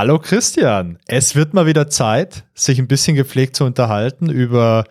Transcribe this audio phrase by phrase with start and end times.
[0.00, 4.86] Hallo Christian, es wird mal wieder Zeit, sich ein bisschen gepflegt zu unterhalten über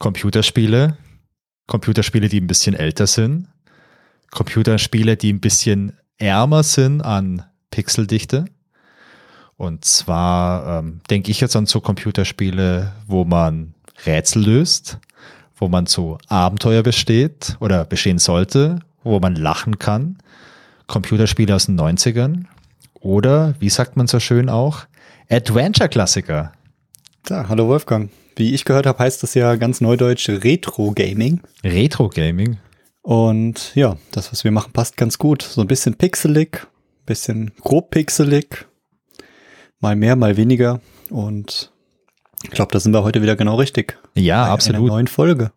[0.00, 0.98] Computerspiele,
[1.66, 3.48] Computerspiele, die ein bisschen älter sind,
[4.30, 8.44] Computerspiele, die ein bisschen ärmer sind an Pixeldichte.
[9.56, 13.72] Und zwar ähm, denke ich jetzt an so Computerspiele, wo man
[14.04, 14.98] Rätsel löst,
[15.56, 20.18] wo man so Abenteuer besteht oder bestehen sollte, wo man lachen kann.
[20.86, 22.44] Computerspiele aus den 90ern,
[23.00, 24.86] oder, wie sagt man so schön auch,
[25.30, 26.52] Adventure-Klassiker.
[27.28, 28.10] Ja, hallo Wolfgang.
[28.36, 31.40] Wie ich gehört habe, heißt das ja ganz neudeutsch Retro-Gaming.
[31.64, 32.58] Retro-Gaming.
[33.02, 35.42] Und ja, das, was wir machen, passt ganz gut.
[35.42, 36.66] So ein bisschen pixelig,
[37.06, 38.66] bisschen grob pixelig,
[39.80, 40.80] mal mehr, mal weniger.
[41.10, 41.72] Und
[42.44, 43.98] ich glaube, da sind wir heute wieder genau richtig.
[44.14, 44.80] Ja, Bei absolut.
[44.82, 45.52] Einer neuen Folge.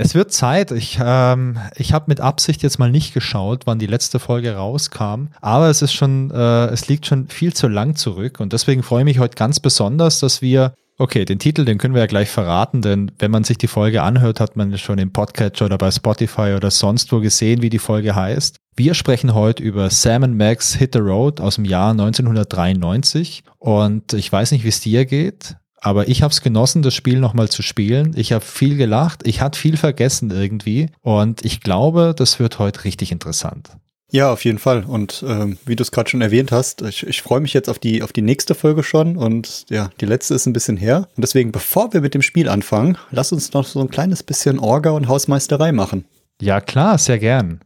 [0.00, 0.70] Es wird Zeit.
[0.70, 5.26] Ich, ähm, ich habe mit Absicht jetzt mal nicht geschaut, wann die letzte Folge rauskam.
[5.40, 8.38] Aber es ist schon, äh, es liegt schon viel zu lang zurück.
[8.38, 11.94] Und deswegen freue ich mich heute ganz besonders, dass wir Okay, den Titel, den können
[11.94, 15.12] wir ja gleich verraten, denn wenn man sich die Folge anhört, hat man schon im
[15.12, 18.56] Podcatcher oder bei Spotify oder sonst wo gesehen, wie die Folge heißt.
[18.74, 24.32] Wir sprechen heute über Sam Max Hit the Road aus dem Jahr 1993 und ich
[24.32, 25.54] weiß nicht, wie es dir geht.
[25.80, 28.12] Aber ich habe es genossen, das Spiel nochmal zu spielen.
[28.16, 32.84] Ich habe viel gelacht, ich hatte viel vergessen irgendwie und ich glaube, das wird heute
[32.84, 33.70] richtig interessant.
[34.10, 34.84] Ja, auf jeden Fall.
[34.84, 37.78] Und ähm, wie du es gerade schon erwähnt hast, ich, ich freue mich jetzt auf
[37.78, 39.18] die, auf die nächste Folge schon.
[39.18, 41.08] Und ja, die letzte ist ein bisschen her.
[41.14, 44.58] Und deswegen, bevor wir mit dem Spiel anfangen, lass uns noch so ein kleines bisschen
[44.58, 46.06] Orga und Hausmeisterei machen.
[46.40, 47.60] Ja, klar, sehr gern.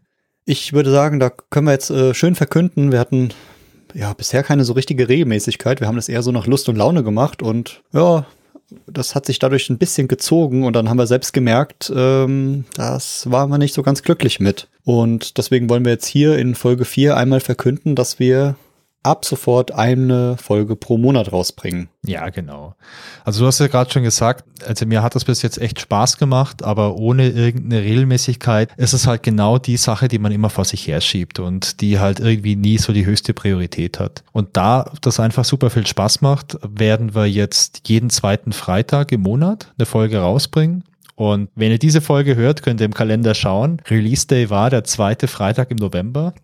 [0.45, 2.91] Ich würde sagen, da können wir jetzt äh, schön verkünden.
[2.91, 3.29] Wir hatten
[3.95, 5.81] ja, bisher keine so richtige Regelmäßigkeit.
[5.81, 8.27] Wir haben das eher so nach Lust und Laune gemacht und ja,
[8.87, 13.31] das hat sich dadurch ein bisschen gezogen und dann haben wir selbst gemerkt, ähm, das
[13.31, 14.69] waren wir nicht so ganz glücklich mit.
[14.85, 18.57] Und deswegen wollen wir jetzt hier in Folge 4 einmal verkünden, dass wir
[19.03, 21.89] ab sofort eine Folge pro Monat rausbringen.
[22.05, 22.75] Ja, genau.
[23.25, 26.19] Also du hast ja gerade schon gesagt, also mir hat das bis jetzt echt Spaß
[26.19, 30.65] gemacht, aber ohne irgendeine Regelmäßigkeit ist es halt genau die Sache, die man immer vor
[30.65, 34.23] sich herschiebt und die halt irgendwie nie so die höchste Priorität hat.
[34.33, 39.23] Und da das einfach super viel Spaß macht, werden wir jetzt jeden zweiten Freitag im
[39.23, 40.85] Monat eine Folge rausbringen.
[41.15, 43.81] Und wenn ihr diese Folge hört, könnt ihr im Kalender schauen.
[43.89, 46.35] Release Day war der zweite Freitag im November.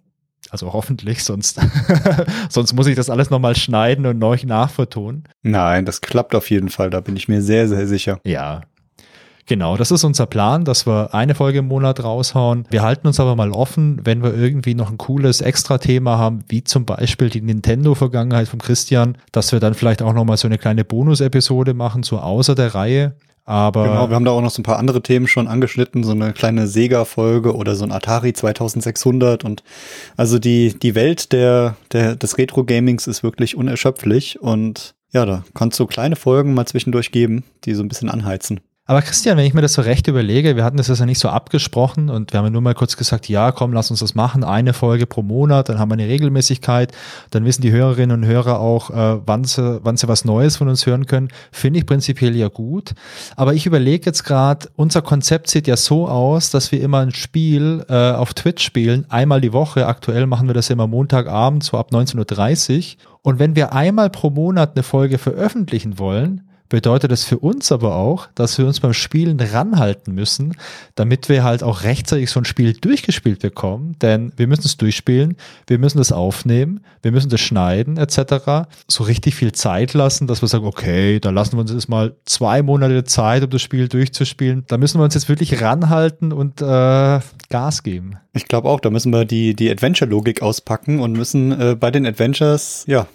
[0.51, 1.61] Also hoffentlich, sonst,
[2.49, 5.25] sonst muss ich das alles nochmal schneiden und neu nachvertonen.
[5.43, 8.21] Nein, das klappt auf jeden Fall, da bin ich mir sehr, sehr sicher.
[8.25, 8.63] Ja.
[9.49, 12.67] Genau, das ist unser Plan, dass wir eine Folge im Monat raushauen.
[12.69, 16.65] Wir halten uns aber mal offen, wenn wir irgendwie noch ein cooles Extra-Thema haben, wie
[16.65, 20.85] zum Beispiel die Nintendo-Vergangenheit von Christian, dass wir dann vielleicht auch nochmal so eine kleine
[20.85, 23.15] Bonus-Episode machen, so außer der Reihe.
[23.49, 26.11] Aber genau, wir haben da auch noch so ein paar andere Themen schon angeschnitten, so
[26.11, 29.63] eine kleine Sega-Folge oder so ein Atari 2600 und
[30.19, 35.81] also die, die Welt der, der, des Retro-Gamings ist wirklich unerschöpflich und ja, da kannst
[35.81, 38.61] du kleine Folgen mal zwischendurch geben, die so ein bisschen anheizen.
[38.91, 41.29] Aber Christian, wenn ich mir das so recht überlege, wir hatten das ja nicht so
[41.29, 44.45] abgesprochen und wir haben ja nur mal kurz gesagt, ja, komm, lass uns das machen,
[44.45, 46.93] eine Folge pro Monat, dann haben wir eine Regelmäßigkeit,
[47.31, 50.71] dann wissen die Hörerinnen und Hörer auch, äh, wann, sie, wann sie was Neues von
[50.71, 51.29] uns hören können.
[51.53, 52.95] Finde ich prinzipiell ja gut.
[53.37, 57.13] Aber ich überlege jetzt gerade, unser Konzept sieht ja so aus, dass wir immer ein
[57.13, 59.87] Spiel äh, auf Twitch spielen, einmal die Woche.
[59.87, 63.03] Aktuell machen wir das ja immer Montagabend, so ab 19.30 Uhr.
[63.21, 67.97] Und wenn wir einmal pro Monat eine Folge veröffentlichen wollen, bedeutet es für uns aber
[67.97, 70.57] auch, dass wir uns beim Spielen ranhalten müssen,
[70.95, 73.97] damit wir halt auch rechtzeitig so ein Spiel durchgespielt bekommen.
[74.01, 75.37] Denn wir müssen es durchspielen,
[75.67, 78.69] wir müssen es aufnehmen, wir müssen das schneiden etc.
[78.87, 82.15] So richtig viel Zeit lassen, dass wir sagen, okay, da lassen wir uns jetzt mal
[82.25, 84.65] zwei Monate Zeit, um das Spiel durchzuspielen.
[84.69, 87.21] Da müssen wir uns jetzt wirklich ranhalten und äh,
[87.51, 88.17] Gas geben.
[88.35, 92.07] Ich glaube auch, da müssen wir die, die Adventure-Logik auspacken und müssen äh, bei den
[92.07, 93.07] Adventures, ja,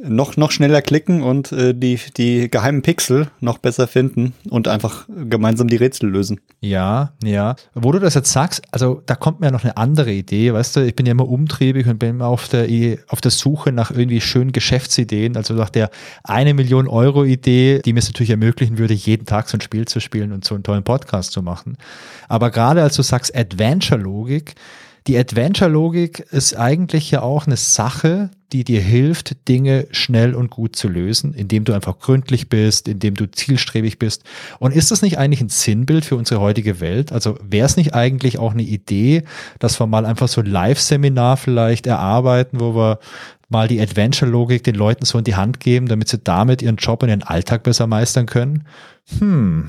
[0.00, 5.06] noch, noch schneller klicken und äh, die, die geheimen Pixel noch besser finden und einfach
[5.08, 6.40] gemeinsam die Rätsel lösen.
[6.60, 7.56] Ja, ja.
[7.74, 10.80] Wo du das jetzt sagst, also da kommt mir noch eine andere Idee, weißt du,
[10.86, 12.68] ich bin ja immer umtriebig und bin immer auf der,
[13.08, 15.90] auf der Suche nach irgendwie schönen Geschäftsideen, also nach der
[16.24, 19.86] eine Million Euro Idee, die mir es natürlich ermöglichen würde, jeden Tag so ein Spiel
[19.86, 21.76] zu spielen und so einen tollen Podcast zu machen.
[22.28, 24.54] Aber gerade als du sagst Adventure-Logik,
[25.06, 30.76] die Adventure-Logik ist eigentlich ja auch eine Sache, die dir hilft, Dinge schnell und gut
[30.76, 34.24] zu lösen, indem du einfach gründlich bist, indem du zielstrebig bist.
[34.58, 37.10] Und ist das nicht eigentlich ein Sinnbild für unsere heutige Welt?
[37.12, 39.24] Also wäre es nicht eigentlich auch eine Idee,
[39.58, 42.98] dass wir mal einfach so ein Live-Seminar vielleicht erarbeiten, wo wir
[43.48, 47.02] mal die Adventure-Logik den Leuten so in die Hand geben, damit sie damit ihren Job
[47.02, 48.66] und ihren Alltag besser meistern können?
[49.18, 49.68] Hm,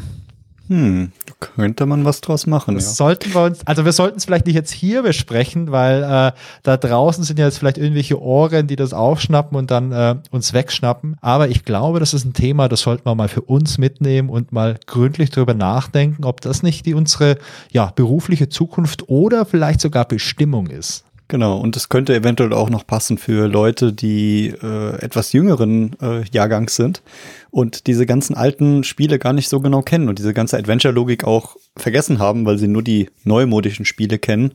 [0.70, 2.76] Hm, da könnte man was draus machen.
[2.76, 2.92] Das ja.
[2.92, 6.32] sollten wir uns, also wir sollten es vielleicht nicht jetzt hier besprechen, weil äh,
[6.64, 10.54] da draußen sind ja jetzt vielleicht irgendwelche Ohren, die das aufschnappen und dann äh, uns
[10.54, 11.18] wegschnappen.
[11.20, 14.54] Aber ich glaube, das ist ein Thema, das sollten wir mal für uns mitnehmen und
[14.54, 17.38] mal gründlich darüber nachdenken, ob das nicht die unsere
[17.72, 21.04] ja, berufliche Zukunft oder vielleicht sogar Bestimmung ist.
[21.30, 26.24] Genau, und es könnte eventuell auch noch passen für Leute, die äh, etwas jüngeren äh,
[26.32, 27.02] Jahrgangs sind
[27.50, 31.56] und diese ganzen alten Spiele gar nicht so genau kennen und diese ganze Adventure-Logik auch
[31.78, 34.54] vergessen haben, weil sie nur die neumodischen Spiele kennen,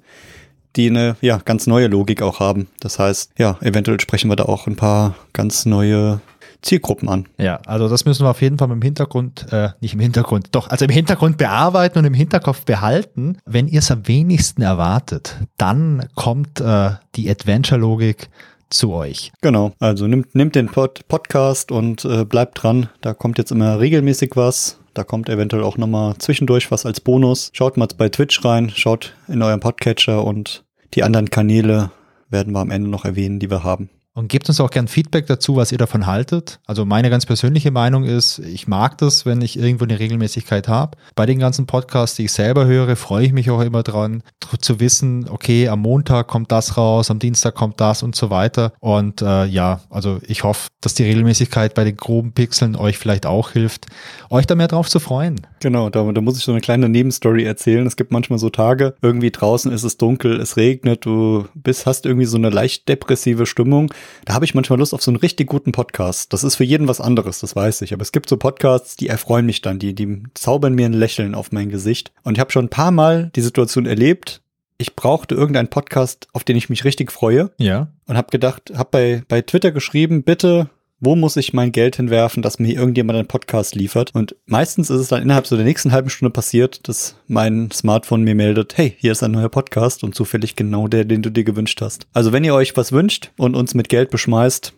[0.76, 2.68] die eine ja, ganz neue Logik auch haben.
[2.80, 6.20] Das heißt, ja, eventuell sprechen wir da auch ein paar ganz neue
[6.62, 7.26] Zielgruppen an.
[7.38, 10.68] Ja, also das müssen wir auf jeden Fall im Hintergrund, äh, nicht im Hintergrund, doch,
[10.68, 13.38] also im Hintergrund bearbeiten und im Hinterkopf behalten.
[13.44, 18.28] Wenn ihr es am wenigsten erwartet, dann kommt äh, die Adventure-Logik
[18.70, 19.32] zu euch.
[19.40, 22.88] Genau, also nimmt, nimmt den Pod Podcast und äh, bleibt dran.
[23.00, 24.78] Da kommt jetzt immer regelmäßig was.
[24.94, 27.50] Da kommt eventuell auch nochmal zwischendurch was als Bonus.
[27.52, 30.64] Schaut mal bei Twitch rein, schaut in euren Podcatcher und
[30.94, 31.90] die anderen Kanäle
[32.30, 33.90] werden wir am Ende noch erwähnen, die wir haben.
[34.18, 36.58] Und gebt uns auch gern Feedback dazu, was ihr davon haltet.
[36.66, 40.98] Also meine ganz persönliche Meinung ist, ich mag das, wenn ich irgendwo eine Regelmäßigkeit habe.
[41.14, 44.24] Bei den ganzen Podcasts, die ich selber höre, freue ich mich auch immer dran,
[44.60, 48.72] zu wissen, okay, am Montag kommt das raus, am Dienstag kommt das und so weiter.
[48.80, 53.24] Und äh, ja, also ich hoffe, dass die Regelmäßigkeit bei den groben Pixeln euch vielleicht
[53.24, 53.86] auch hilft,
[54.30, 55.46] euch da mehr drauf zu freuen.
[55.60, 57.86] Genau, da, da muss ich so eine kleine Nebenstory erzählen.
[57.86, 62.04] Es gibt manchmal so Tage, irgendwie draußen ist es dunkel, es regnet, du bist, hast
[62.04, 63.92] irgendwie so eine leicht depressive Stimmung
[64.24, 66.32] da habe ich manchmal Lust auf so einen richtig guten Podcast.
[66.32, 67.92] Das ist für jeden was anderes, das weiß ich.
[67.92, 71.34] Aber es gibt so Podcasts, die erfreuen mich dann, die, die zaubern mir ein Lächeln
[71.34, 72.12] auf mein Gesicht.
[72.22, 74.42] Und ich habe schon ein paar Mal die Situation erlebt,
[74.78, 77.50] ich brauchte irgendeinen Podcast, auf den ich mich richtig freue.
[77.58, 77.88] Ja.
[78.06, 82.42] Und habe gedacht, habe bei, bei Twitter geschrieben, bitte wo muss ich mein Geld hinwerfen,
[82.42, 84.14] dass mir irgendjemand einen Podcast liefert?
[84.14, 88.22] Und meistens ist es dann innerhalb so der nächsten halben Stunde passiert, dass mein Smartphone
[88.22, 91.44] mir meldet, hey, hier ist ein neuer Podcast und zufällig genau der, den du dir
[91.44, 92.06] gewünscht hast.
[92.12, 94.72] Also wenn ihr euch was wünscht und uns mit Geld beschmeißt,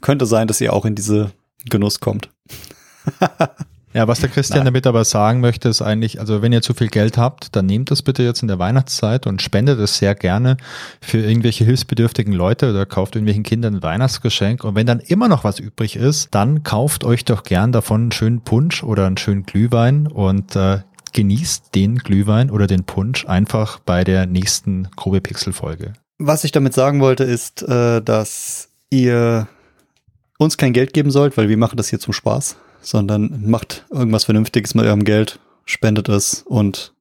[0.00, 1.32] könnte sein, dass ihr auch in diese
[1.68, 2.28] Genuss kommt.
[3.94, 4.66] Ja, was der Christian Nein.
[4.66, 7.90] damit aber sagen möchte, ist eigentlich, also wenn ihr zu viel Geld habt, dann nehmt
[7.90, 10.56] das bitte jetzt in der Weihnachtszeit und spendet es sehr gerne
[11.02, 14.64] für irgendwelche hilfsbedürftigen Leute oder kauft irgendwelchen Kindern ein Weihnachtsgeschenk.
[14.64, 18.12] Und wenn dann immer noch was übrig ist, dann kauft euch doch gern davon einen
[18.12, 20.78] schönen Punsch oder einen schönen Glühwein und äh,
[21.12, 25.92] genießt den Glühwein oder den Punsch einfach bei der nächsten Grobe Pixel Folge.
[26.18, 29.48] Was ich damit sagen wollte, ist, äh, dass ihr
[30.38, 34.24] uns kein Geld geben sollt, weil wir machen das hier zum Spaß sondern macht irgendwas
[34.24, 36.92] Vernünftiges mit eurem Geld, spendet es und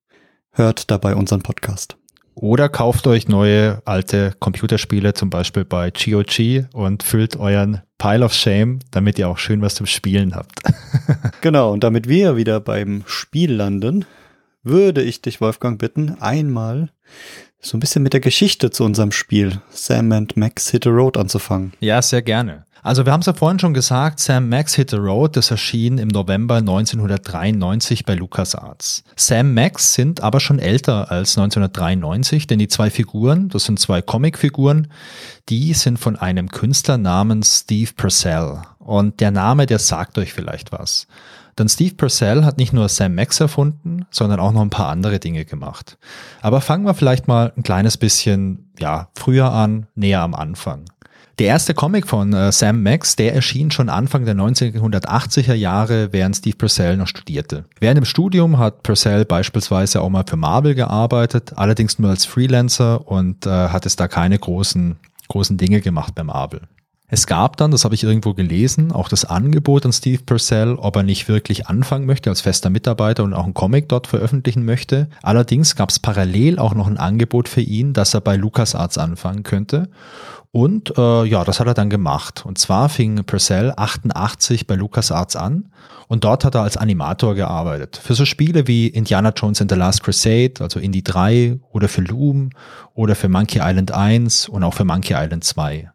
[0.51, 1.97] hört dabei unseren Podcast.
[2.33, 8.33] Oder kauft euch neue alte Computerspiele, zum Beispiel bei GOG und füllt euren Pile of
[8.33, 10.61] Shame, damit ihr auch schön was zum Spielen habt.
[11.41, 14.05] genau, und damit wir wieder beim Spiel landen,
[14.63, 16.89] würde ich dich, Wolfgang, bitten, einmal
[17.59, 21.17] so ein bisschen mit der Geschichte zu unserem Spiel Sam and Max Hit the Road
[21.17, 21.73] anzufangen.
[21.79, 22.65] Ja, sehr gerne.
[22.83, 25.99] Also wir haben es ja vorhin schon gesagt, Sam Max Hit the Road, das erschien
[25.99, 29.03] im November 1993 bei LucasArts.
[29.15, 34.01] Sam Max sind aber schon älter als 1993, denn die zwei Figuren, das sind zwei
[34.01, 34.87] Comicfiguren,
[35.49, 38.61] die sind von einem Künstler namens Steve Purcell.
[38.79, 41.07] Und der Name, der sagt euch vielleicht was.
[41.57, 45.19] Denn Steve Purcell hat nicht nur Sam Max erfunden, sondern auch noch ein paar andere
[45.19, 45.97] Dinge gemacht.
[46.41, 50.85] Aber fangen wir vielleicht mal ein kleines bisschen, ja, früher an, näher am Anfang.
[51.41, 56.35] Der erste Comic von äh, Sam Max, der erschien schon Anfang der 1980er Jahre, während
[56.35, 57.65] Steve Purcell noch studierte.
[57.79, 63.07] Während dem Studium hat Purcell beispielsweise auch mal für Marvel gearbeitet, allerdings nur als Freelancer
[63.07, 64.97] und äh, hat es da keine großen,
[65.29, 66.61] großen Dinge gemacht bei Marvel.
[67.13, 70.95] Es gab dann, das habe ich irgendwo gelesen, auch das Angebot an Steve Purcell, ob
[70.95, 75.09] er nicht wirklich anfangen möchte als fester Mitarbeiter und auch einen Comic dort veröffentlichen möchte.
[75.23, 79.41] Allerdings gab es parallel auch noch ein Angebot für ihn, dass er bei LucasArts anfangen
[79.43, 79.89] könnte.
[80.51, 82.45] Und äh, ja, das hat er dann gemacht.
[82.45, 85.71] Und zwar fing Purcell 88 bei LucasArts an
[86.09, 87.99] und dort hat er als Animator gearbeitet.
[88.03, 92.01] Für so Spiele wie Indiana Jones and the Last Crusade, also Indie 3 oder für
[92.01, 92.49] Loom
[92.93, 95.89] oder für Monkey Island 1 und auch für Monkey Island 2.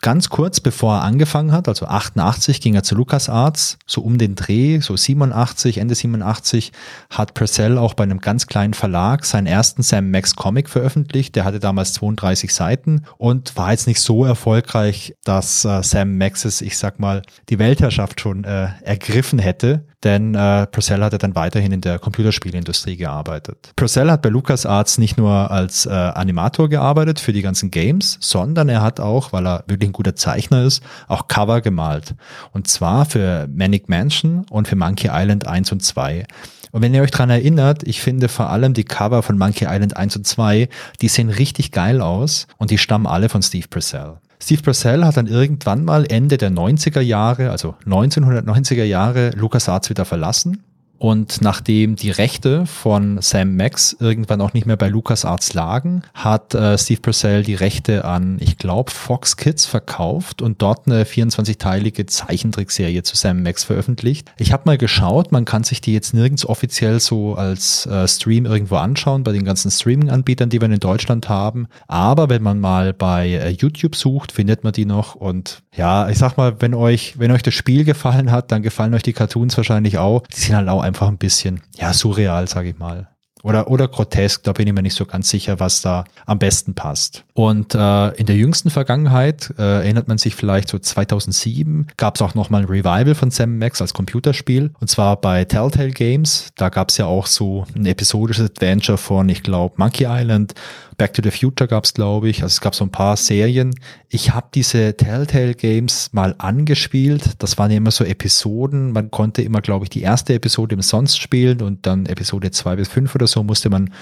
[0.00, 4.34] Ganz kurz bevor er angefangen hat, also 88, ging er zu LucasArts, so um den
[4.34, 6.72] Dreh, so 87, Ende 87,
[7.10, 11.36] hat Purcell auch bei einem ganz kleinen Verlag seinen ersten Sam Max Comic veröffentlicht.
[11.36, 16.60] Der hatte damals 32 Seiten und war jetzt nicht so erfolgreich, dass äh, Sam Maxes,
[16.60, 21.72] ich sag mal, die Weltherrschaft schon äh, ergriffen hätte denn äh, Purcell hatte dann weiterhin
[21.72, 23.72] in der Computerspielindustrie gearbeitet.
[23.74, 28.68] Purcell hat bei LucasArts nicht nur als äh, Animator gearbeitet für die ganzen Games, sondern
[28.68, 32.14] er hat auch, weil er wirklich ein guter Zeichner ist, auch Cover gemalt.
[32.52, 36.24] Und zwar für Manic Mansion und für Monkey Island 1 und 2.
[36.70, 39.96] Und wenn ihr euch dran erinnert, ich finde vor allem die Cover von Monkey Island
[39.96, 40.68] 1 und 2,
[41.00, 44.18] die sehen richtig geil aus und die stammen alle von Steve Purcell.
[44.40, 50.04] Steve Purcell hat dann irgendwann mal Ende der 90er Jahre, also 1990er Jahre, LucasArts wieder
[50.04, 50.62] verlassen
[50.98, 56.54] und nachdem die Rechte von Sam Max irgendwann auch nicht mehr bei LucasArts lagen, hat
[56.54, 62.06] äh, Steve Purcell die Rechte an, ich glaube, Fox Kids verkauft und dort eine 24-teilige
[62.06, 64.32] Zeichentrickserie zu Sam Max veröffentlicht.
[64.38, 68.44] Ich habe mal geschaut, man kann sich die jetzt nirgends offiziell so als äh, Stream
[68.46, 71.68] irgendwo anschauen, bei den ganzen Streaming-Anbietern, die wir in Deutschland haben.
[71.86, 75.14] Aber wenn man mal bei äh, YouTube sucht, findet man die noch.
[75.14, 78.94] Und ja, ich sag mal, wenn euch, wenn euch das Spiel gefallen hat, dann gefallen
[78.94, 80.26] euch die Cartoons wahrscheinlich auch.
[80.26, 83.08] Die sind halt auch einfach ein bisschen, ja, surreal, sage ich mal.
[83.42, 86.74] Oder, oder grotesk, da bin ich mir nicht so ganz sicher, was da am besten
[86.74, 87.24] passt.
[87.38, 92.22] Und äh, in der jüngsten Vergangenheit, äh, erinnert man sich vielleicht so 2007, gab es
[92.22, 94.72] auch nochmal ein Revival von Sam Max als Computerspiel.
[94.80, 96.48] Und zwar bei Telltale Games.
[96.56, 100.54] Da gab es ja auch so ein episodisches Adventure von, ich glaube, Monkey Island
[100.96, 102.42] Back to the Future gab es, glaube ich.
[102.42, 103.72] Also es gab so ein paar Serien.
[104.08, 107.34] Ich habe diese Telltale Games mal angespielt.
[107.38, 108.90] Das waren ja immer so Episoden.
[108.90, 112.88] Man konnte immer, glaube ich, die erste Episode umsonst spielen und dann Episode zwei bis
[112.88, 113.94] fünf oder so musste man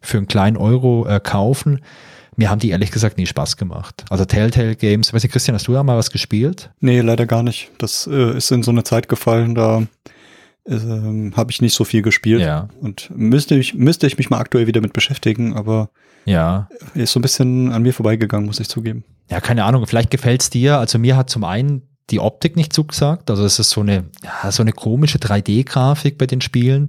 [0.00, 1.78] für einen kleinen Euro äh, kaufen.
[2.40, 4.02] Mir haben die ehrlich gesagt nie Spaß gemacht.
[4.08, 6.70] Also Telltale Games, weiß nicht, Christian, hast du da mal was gespielt?
[6.80, 7.70] Nee, leider gar nicht.
[7.76, 9.82] Das äh, ist in so eine Zeit gefallen, da
[10.66, 12.40] ähm, habe ich nicht so viel gespielt.
[12.40, 12.70] Ja.
[12.80, 15.90] Und müsste ich, müsste ich mich mal aktuell wieder mit beschäftigen, aber
[16.24, 16.66] Ja.
[16.94, 19.04] ist so ein bisschen an mir vorbeigegangen, muss ich zugeben.
[19.30, 20.78] Ja, keine Ahnung, vielleicht gefällt's dir.
[20.78, 23.28] Also mir hat zum einen die Optik nicht zugesagt.
[23.30, 26.88] Also es ist so eine, ja, so eine komische 3D-Grafik bei den Spielen.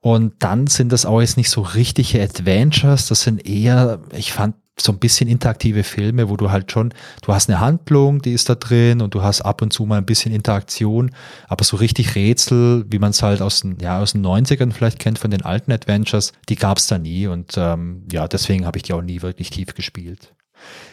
[0.00, 3.06] Und dann sind das auch jetzt nicht so richtige Adventures.
[3.06, 7.32] Das sind eher, ich fand so ein bisschen interaktive Filme, wo du halt schon, du
[7.32, 10.06] hast eine Handlung, die ist da drin und du hast ab und zu mal ein
[10.06, 11.10] bisschen Interaktion,
[11.46, 14.98] aber so richtig Rätsel, wie man es halt aus den, ja, aus den 90ern vielleicht
[14.98, 18.78] kennt von den alten Adventures, die gab es da nie und ähm, ja, deswegen habe
[18.78, 20.34] ich die auch nie wirklich tief gespielt.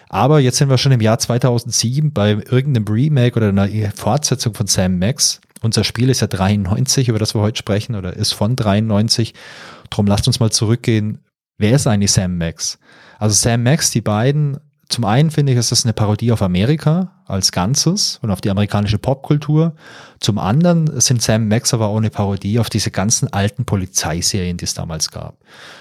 [0.09, 4.67] Aber jetzt sind wir schon im Jahr 2007 bei irgendeinem Remake oder einer Fortsetzung von
[4.67, 5.39] Sam Max.
[5.61, 9.33] Unser Spiel ist ja 93, über das wir heute sprechen, oder ist von 93.
[9.89, 11.19] Drum lasst uns mal zurückgehen.
[11.57, 12.79] Wer ist eigentlich Sam Max?
[13.19, 14.57] Also Sam Max, die beiden,
[14.87, 18.49] zum einen finde ich, ist das eine Parodie auf Amerika als Ganzes und auf die
[18.49, 19.75] amerikanische Popkultur.
[20.19, 24.63] Zum anderen sind Sam Max aber auch eine Parodie auf diese ganzen alten Polizeiserien, die
[24.63, 25.37] es damals gab.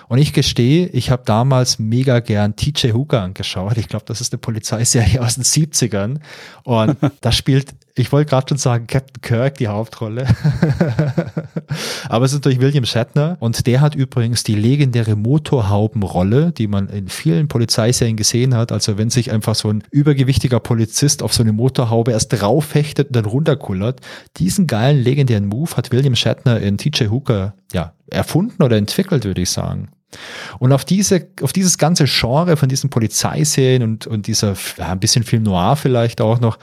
[0.08, 3.78] Und ich gestehe, ich habe damals mega gern TJ Hooker angeschaut.
[3.78, 6.18] Ich glaube, das ist eine Polizeiserie aus den 70ern.
[6.64, 10.26] Und da spielt, ich wollte gerade schon sagen, Captain Kirk die Hauptrolle.
[12.08, 13.36] Aber es ist natürlich William Shatner.
[13.40, 18.72] Und der hat übrigens die legendäre Motorhaubenrolle, die man in vielen Polizeiserien gesehen hat.
[18.72, 23.16] Also wenn sich einfach so ein übergewichtiger Polizist auf so eine Motorhaube erst draufhechtet und
[23.16, 24.00] dann runterkullert.
[24.36, 29.42] Diesen geilen, legendären Move hat William Shatner in TJ Hooker ja, erfunden oder entwickelt, würde
[29.42, 29.88] ich sagen.
[30.58, 35.00] Und auf diese, auf dieses ganze Genre von diesen Polizeiserien und, und dieser, ja, ein
[35.00, 36.58] bisschen Film Noir vielleicht auch noch,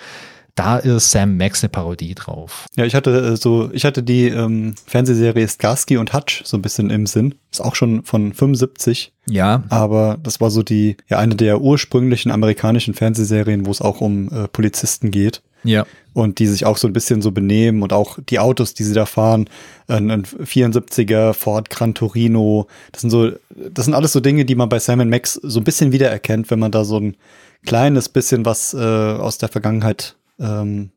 [0.56, 2.66] da ist Sam Max eine Parodie drauf.
[2.78, 6.62] Ja, ich hatte äh, so, ich hatte die ähm, Fernsehserie Starsky und Hutch so ein
[6.62, 7.36] bisschen im Sinn.
[7.52, 9.12] Ist auch schon von 75.
[9.28, 9.64] Ja.
[9.68, 14.30] Aber das war so die, ja, eine der ursprünglichen amerikanischen Fernsehserien, wo es auch um
[14.30, 15.42] äh, Polizisten geht.
[15.66, 15.86] Ja.
[16.14, 18.94] Und die sich auch so ein bisschen so benehmen und auch die Autos, die sie
[18.94, 19.50] da fahren,
[19.88, 24.56] ein, ein 74er Ford Gran Torino, das sind so, das sind alles so Dinge, die
[24.56, 27.18] man bei Sam Max so ein bisschen wiedererkennt, wenn man da so ein
[27.66, 30.92] kleines bisschen was äh, aus der Vergangenheit ähm,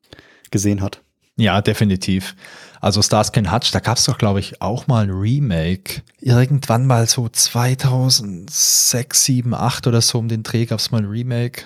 [0.50, 1.02] gesehen hat.
[1.36, 2.34] Ja, definitiv.
[2.80, 6.02] Also Starsky and Hutch, da gab es doch, glaube ich, auch mal ein Remake.
[6.20, 11.06] Irgendwann mal so 2006, 7, 8 oder so um den Dreh gab es mal ein
[11.06, 11.62] Remake.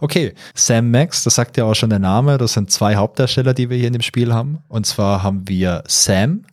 [0.00, 3.68] Okay, Sam Max, das sagt ja auch schon der Name, das sind zwei Hauptdarsteller, die
[3.68, 4.60] wir hier in dem Spiel haben.
[4.68, 6.44] Und zwar haben wir Sam.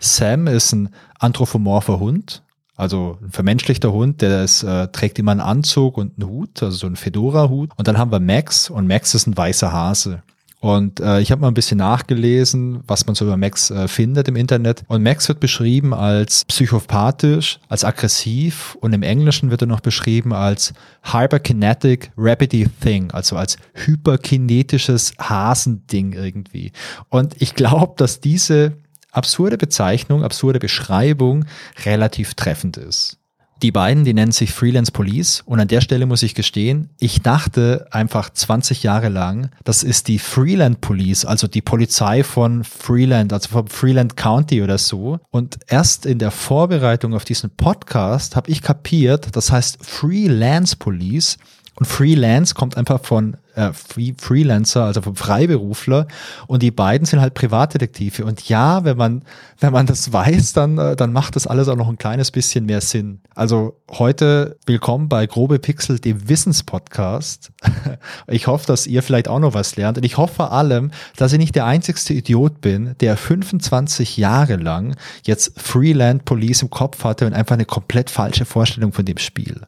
[0.00, 0.90] Sam ist ein
[1.20, 2.42] anthropomorpher Hund,
[2.76, 6.76] also ein vermenschlichter Hund, der ist, äh, trägt immer einen Anzug und einen Hut, also
[6.76, 7.70] so einen Fedora-Hut.
[7.76, 10.22] Und dann haben wir Max und Max ist ein weißer Hase.
[10.60, 14.26] Und äh, ich habe mal ein bisschen nachgelesen, was man so über Max äh, findet
[14.26, 14.82] im Internet.
[14.88, 20.32] Und Max wird beschrieben als psychopathisch, als aggressiv und im Englischen wird er noch beschrieben
[20.32, 20.72] als
[21.04, 26.72] hyperkinetic rapidity thing, also als hyperkinetisches Hasending irgendwie.
[27.10, 28.72] Und ich glaube, dass diese
[29.16, 31.46] absurde Bezeichnung, absurde Beschreibung
[31.84, 33.18] relativ treffend ist.
[33.62, 37.22] Die beiden, die nennen sich Freelance Police und an der Stelle muss ich gestehen, ich
[37.22, 43.32] dachte einfach 20 Jahre lang, das ist die Freeland Police, also die Polizei von Freeland,
[43.32, 45.20] also vom Freeland County oder so.
[45.30, 51.38] Und erst in der Vorbereitung auf diesen Podcast habe ich kapiert, das heißt Freelance Police
[51.76, 56.06] und Freelance kommt einfach von äh, Free Freelancer, also vom Freiberufler.
[56.46, 58.24] Und die beiden sind halt Privatdetektive.
[58.24, 59.22] Und ja, wenn man,
[59.58, 62.66] wenn man das weiß, dann, äh, dann macht das alles auch noch ein kleines bisschen
[62.66, 63.20] mehr Sinn.
[63.34, 67.50] Also heute willkommen bei Grobe Pixel, dem Wissenspodcast.
[68.28, 69.98] Ich hoffe, dass ihr vielleicht auch noch was lernt.
[69.98, 74.56] Und ich hoffe vor allem, dass ich nicht der einzigste Idiot bin, der 25 Jahre
[74.56, 79.18] lang jetzt Freeland Police im Kopf hatte und einfach eine komplett falsche Vorstellung von dem
[79.18, 79.62] Spiel.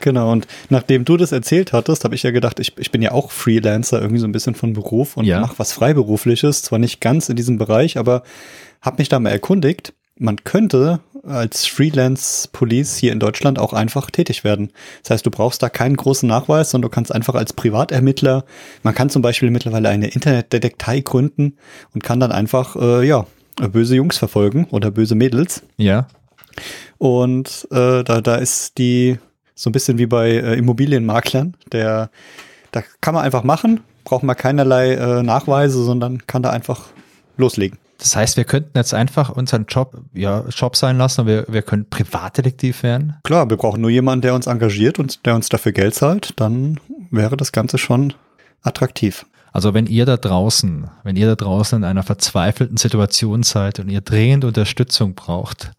[0.00, 3.12] Genau, und nachdem du das erzählt hattest, habe ich ja gedacht, ich, ich bin ja
[3.12, 5.40] auch Freelancer, irgendwie so ein bisschen von Beruf und Ja.
[5.40, 8.22] mache was Freiberufliches, zwar nicht ganz in diesem Bereich, aber
[8.80, 9.92] habe mich da mal erkundigt.
[10.20, 14.70] Man könnte als Freelance Police hier in Deutschland auch einfach tätig werden.
[15.02, 18.44] Das heißt, du brauchst da keinen großen Nachweis, sondern du kannst einfach als Privatermittler,
[18.82, 21.56] man kann zum Beispiel mittlerweile eine Internetdetektei gründen
[21.94, 23.26] und kann dann einfach, äh, ja,
[23.72, 25.62] böse Jungs verfolgen oder böse Mädels.
[25.76, 26.06] Ja.
[26.98, 29.18] Und äh, da, da ist die
[29.58, 31.54] so ein bisschen wie bei äh, Immobilienmaklern.
[31.72, 32.10] Der,
[32.70, 36.86] da kann man einfach machen, braucht man keinerlei äh, Nachweise, sondern kann da einfach
[37.36, 37.76] loslegen.
[37.98, 41.62] Das heißt, wir könnten jetzt einfach unseren Job, ja, Job sein lassen und wir, wir
[41.62, 43.16] können Privatdetektiv werden.
[43.24, 46.78] Klar, wir brauchen nur jemanden, der uns engagiert und der uns dafür Geld zahlt, dann
[47.10, 48.14] wäre das Ganze schon
[48.62, 49.26] attraktiv.
[49.52, 53.88] Also wenn ihr da draußen, wenn ihr da draußen in einer verzweifelten Situation seid und
[53.88, 55.72] ihr dringend Unterstützung braucht,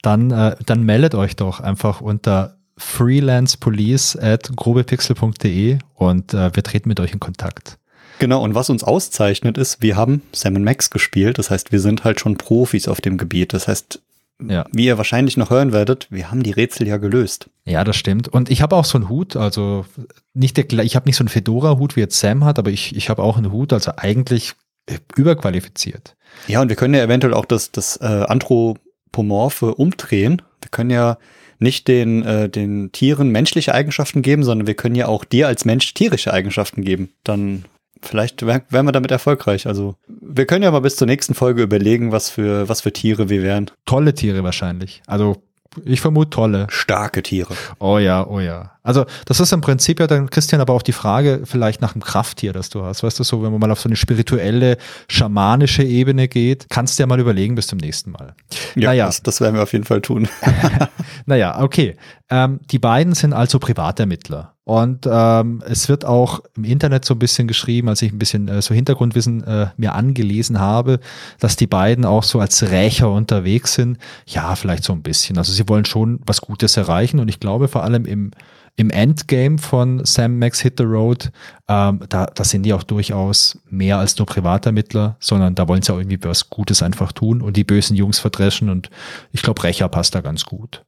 [0.00, 6.88] dann, äh, dann meldet euch doch einfach unter freelancepolice at grobepixel.de und äh, wir treten
[6.88, 7.78] mit euch in Kontakt.
[8.18, 12.04] Genau, und was uns auszeichnet ist, wir haben Sam Max gespielt, das heißt, wir sind
[12.04, 13.52] halt schon Profis auf dem Gebiet.
[13.52, 14.00] Das heißt,
[14.48, 14.64] Ja.
[14.72, 17.50] wie ihr wahrscheinlich noch hören werdet, wir haben die Rätsel ja gelöst.
[17.66, 18.28] Ja, das stimmt.
[18.28, 19.84] Und ich habe auch so einen Hut, also
[20.32, 23.10] nicht der, ich habe nicht so einen Fedora-Hut, wie jetzt Sam hat, aber ich, ich
[23.10, 24.54] habe auch einen Hut, also eigentlich
[24.86, 26.16] äh, überqualifiziert.
[26.48, 30.40] Ja, und wir können ja eventuell auch das, das äh, Anthropomorphe umdrehen.
[30.62, 31.18] Wir können ja
[31.58, 35.64] nicht den, äh, den Tieren menschliche Eigenschaften geben, sondern wir können ja auch dir als
[35.64, 37.10] Mensch tierische Eigenschaften geben.
[37.24, 37.64] Dann
[38.02, 39.66] vielleicht wär- wären wir damit erfolgreich.
[39.66, 43.28] Also wir können ja mal bis zur nächsten Folge überlegen, was für, was für Tiere
[43.28, 43.70] wir wären.
[43.86, 45.02] Tolle Tiere wahrscheinlich.
[45.06, 45.42] Also
[45.84, 46.66] ich vermute tolle.
[46.70, 47.54] Starke Tiere.
[47.80, 48.75] Oh ja, oh ja.
[48.86, 52.02] Also das ist im Prinzip ja dann, Christian, aber auch die Frage vielleicht nach dem
[52.02, 53.02] Krafttier, das du hast.
[53.02, 57.02] Weißt du, so wenn man mal auf so eine spirituelle, schamanische Ebene geht, kannst du
[57.02, 58.34] ja mal überlegen bis zum nächsten Mal.
[58.74, 60.28] Ja, naja, das, das werden wir auf jeden Fall tun.
[61.26, 61.96] naja, okay.
[62.30, 64.56] Ähm, die beiden sind also Privatermittler.
[64.68, 68.48] Und ähm, es wird auch im Internet so ein bisschen geschrieben, als ich ein bisschen
[68.48, 70.98] äh, so Hintergrundwissen äh, mir angelesen habe,
[71.38, 73.98] dass die beiden auch so als Rächer unterwegs sind.
[74.26, 75.38] Ja, vielleicht so ein bisschen.
[75.38, 78.32] Also sie wollen schon was Gutes erreichen und ich glaube vor allem im,
[78.76, 81.32] im Endgame von Sam Max Hit the Road,
[81.68, 85.92] ähm, da, da sind die auch durchaus mehr als nur Privatermittler, sondern da wollen sie
[85.92, 88.90] auch irgendwie was Gutes einfach tun und die bösen Jungs verdreschen und
[89.32, 90.84] ich glaube, Rächer passt da ganz gut.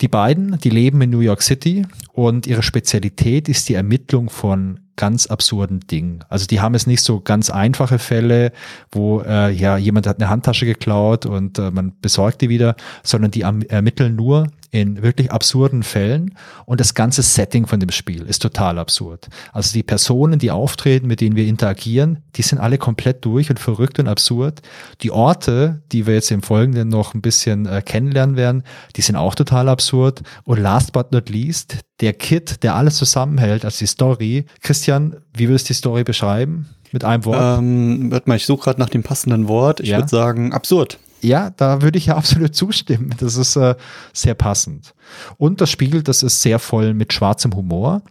[0.00, 4.80] Die beiden, die leben in New York City und ihre Spezialität ist die Ermittlung von
[4.96, 6.24] ganz absurden Dingen.
[6.28, 8.52] Also die haben es nicht so ganz einfache Fälle,
[8.90, 13.30] wo äh, ja jemand hat eine Handtasche geklaut und äh, man besorgt die wieder, sondern
[13.30, 18.40] die ermitteln nur in wirklich absurden Fällen und das ganze Setting von dem Spiel ist
[18.40, 19.28] total absurd.
[19.52, 23.60] Also die Personen, die auftreten, mit denen wir interagieren, die sind alle komplett durch und
[23.60, 24.62] verrückt und absurd.
[25.02, 28.62] Die Orte, die wir jetzt im Folgenden noch ein bisschen äh, kennenlernen werden,
[28.96, 30.22] die sind auch total absurd.
[30.44, 34.46] Und last but not least, der Kid, der alles zusammenhält, also die Story.
[34.62, 36.70] Christian, wie würdest du die Story beschreiben?
[36.92, 37.58] Mit einem Wort?
[37.58, 39.80] ähm, warte mal, ich suche gerade nach dem passenden Wort.
[39.80, 39.98] Ich Ja.
[39.98, 40.98] würde sagen, absurd.
[41.22, 43.14] Ja, da würde ich ja absolut zustimmen.
[43.18, 43.74] Das ist äh,
[44.12, 44.94] sehr passend.
[45.38, 48.02] Und das Spiel, das ist sehr voll mit schwarzem Humor.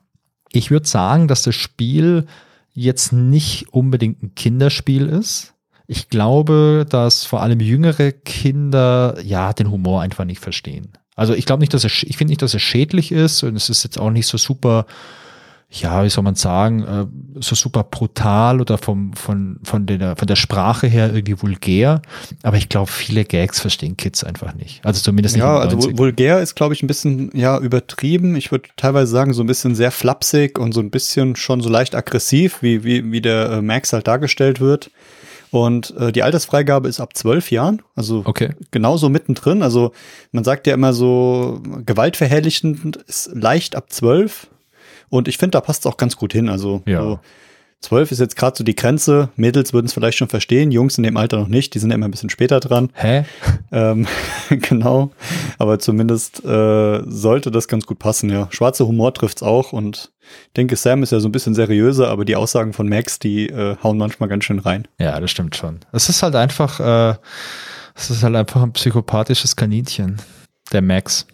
[0.52, 2.26] Ich würde sagen, dass das Spiel
[2.74, 5.54] jetzt nicht unbedingt ein Kinderspiel ist.
[5.88, 10.93] Ich glaube, dass vor allem jüngere Kinder ja den Humor einfach nicht verstehen.
[11.15, 13.69] Also ich glaube nicht, dass es, ich finde nicht, dass es schädlich ist und es
[13.69, 14.86] ist jetzt auch nicht so super,
[15.74, 17.06] ja, wie soll man sagen, äh,
[17.42, 22.02] so super brutal oder vom, von, von, der, von der Sprache her irgendwie vulgär.
[22.44, 24.86] Aber ich glaube, viele Gags verstehen Kids einfach nicht.
[24.86, 25.82] Also zumindest nicht Ja, also 90ern.
[25.94, 28.36] vul- vulgär ist, glaube ich, ein bisschen ja übertrieben.
[28.36, 31.70] Ich würde teilweise sagen, so ein bisschen sehr flapsig und so ein bisschen schon so
[31.70, 34.92] leicht aggressiv, wie, wie, wie der äh, Max halt dargestellt wird.
[35.52, 38.52] Und äh, die Altersfreigabe ist ab zwölf Jahren, also Okay.
[38.72, 39.64] genauso mittendrin.
[39.64, 39.92] Also
[40.34, 44.48] man sagt ja immer so, gewaltverherrlichend ist leicht ab zwölf.
[45.12, 46.50] Und ich finde, da passt es auch ganz gut hin.
[46.50, 47.02] Also Ja.
[47.02, 47.19] so,
[47.82, 49.30] zwölf ist jetzt gerade so die Grenze.
[49.36, 51.74] Mädels würden es vielleicht schon verstehen, Jungs in dem Alter noch nicht.
[51.76, 52.89] Die sind ja immer ein bisschen später dran.
[52.93, 53.26] Hä?
[53.71, 54.08] Ähm,
[54.50, 55.12] genau.
[55.58, 58.47] Aber zumindest äh, sollte das ganz gut passen, ja.
[58.52, 60.12] Schwarzer Humor trifft's auch und
[60.47, 63.47] ich denke, Sam ist ja so ein bisschen seriöser, aber die Aussagen von Max, die
[63.50, 64.88] äh, hauen manchmal ganz schön rein.
[64.97, 65.80] Ja, das stimmt schon.
[65.91, 67.15] Es ist halt einfach, äh,
[67.95, 70.21] es ist halt einfach ein psychopathisches Kaninchen.
[70.71, 71.26] Der Max.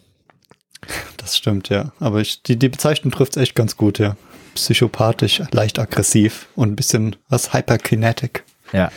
[1.27, 1.91] Das stimmt, ja.
[1.99, 4.15] Aber ich, die, die Bezeichnung trifft's echt ganz gut, ja.
[4.55, 8.45] psychopathisch, leicht aggressiv und ein bisschen was hyperkinetic.
[8.71, 8.89] Ja.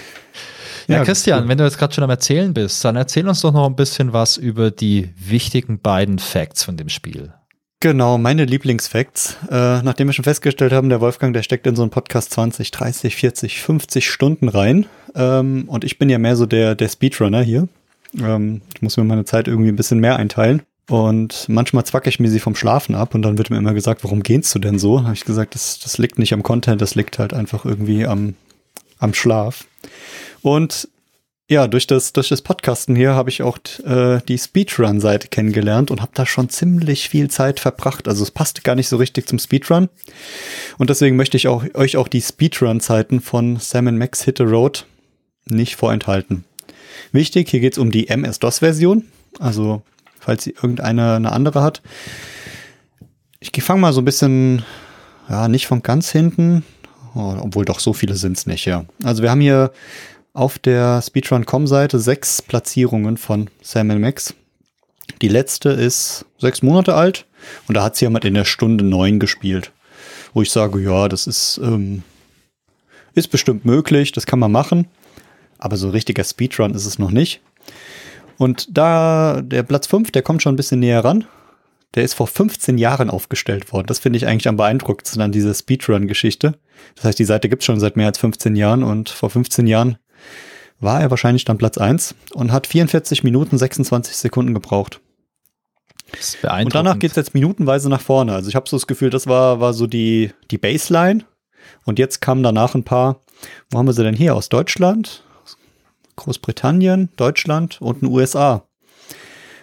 [0.86, 3.52] Ja, ja Christian, wenn du jetzt gerade schon am Erzählen bist, dann erzähl uns doch
[3.52, 7.32] noch ein bisschen was über die wichtigen beiden Facts von dem Spiel.
[7.80, 9.38] Genau, meine Lieblingsfacts.
[9.50, 12.70] Äh, nachdem wir schon festgestellt haben, der Wolfgang, der steckt in so einen Podcast 20,
[12.70, 14.86] 30, 40, 50 Stunden rein.
[15.16, 17.66] Ähm, und ich bin ja mehr so der, der Speedrunner hier.
[18.16, 20.62] Ähm, ich muss mir meine Zeit irgendwie ein bisschen mehr einteilen.
[20.90, 24.02] Und manchmal zwacke ich mir sie vom Schlafen ab und dann wird mir immer gesagt,
[24.02, 25.04] warum gehst du denn so?
[25.04, 28.34] Habe ich gesagt, das, das liegt nicht am Content, das liegt halt einfach irgendwie am,
[28.98, 29.68] am Schlaf.
[30.42, 30.88] Und
[31.48, 36.02] ja, durch das, durch das Podcasten hier habe ich auch äh, die Speedrun-Seite kennengelernt und
[36.02, 38.08] habe da schon ziemlich viel Zeit verbracht.
[38.08, 39.90] Also es passt gar nicht so richtig zum Speedrun.
[40.76, 44.86] Und deswegen möchte ich auch, euch auch die Speedrun-Zeiten von Sam Max Hit the Road
[45.44, 46.44] nicht vorenthalten.
[47.12, 49.04] Wichtig, hier geht es um die MS-DOS-Version.
[49.38, 49.82] Also,
[50.20, 51.82] falls irgendeine eine andere hat.
[53.40, 54.64] Ich fange mal so ein bisschen,
[55.28, 56.62] ja, nicht von ganz hinten,
[57.14, 58.84] oh, obwohl doch so viele sind es nicht, ja.
[59.02, 59.72] Also wir haben hier
[60.32, 64.34] auf der Speedrun.com-Seite sechs Platzierungen von Sam Max.
[65.22, 67.26] Die letzte ist sechs Monate alt
[67.66, 69.72] und da hat sie jemand in der Stunde neun gespielt.
[70.32, 72.04] Wo ich sage, ja, das ist, ähm,
[73.14, 74.86] ist bestimmt möglich, das kann man machen.
[75.58, 77.40] Aber so richtiger Speedrun ist es noch nicht.
[78.40, 81.26] Und da der Platz 5, der kommt schon ein bisschen näher ran.
[81.94, 83.86] Der ist vor 15 Jahren aufgestellt worden.
[83.86, 86.54] Das finde ich eigentlich am beeindruckendsten an dieser Speedrun-Geschichte.
[86.94, 89.66] Das heißt, die Seite gibt es schon seit mehr als 15 Jahren und vor 15
[89.66, 89.98] Jahren
[90.78, 95.02] war er wahrscheinlich dann Platz 1 und hat 44 Minuten 26 Sekunden gebraucht.
[96.12, 96.64] Das ist beeindruckend.
[96.64, 98.32] Und danach geht es jetzt minutenweise nach vorne.
[98.32, 101.26] Also ich habe so das Gefühl, das war, war so die, die Baseline.
[101.84, 103.20] Und jetzt kamen danach ein paar,
[103.68, 104.34] wo haben wir sie denn hier?
[104.34, 105.24] Aus Deutschland,
[106.20, 108.64] Großbritannien, Deutschland und den USA.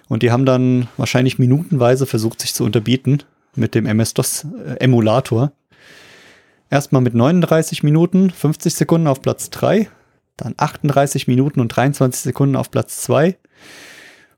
[0.10, 3.24] Und die haben dann wahrscheinlich minutenweise versucht, sich zu unterbieten
[3.56, 5.52] mit dem MS-DOS-Emulator.
[6.70, 9.90] Erstmal mit 39 Minuten, 50 Sekunden auf Platz 3,
[10.36, 13.38] dann 38 Minuten und 23 Sekunden auf Platz 2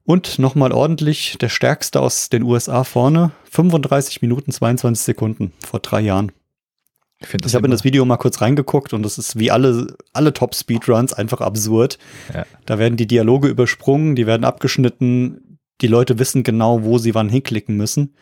[0.06, 6.02] und nochmal ordentlich der stärkste aus den USA vorne, 35 Minuten 22 Sekunden vor drei
[6.02, 6.32] Jahren.
[7.22, 10.34] Ich, ich habe in das Video mal kurz reingeguckt und das ist wie alle, alle
[10.34, 11.98] Top-Speedruns einfach absurd.
[12.34, 12.46] Ja.
[12.66, 17.30] Da werden die Dialoge übersprungen, die werden abgeschnitten, die Leute wissen genau, wo sie wann
[17.30, 18.16] hinklicken müssen.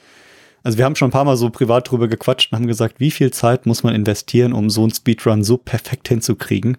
[0.64, 3.12] Also wir haben schon ein paar Mal so privat drüber gequatscht und haben gesagt, wie
[3.12, 6.78] viel Zeit muss man investieren, um so einen Speedrun so perfekt hinzukriegen.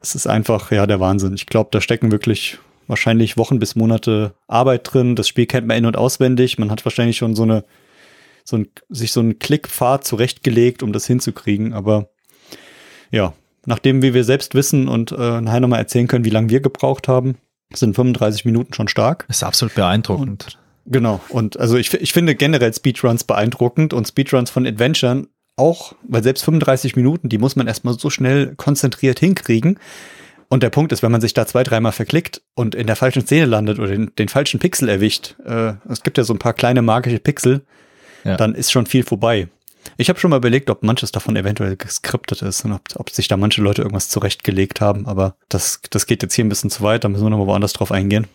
[0.00, 1.34] Es ist einfach, ja, der Wahnsinn.
[1.34, 5.16] Ich glaube, da stecken wirklich wahrscheinlich Wochen bis Monate Arbeit drin.
[5.16, 6.58] Das Spiel kennt man in- und auswendig.
[6.58, 7.64] Man hat wahrscheinlich schon so eine
[8.44, 11.72] so ein, sich so einen Klickpfad zurechtgelegt, um das hinzukriegen.
[11.72, 12.10] Aber
[13.10, 13.32] ja,
[13.66, 17.08] nachdem wie wir selbst wissen und äh, nachher nochmal erzählen können, wie lange wir gebraucht
[17.08, 17.36] haben,
[17.72, 19.24] sind 35 Minuten schon stark.
[19.28, 20.58] Das ist absolut beeindruckend.
[20.84, 21.20] Und, genau.
[21.30, 26.44] Und also ich, ich finde generell Speedruns beeindruckend und Speedruns von Adventuren auch, weil selbst
[26.44, 29.78] 35 Minuten, die muss man erstmal so schnell konzentriert hinkriegen.
[30.48, 33.22] Und der Punkt ist, wenn man sich da zwei, dreimal verklickt und in der falschen
[33.22, 36.52] Szene landet oder den, den falschen Pixel erwischt, äh, es gibt ja so ein paar
[36.52, 37.64] kleine magische Pixel,
[38.24, 38.36] ja.
[38.36, 39.48] dann ist schon viel vorbei.
[39.96, 43.28] Ich habe schon mal überlegt, ob manches davon eventuell geskriptet ist und ob, ob sich
[43.28, 46.82] da manche Leute irgendwas zurechtgelegt haben, aber das, das geht jetzt hier ein bisschen zu
[46.82, 48.26] weit, da müssen wir nochmal woanders drauf eingehen.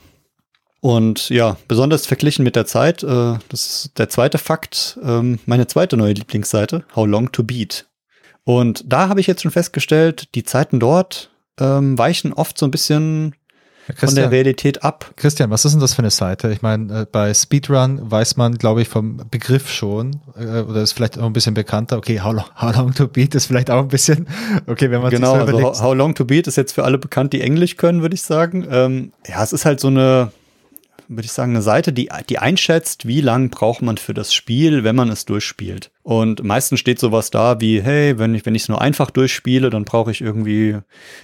[0.81, 5.67] Und ja, besonders verglichen mit der Zeit, äh, das ist der zweite Fakt, ähm, meine
[5.67, 7.87] zweite neue Lieblingsseite, How Long to Beat.
[8.45, 12.71] Und da habe ich jetzt schon festgestellt, die Zeiten dort ähm, weichen oft so ein
[12.71, 13.35] bisschen
[13.95, 15.11] von der Realität ab.
[15.15, 16.51] Christian, was ist denn das für eine Seite?
[16.51, 20.93] Ich meine, äh, bei Speedrun weiß man, glaube ich, vom Begriff schon, äh, oder ist
[20.93, 21.97] vielleicht auch ein bisschen bekannter.
[21.97, 24.27] Okay, how long, how long to beat ist vielleicht auch ein bisschen,
[24.67, 26.97] okay, wenn man genau, so also how, how long to beat ist jetzt für alle
[26.97, 28.67] bekannt, die Englisch können, würde ich sagen.
[28.69, 30.31] Ähm, ja, es ist halt so eine,
[31.09, 34.83] würde ich sagen, eine Seite, die, die einschätzt, wie lang braucht man für das Spiel,
[34.83, 35.91] wenn man es durchspielt.
[36.03, 39.71] Und meistens steht sowas da wie, hey, wenn ich wenn ich es nur einfach durchspiele,
[39.71, 40.77] dann brauche ich irgendwie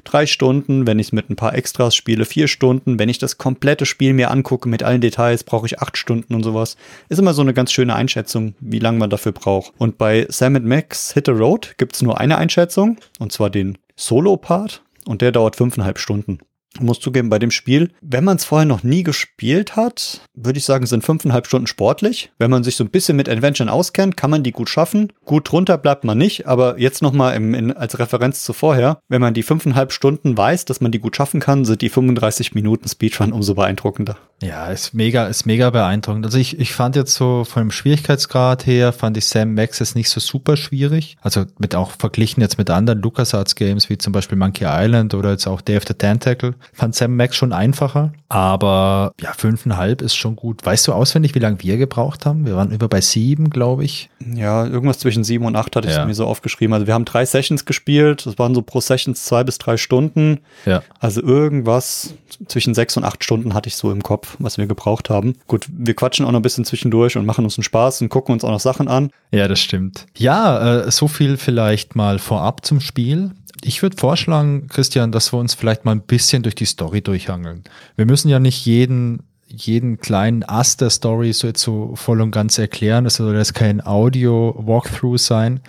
[0.04, 0.88] drei Stunden.
[0.88, 2.98] Wenn ich es mit ein paar Extras spiele, vier Stunden.
[2.98, 6.44] Wenn ich das komplette Spiel mir angucke mit allen Details, brauche ich acht Stunden und
[6.44, 6.78] sowas.
[7.10, 9.74] Ist immer so eine ganz schöne Einschätzung, wie lange man dafür braucht.
[9.78, 13.78] Und bei Sam Max Hit the Road gibt es nur eine Einschätzung, und zwar den
[13.96, 14.82] Solo-Part.
[15.06, 16.40] Und der dauert fünfeinhalb Stunden.
[16.76, 20.60] Ich muss zugeben, bei dem Spiel, wenn man es vorher noch nie gespielt hat, würde
[20.60, 22.32] ich sagen, sind fünfeinhalb Stunden sportlich.
[22.38, 25.14] Wenn man sich so ein bisschen mit Adventure auskennt, kann man die gut schaffen.
[25.24, 27.34] Gut drunter bleibt man nicht, aber jetzt nochmal
[27.76, 31.40] als Referenz zu vorher, wenn man die fünfeinhalb Stunden weiß, dass man die gut schaffen
[31.40, 34.18] kann, sind die 35 Minuten Speedrun umso beeindruckender.
[34.44, 36.26] Ja, ist mega, ist mega beeindruckend.
[36.26, 39.96] Also ich, ich fand jetzt so von dem Schwierigkeitsgrad her, fand ich Sam Max jetzt
[39.96, 41.18] nicht so super schwierig.
[41.22, 45.32] Also mit auch verglichen jetzt mit anderen LucasArts Games, wie zum Beispiel Monkey Island oder
[45.32, 48.12] jetzt auch Day of the Tentacle, fand Sam Max schon einfacher.
[48.28, 50.66] Aber ja, fünfeinhalb ist schon gut.
[50.66, 52.46] Weißt du auswendig, wie lange wir gebraucht haben?
[52.46, 54.10] Wir waren über bei sieben, glaube ich.
[54.20, 56.06] Ja, irgendwas zwischen sieben und acht hatte ich ja.
[56.06, 56.74] mir so aufgeschrieben.
[56.74, 58.26] Also wir haben drei Sessions gespielt.
[58.26, 60.40] Das waren so pro Sessions zwei bis drei Stunden.
[60.66, 60.84] Ja.
[61.00, 62.16] Also irgendwas
[62.48, 64.25] zwischen sechs und acht Stunden hatte ich so im Kopf.
[64.40, 65.36] Was wir gebraucht haben.
[65.48, 68.34] Gut, wir quatschen auch noch ein bisschen zwischendurch und machen uns einen Spaß und gucken
[68.34, 69.12] uns auch noch Sachen an.
[69.32, 70.06] Ja, das stimmt.
[70.18, 73.32] Ja, äh, so viel vielleicht mal vorab zum Spiel.
[73.64, 77.64] Ich würde vorschlagen, Christian, dass wir uns vielleicht mal ein bisschen durch die Story durchhangeln.
[77.96, 82.32] Wir müssen ja nicht jeden jeden kleinen Ast der Story so jetzt so voll und
[82.32, 83.06] ganz erklären.
[83.06, 85.62] Es soll jetzt kein Audio-Walkthrough sein.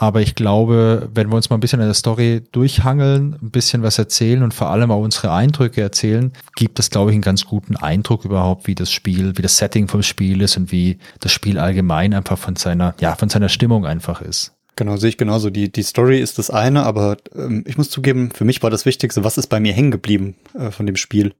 [0.00, 3.82] Aber ich glaube, wenn wir uns mal ein bisschen in der Story durchhangeln, ein bisschen
[3.82, 7.46] was erzählen und vor allem auch unsere Eindrücke erzählen, gibt es, glaube ich, einen ganz
[7.46, 11.32] guten Eindruck überhaupt, wie das Spiel, wie das Setting vom Spiel ist und wie das
[11.32, 14.52] Spiel allgemein einfach von seiner, ja, von seiner Stimmung einfach ist.
[14.76, 15.50] Genau, sehe ich genauso.
[15.50, 18.86] Die, die Story ist das eine, aber ähm, ich muss zugeben, für mich war das
[18.86, 21.34] Wichtigste, was ist bei mir hängen geblieben äh, von dem Spiel.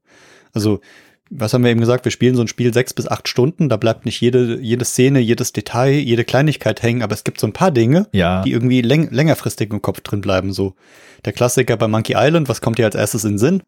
[0.53, 0.81] Also
[1.31, 3.77] was haben wir eben gesagt, wir spielen so ein Spiel sechs bis acht Stunden, da
[3.77, 7.53] bleibt nicht jede, jede Szene, jedes Detail, jede Kleinigkeit hängen, aber es gibt so ein
[7.53, 8.43] paar Dinge, ja.
[8.43, 10.53] die irgendwie läng längerfristig im Kopf drin bleiben.
[10.53, 10.75] So
[11.25, 13.63] der Klassiker bei Monkey Island, was kommt dir als erstes in den Sinn?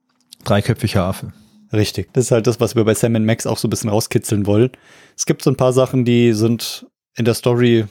[0.44, 1.33] Dreiköpfiger Affe.
[1.73, 2.12] Richtig.
[2.12, 4.70] Das ist halt das, was wir bei Sam Max auch so ein bisschen rauskitzeln wollen.
[5.16, 7.85] Es gibt so ein paar Sachen, die sind in der Story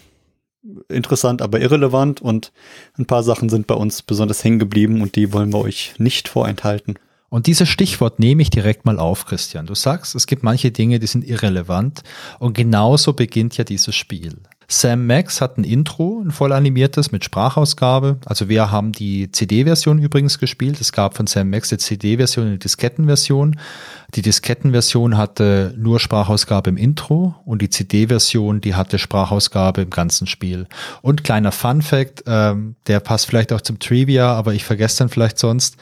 [0.89, 2.51] interessant, aber irrelevant und
[2.97, 6.27] ein paar Sachen sind bei uns besonders hängen geblieben und die wollen wir euch nicht
[6.27, 6.95] vorenthalten.
[7.29, 9.65] Und dieses Stichwort nehme ich direkt mal auf, Christian.
[9.65, 12.03] Du sagst, es gibt manche Dinge, die sind irrelevant.
[12.39, 14.37] Und genauso beginnt ja dieses Spiel.
[14.71, 18.19] Sam Max hat ein Intro, ein voll animiertes mit Sprachausgabe.
[18.25, 20.79] Also wir haben die CD-Version übrigens gespielt.
[20.79, 23.59] Es gab von Sam Max eine CD-Version und eine Diskettenversion.
[24.13, 30.27] Die Diskettenversion hatte nur Sprachausgabe im Intro und die CD-Version, die hatte Sprachausgabe im ganzen
[30.27, 30.67] Spiel.
[31.01, 35.09] Und kleiner Fun Fact, ähm, der passt vielleicht auch zum Trivia, aber ich vergesse dann
[35.09, 35.77] vielleicht sonst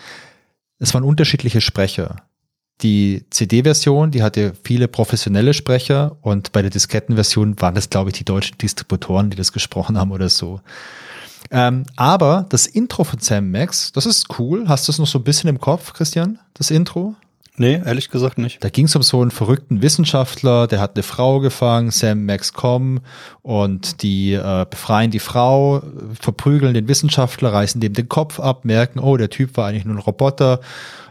[0.80, 2.18] es waren unterschiedliche Sprecher.
[2.82, 8.18] Die CD-Version, die hatte viele professionelle Sprecher und bei der Diskettenversion waren das, glaube ich,
[8.18, 10.62] die deutschen Distributoren, die das gesprochen haben oder so.
[11.50, 14.68] Ähm, aber das Intro von Sam Max, das ist cool.
[14.68, 16.40] Hast du es noch so ein bisschen im Kopf, Christian?
[16.54, 17.16] Das Intro?
[17.60, 18.63] Nee, ehrlich gesagt nicht.
[18.63, 22.54] Da ging es um so einen verrückten Wissenschaftler, der hat eine Frau gefangen, Sam Max
[22.54, 23.00] kommen
[23.41, 25.82] und die äh, befreien die Frau,
[26.20, 29.96] verprügeln den Wissenschaftler, reißen dem den Kopf ab, merken, oh, der Typ war eigentlich nur
[29.96, 30.60] ein Roboter,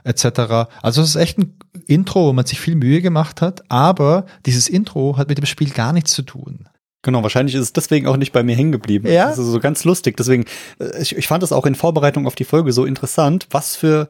[0.04, 0.68] etc.
[0.82, 4.68] Also es ist echt ein Intro, wo man sich viel Mühe gemacht hat, aber dieses
[4.68, 6.68] Intro hat mit dem Spiel gar nichts zu tun.
[7.02, 9.08] Genau, wahrscheinlich ist es deswegen auch nicht bei mir hängen geblieben.
[9.08, 9.28] Ja.
[9.28, 10.16] Das ist so ganz lustig.
[10.16, 10.44] Deswegen,
[10.78, 14.08] äh, ich, ich fand es auch in Vorbereitung auf die Folge so interessant, was für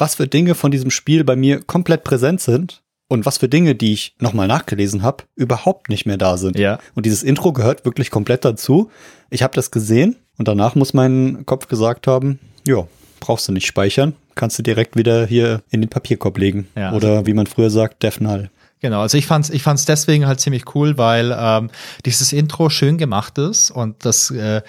[0.00, 3.74] was für Dinge von diesem Spiel bei mir komplett präsent sind und was für Dinge,
[3.74, 6.58] die ich nochmal nachgelesen habe, überhaupt nicht mehr da sind.
[6.58, 6.78] Ja.
[6.94, 8.90] Und dieses Intro gehört wirklich komplett dazu.
[9.30, 12.86] Ich habe das gesehen und danach muss mein Kopf gesagt haben, ja,
[13.20, 16.68] brauchst du nicht speichern, kannst du direkt wieder hier in den Papierkorb legen.
[16.76, 18.50] Ja, Oder also wie man früher sagt, Defnal.
[18.80, 21.70] Genau, also ich fand's, ich fand's deswegen halt ziemlich cool, weil ähm,
[22.04, 24.62] dieses Intro schön gemacht ist und das äh,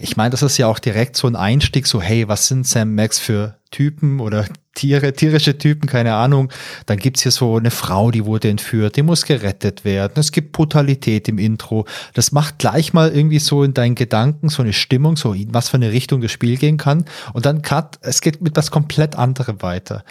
[0.00, 2.94] ich meine, das ist ja auch direkt so ein Einstieg, so hey, was sind Sam
[2.94, 6.50] Max für Typen oder Tiere, tierische Typen, keine Ahnung.
[6.86, 10.14] Dann gibt's hier so eine Frau, die wurde entführt, die muss gerettet werden.
[10.16, 11.86] Es gibt Brutalität im Intro.
[12.14, 15.68] Das macht gleich mal irgendwie so in deinen Gedanken so eine Stimmung, so in was
[15.68, 17.04] für eine Richtung das Spiel gehen kann.
[17.32, 20.04] Und dann cut, es geht mit was komplett anderem weiter.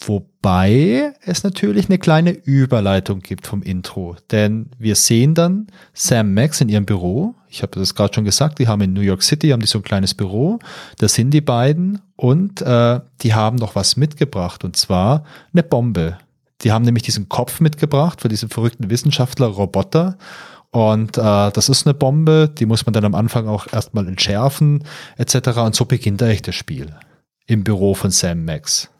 [0.00, 4.16] Wobei es natürlich eine kleine Überleitung gibt vom Intro.
[4.30, 7.34] Denn wir sehen dann Sam Max in ihrem Büro.
[7.48, 9.78] Ich habe das gerade schon gesagt, die haben in New York City, haben die so
[9.78, 10.58] ein kleines Büro.
[10.98, 16.18] Da sind die beiden und äh, die haben noch was mitgebracht und zwar eine Bombe.
[16.62, 20.18] Die haben nämlich diesen Kopf mitgebracht für diesen verrückten Wissenschaftler Roboter.
[20.70, 24.82] Und äh, das ist eine Bombe, die muss man dann am Anfang auch erstmal entschärfen,
[25.16, 25.58] etc.
[25.58, 26.94] Und so beginnt eigentlich das Spiel.
[27.46, 28.90] Im Büro von Sam Max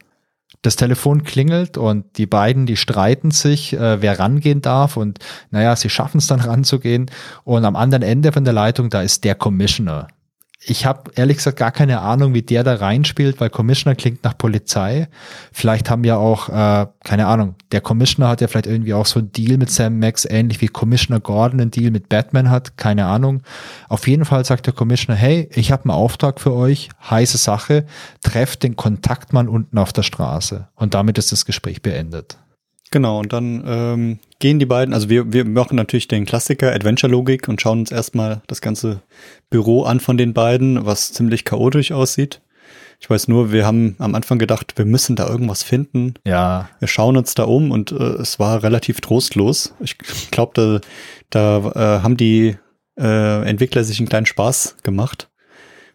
[0.61, 5.19] das Telefon klingelt und die beiden, die streiten sich, äh, wer rangehen darf und
[5.51, 7.11] naja, sie schaffen es dann ranzugehen.
[7.43, 10.07] Und am anderen Ende von der Leitung, da ist der Commissioner
[10.67, 14.35] ich habe ehrlich gesagt gar keine Ahnung, wie der da reinspielt, weil Commissioner klingt nach
[14.35, 15.07] Polizei.
[15.51, 19.19] Vielleicht haben ja auch, äh, keine Ahnung, der Commissioner hat ja vielleicht irgendwie auch so
[19.19, 23.05] einen Deal mit Sam Max, ähnlich wie Commissioner Gordon einen Deal mit Batman hat, keine
[23.05, 23.43] Ahnung.
[23.89, 27.85] Auf jeden Fall sagt der Commissioner, hey, ich habe einen Auftrag für euch, heiße Sache,
[28.23, 30.67] trefft den Kontaktmann unten auf der Straße.
[30.75, 32.37] Und damit ist das Gespräch beendet.
[32.91, 37.47] Genau, und dann ähm, gehen die beiden, also wir, wir machen natürlich den Klassiker Adventure-Logik
[37.47, 39.01] und schauen uns erstmal das ganze
[39.49, 42.41] Büro an von den beiden, was ziemlich chaotisch aussieht.
[42.99, 46.13] Ich weiß nur, wir haben am Anfang gedacht, wir müssen da irgendwas finden.
[46.25, 46.69] Ja.
[46.79, 49.73] Wir schauen uns da um und äh, es war relativ trostlos.
[49.79, 49.97] Ich
[50.31, 50.81] glaube,
[51.29, 52.55] da, da äh, haben die
[52.97, 55.29] äh, Entwickler sich einen kleinen Spaß gemacht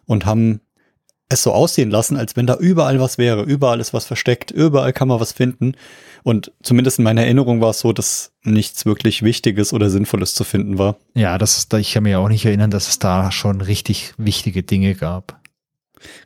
[0.05, 0.61] und haben
[1.33, 3.43] es so aussehen lassen, als wenn da überall was wäre.
[3.43, 5.73] Überall ist was versteckt, überall kann man was finden.
[6.23, 10.43] Und zumindest in meiner Erinnerung war es so, dass nichts wirklich Wichtiges oder Sinnvolles zu
[10.43, 10.97] finden war.
[11.15, 14.63] Ja, das ist, ich kann mir auch nicht erinnern, dass es da schon richtig wichtige
[14.63, 15.39] Dinge gab.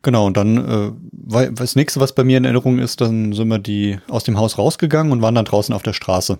[0.02, 3.48] Genau, und dann äh, weil das nächste, was bei mir in Erinnerung ist, dann sind
[3.48, 6.39] wir die aus dem Haus rausgegangen und waren dann draußen auf der Straße.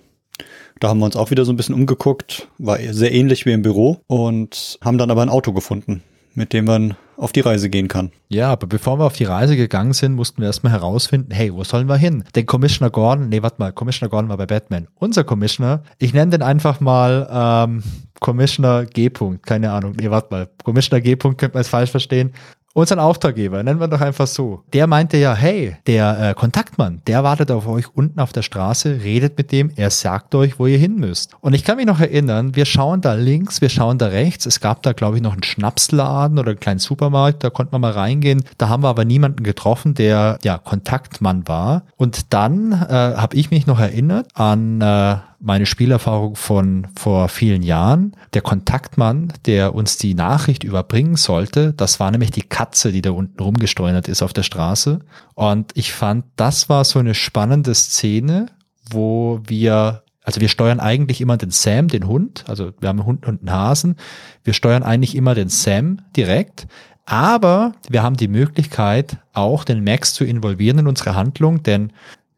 [0.80, 3.62] Da haben wir uns auch wieder so ein bisschen umgeguckt, war sehr ähnlich wie im
[3.62, 6.02] Büro und haben dann aber ein Auto gefunden,
[6.36, 8.12] mit dem man auf die Reise gehen kann.
[8.28, 11.64] Ja, aber bevor wir auf die Reise gegangen sind, mussten wir erstmal herausfinden, hey, wo
[11.64, 12.24] sollen wir hin?
[12.34, 14.86] Den Commissioner Gordon, nee, warte mal, Commissioner Gordon war bei Batman.
[14.96, 17.82] Unser Commissioner, ich nenne den einfach mal ähm,
[18.20, 19.10] Commissioner G.
[19.42, 21.16] keine Ahnung, nee, warte mal, Commissioner G.
[21.16, 22.32] könnte man es falsch verstehen
[22.76, 24.62] unseren Auftraggeber, nennen wir doch einfach so.
[24.74, 29.00] Der meinte ja, hey, der äh, Kontaktmann, der wartet auf euch unten auf der Straße,
[29.02, 31.32] redet mit dem, er sagt euch, wo ihr hin müsst.
[31.40, 34.44] Und ich kann mich noch erinnern, wir schauen da links, wir schauen da rechts.
[34.44, 37.80] Es gab da, glaube ich, noch einen Schnapsladen oder einen kleinen Supermarkt, da konnte man
[37.80, 38.44] mal reingehen.
[38.58, 41.84] Da haben wir aber niemanden getroffen, der ja Kontaktmann war.
[41.96, 47.62] Und dann äh, habe ich mich noch erinnert an äh, meine Spielerfahrung von vor vielen
[47.62, 48.12] Jahren.
[48.34, 53.10] Der Kontaktmann, der uns die Nachricht überbringen sollte, das war nämlich die Katze, die da
[53.10, 55.00] unten rumgesteuert ist auf der Straße.
[55.34, 58.46] Und ich fand, das war so eine spannende Szene,
[58.90, 62.44] wo wir also wir steuern eigentlich immer den Sam, den Hund.
[62.48, 63.94] Also wir haben einen Hund und einen Hasen.
[64.42, 66.66] Wir steuern eigentlich immer den Sam direkt.
[67.04, 71.92] Aber wir haben die Möglichkeit, auch den Max zu involvieren in unsere Handlung, denn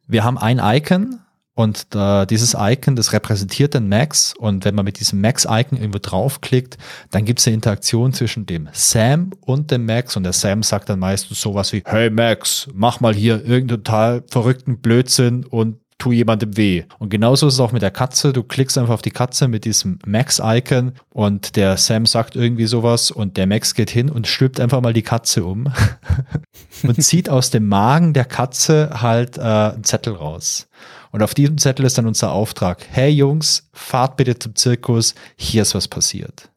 [0.07, 1.21] wir haben ein Icon,
[1.59, 4.33] und äh, dieses Icon, das repräsentiert den Max.
[4.39, 6.79] Und wenn man mit diesem Max-Icon irgendwo draufklickt,
[7.11, 10.17] dann gibt es eine Interaktion zwischen dem Sam und dem Max.
[10.17, 14.23] Und der Sam sagt dann meistens sowas wie, hey Max, mach mal hier irgendeinen total
[14.31, 16.85] verrückten Blödsinn und tu jemandem weh.
[17.01, 18.33] Und genauso ist es auch mit der Katze.
[18.33, 23.11] Du klickst einfach auf die Katze mit diesem Max-Icon und der Sam sagt irgendwie sowas
[23.11, 25.73] und der Max geht hin und stülpt einfach mal die Katze um
[26.85, 30.69] und zieht aus dem Magen der Katze halt äh, einen Zettel raus.
[31.11, 32.85] Und auf diesem Zettel ist dann unser Auftrag.
[32.91, 36.51] Hey Jungs, fahrt bitte zum Zirkus, hier ist was passiert.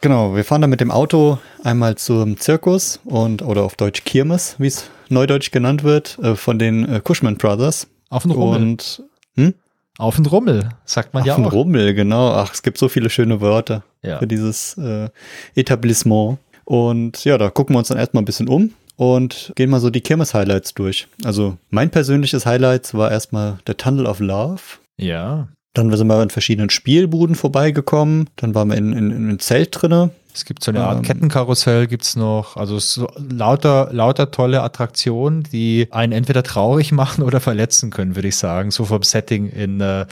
[0.00, 4.56] Genau, wir fahren dann mit dem Auto einmal zum Zirkus und oder auf Deutsch Kirmes,
[4.58, 7.86] wie es neudeutsch genannt wird, äh, von den äh, Cushman Brothers.
[8.10, 8.62] Auf den Rummel.
[8.62, 9.02] Und,
[9.36, 9.54] hm?
[9.96, 11.38] Auf den Rummel, sagt man auf ja auch.
[11.38, 12.32] Auf den Rummel, genau.
[12.32, 14.18] Ach, es gibt so viele schöne Wörter ja.
[14.18, 15.08] für dieses äh,
[15.54, 16.38] Etablissement.
[16.64, 19.90] Und ja, da gucken wir uns dann erstmal ein bisschen um und gehen mal so
[19.90, 21.08] die Kirmes-Highlights durch.
[21.24, 24.62] Also mein persönliches Highlight war erstmal der Tunnel of Love.
[24.98, 25.48] Ja.
[25.74, 28.30] Dann sind wir in verschiedenen Spielbuden vorbeigekommen.
[28.36, 30.10] Dann waren wir in, in, in einem Zelt drinne.
[30.34, 32.56] Es gibt so eine Art ähm, Kettenkarussell, gibt's noch.
[32.56, 38.28] Also so lauter, lauter tolle Attraktionen, die einen entweder traurig machen oder verletzen können, würde
[38.28, 38.72] ich sagen.
[38.72, 40.06] So vom Setting in, äh,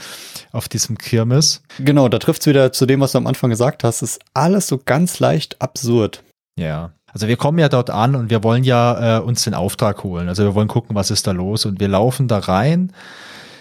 [0.53, 1.61] auf diesem Kirmes.
[1.77, 4.01] Genau, da trifft's wieder zu dem, was du am Anfang gesagt hast.
[4.01, 6.23] ist alles so ganz leicht absurd.
[6.57, 6.93] Ja.
[7.13, 10.27] Also wir kommen ja dort an und wir wollen ja äh, uns den Auftrag holen.
[10.27, 11.65] Also wir wollen gucken, was ist da los.
[11.65, 12.91] Und wir laufen da rein.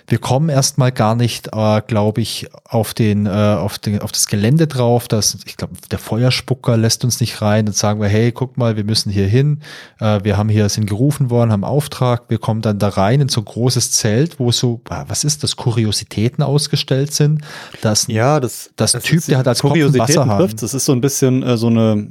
[0.09, 4.27] Wir kommen erstmal gar nicht, äh, glaube ich, auf den, äh, auf den, auf das
[4.27, 5.07] Gelände drauf.
[5.07, 7.67] Das, ich glaube, der Feuerspucker lässt uns nicht rein.
[7.67, 9.61] Dann sagen wir, hey, guck mal, wir müssen hier hin.
[10.01, 12.25] Äh, wir haben hier, sind gerufen worden, haben Auftrag.
[12.29, 15.45] Wir kommen dann da rein in so ein großes Zelt, wo so, ah, was ist
[15.45, 17.43] das, Kuriositäten ausgestellt sind.
[17.81, 20.53] Das, ja, das, das, das Typ, der hat als Kopf ein Wasserhahn.
[20.59, 22.09] Das ist so ein bisschen äh, so eine,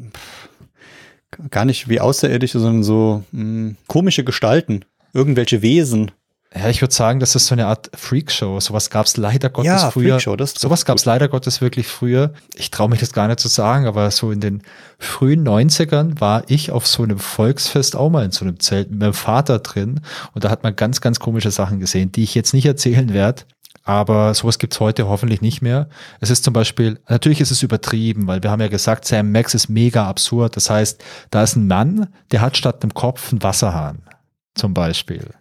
[1.50, 6.12] gar nicht wie Außerirdische, sondern so mh, hm, komische Gestalten, irgendwelche Wesen.
[6.54, 8.60] Ja, ich würde sagen, das ist so eine Art Freakshow.
[8.60, 10.16] Sowas gab es leider Gottes ja, früher.
[10.16, 12.34] Freakshow, das sowas gab es leider Gottes wirklich früher.
[12.56, 14.62] Ich traue mich das gar nicht zu sagen, aber so in den
[15.00, 19.00] frühen 90ern war ich auf so einem Volksfest auch mal in so einem Zelt mit
[19.00, 20.02] meinem Vater drin
[20.34, 23.44] und da hat man ganz, ganz komische Sachen gesehen, die ich jetzt nicht erzählen werde.
[23.84, 25.90] Aber sowas gibt's heute hoffentlich nicht mehr.
[26.20, 29.56] Es ist zum Beispiel, natürlich ist es übertrieben, weil wir haben ja gesagt, Sam Max
[29.56, 30.56] ist mega absurd.
[30.56, 34.04] Das heißt, da ist ein Mann, der hat statt einem Kopf einen Wasserhahn.
[34.54, 35.34] Zum Beispiel.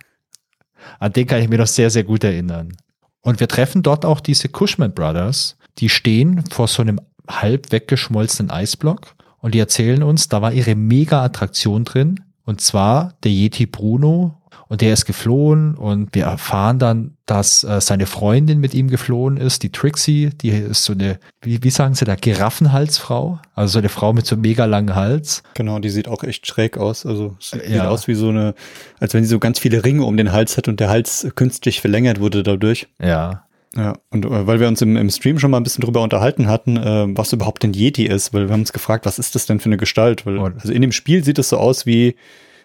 [0.98, 2.76] An den kann ich mir noch sehr, sehr gut erinnern.
[3.20, 5.56] Und wir treffen dort auch diese Cushman Brothers.
[5.78, 10.74] Die stehen vor so einem halb weggeschmolzenen Eisblock und die erzählen uns, da war ihre
[10.74, 12.20] Mega-Attraktion drin.
[12.44, 14.39] Und zwar der Yeti Bruno
[14.70, 19.36] und der ist geflohen und wir erfahren dann, dass äh, seine Freundin mit ihm geflohen
[19.36, 23.78] ist, die Trixie, die ist so eine, wie, wie sagen sie da, Giraffenhalsfrau, also so
[23.80, 25.42] eine Frau mit so einem mega langen Hals.
[25.54, 27.88] Genau, die sieht auch echt schräg aus, also sieht ja.
[27.88, 28.54] aus wie so eine,
[29.00, 31.80] als wenn sie so ganz viele Ringe um den Hals hat und der Hals künstlich
[31.80, 32.86] verlängert wurde dadurch.
[33.02, 33.44] Ja.
[33.76, 36.46] Ja, und äh, weil wir uns im, im Stream schon mal ein bisschen drüber unterhalten
[36.46, 39.46] hatten, äh, was überhaupt ein Yeti ist, weil wir haben uns gefragt, was ist das
[39.46, 40.26] denn für eine Gestalt?
[40.26, 42.14] Weil, also in dem Spiel sieht es so aus wie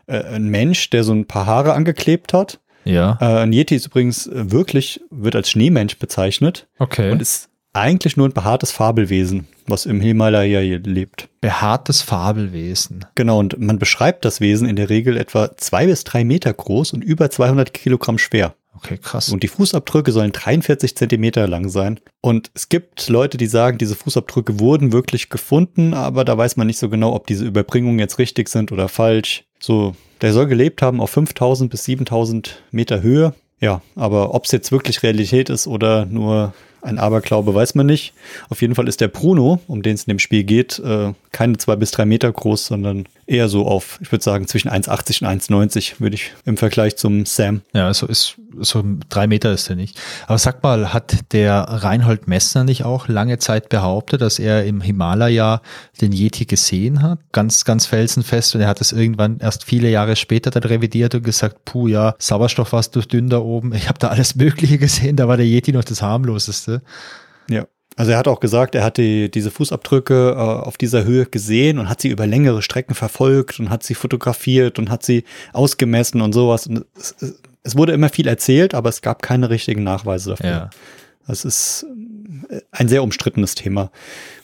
[0.07, 2.59] äh, ein Mensch, der so ein paar Haare angeklebt hat.
[2.83, 3.17] Ja.
[3.19, 7.11] Äh, ein Yeti ist übrigens äh, wirklich, wird als Schneemensch bezeichnet Okay.
[7.11, 11.27] und ist eigentlich nur ein behaartes Fabelwesen, was im Himalaya lebt.
[11.41, 13.05] Behaartes Fabelwesen.
[13.15, 16.93] Genau, und man beschreibt das Wesen in der Regel etwa zwei bis drei Meter groß
[16.93, 18.55] und über 200 Kilogramm schwer.
[18.77, 19.29] Okay, krass.
[19.29, 21.99] Und die Fußabdrücke sollen 43 Zentimeter lang sein.
[22.21, 26.67] Und es gibt Leute, die sagen, diese Fußabdrücke wurden wirklich gefunden, aber da weiß man
[26.67, 29.45] nicht so genau, ob diese Überbringungen jetzt richtig sind oder falsch.
[29.59, 33.33] So, der soll gelebt haben auf 5000 bis 7000 Meter Höhe.
[33.61, 36.53] Ja, aber ob es jetzt wirklich Realität ist oder nur
[36.85, 38.13] ein Aberglaube, weiß man nicht.
[38.49, 41.57] Auf jeden Fall ist der Bruno, um den es in dem Spiel geht, äh, keine
[41.57, 45.27] zwei bis drei Meter groß, sondern eher so auf, ich würde sagen, zwischen 1,80 und
[45.27, 47.61] 1,90 würde ich im Vergleich zum Sam.
[47.73, 49.99] Ja, also ist so drei Meter ist er nicht.
[50.27, 54.81] Aber sag mal, hat der Reinhold Messner nicht auch lange Zeit behauptet, dass er im
[54.81, 55.61] Himalaya
[56.01, 57.19] den Yeti gesehen hat?
[57.31, 58.55] Ganz, ganz felsenfest.
[58.55, 62.15] Und er hat es irgendwann erst viele Jahre später dann revidiert und gesagt, puh, ja,
[62.19, 63.73] Sauerstoff war zu dünn da oben.
[63.73, 65.15] Ich habe da alles Mögliche gesehen.
[65.15, 66.81] Da war der Yeti noch das harmloseste.
[67.49, 67.65] Ja.
[67.97, 71.79] Also er hat auch gesagt, er hat die, diese Fußabdrücke äh, auf dieser Höhe gesehen
[71.79, 76.19] und hat sie über längere Strecken verfolgt und hat sie fotografiert und hat sie ausgemessen
[76.21, 76.67] und sowas.
[76.67, 77.41] Und es, es
[77.75, 80.49] wurde immer viel erzählt, aber es gab keine richtigen Nachweise dafür.
[80.49, 80.69] Ja.
[81.27, 81.85] Das ist
[82.49, 83.91] äh, ein sehr umstrittenes Thema.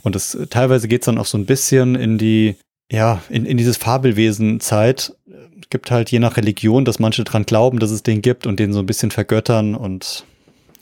[0.02, 2.56] Und es teilweise geht es dann auch so ein bisschen in die,
[2.92, 5.14] ja, in, in dieses Fabelwesen-Zeit.
[5.62, 8.60] Es gibt halt je nach Religion, dass manche dran glauben, dass es den gibt und
[8.60, 10.26] den so ein bisschen vergöttern und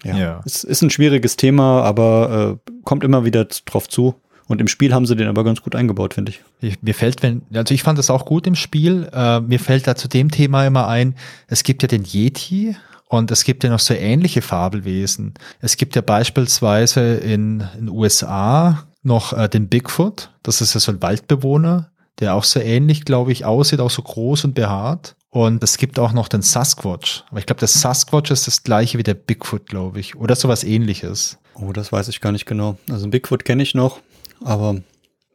[0.03, 0.41] ja, Ja.
[0.45, 4.15] es ist ein schwieriges Thema, aber äh, kommt immer wieder drauf zu.
[4.49, 6.41] Und im Spiel haben sie den aber ganz gut eingebaut, finde ich.
[6.59, 9.07] Ich, mir fällt, wenn, also ich fand das auch gut im Spiel.
[9.13, 11.15] Äh, mir fällt da zu dem Thema immer ein,
[11.47, 12.75] es gibt ja den Yeti
[13.05, 15.35] und es gibt ja noch so ähnliche Fabelwesen.
[15.61, 20.31] Es gibt ja beispielsweise in den USA noch äh, den Bigfoot.
[20.41, 24.01] Das ist ja so ein Waldbewohner, der auch so ähnlich, glaube ich, aussieht, auch so
[24.01, 25.15] groß und behaart.
[25.29, 27.23] Und es gibt auch noch den Sasquatch.
[27.29, 30.15] Aber ich glaube, der Sasquatch ist das gleiche wie der Bigfoot, glaube ich.
[30.15, 31.37] Oder sowas ähnliches.
[31.53, 32.77] Oh, das weiß ich gar nicht genau.
[32.89, 33.99] Also Bigfoot kenne ich noch,
[34.43, 34.77] aber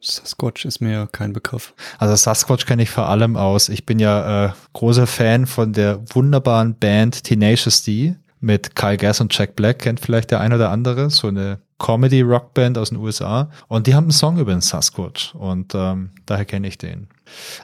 [0.01, 1.73] Sasquatch ist mir kein Begriff.
[1.97, 3.69] Also Sasquatch kenne ich vor allem aus.
[3.69, 9.21] Ich bin ja äh, großer Fan von der wunderbaren Band Tenacious D mit Kyle Gass
[9.21, 13.49] und Jack Black, kennt vielleicht der ein oder andere, so eine Comedy-Rockband aus den USA.
[13.67, 17.07] Und die haben einen Song über den Sasquatch und ähm, daher kenne ich den.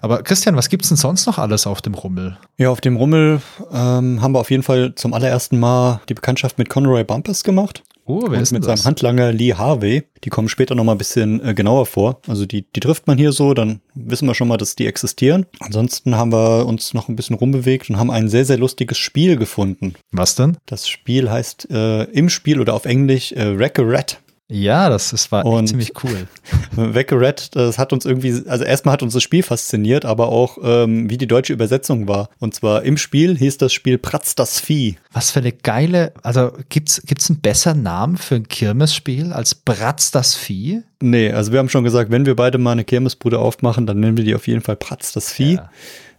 [0.01, 2.37] Aber Christian, was gibt's denn sonst noch alles auf dem Rummel?
[2.57, 6.57] Ja, auf dem Rummel ähm, haben wir auf jeden Fall zum allerersten Mal die Bekanntschaft
[6.57, 7.83] mit Conroy Bumpers gemacht.
[8.11, 8.81] Oh, wer und ist mit das?
[8.81, 10.03] seinem Handlanger Lee Harvey.
[10.25, 12.19] Die kommen später noch mal ein bisschen äh, genauer vor.
[12.27, 15.45] Also die, die trifft man hier so, dann wissen wir schon mal, dass die existieren.
[15.61, 19.37] Ansonsten haben wir uns noch ein bisschen rumbewegt und haben ein sehr, sehr lustiges Spiel
[19.37, 19.93] gefunden.
[20.11, 20.57] Was denn?
[20.65, 24.19] Das Spiel heißt äh, im Spiel oder auf Englisch äh, Wreck-A-Rat.
[24.53, 26.27] Ja, das, das war ziemlich cool.
[26.75, 31.09] Wreck-A-Rat, das hat uns irgendwie, also erstmal hat uns das Spiel fasziniert, aber auch ähm,
[31.09, 32.29] wie die deutsche Übersetzung war.
[32.39, 34.97] Und zwar im Spiel hieß das Spiel Pratz das Vieh.
[35.13, 40.11] Was für eine geile, also gibt's gibt's einen besseren Namen für ein Kirmesspiel als Bratz
[40.11, 40.81] das Vieh?
[41.01, 44.17] Nee, also wir haben schon gesagt, wenn wir beide mal eine Kirmesbude aufmachen, dann nennen
[44.17, 45.53] wir die auf jeden Fall Pratz das Vieh.
[45.55, 45.69] Ja.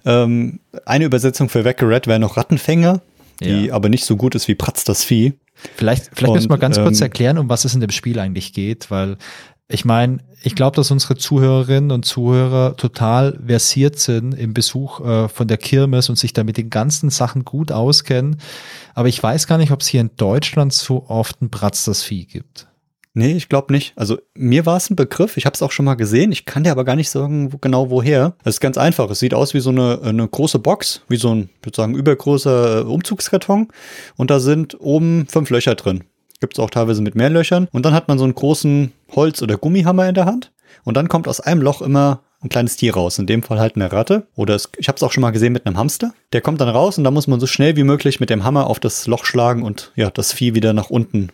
[0.04, 3.02] Ähm, eine Übersetzung für Wreck-A-Rat wäre noch Rattenfänger,
[3.40, 3.74] die Ja.
[3.74, 5.34] aber nicht so gut ist wie Pratz das Vieh.
[5.76, 8.18] Vielleicht, vielleicht Und, müssen wir ganz kurz ähm, erklären, um was es in dem Spiel
[8.18, 9.16] eigentlich geht, weil
[9.68, 15.28] ich meine, ich glaube, dass unsere Zuhörerinnen und Zuhörer total versiert sind im Besuch äh,
[15.28, 18.36] von der Kirmes und sich da mit den ganzen Sachen gut auskennen.
[18.94, 22.02] Aber ich weiß gar nicht, ob es hier in Deutschland so oft ein Bratz das
[22.02, 22.66] Vieh gibt.
[23.14, 23.92] Nee, ich glaube nicht.
[23.96, 26.64] Also mir war es ein Begriff, ich habe es auch schon mal gesehen, ich kann
[26.64, 28.34] dir aber gar nicht sagen, wo, genau woher.
[28.42, 31.34] Es ist ganz einfach, es sieht aus wie so eine, eine große Box, wie so
[31.34, 33.68] ein, ich würde sagen, übergroßer äh, Umzugskarton
[34.16, 36.04] und da sind oben fünf Löcher drin.
[36.40, 39.42] Gibt es auch teilweise mit mehr Löchern und dann hat man so einen großen Holz-
[39.42, 40.50] oder Gummihammer in der Hand
[40.84, 43.76] und dann kommt aus einem Loch immer ein kleines Tier raus, in dem Fall halt
[43.76, 46.14] eine Ratte oder es, ich habe es auch schon mal gesehen mit einem Hamster.
[46.32, 48.68] Der kommt dann raus und da muss man so schnell wie möglich mit dem Hammer
[48.68, 51.28] auf das Loch schlagen und ja, das Vieh wieder nach unten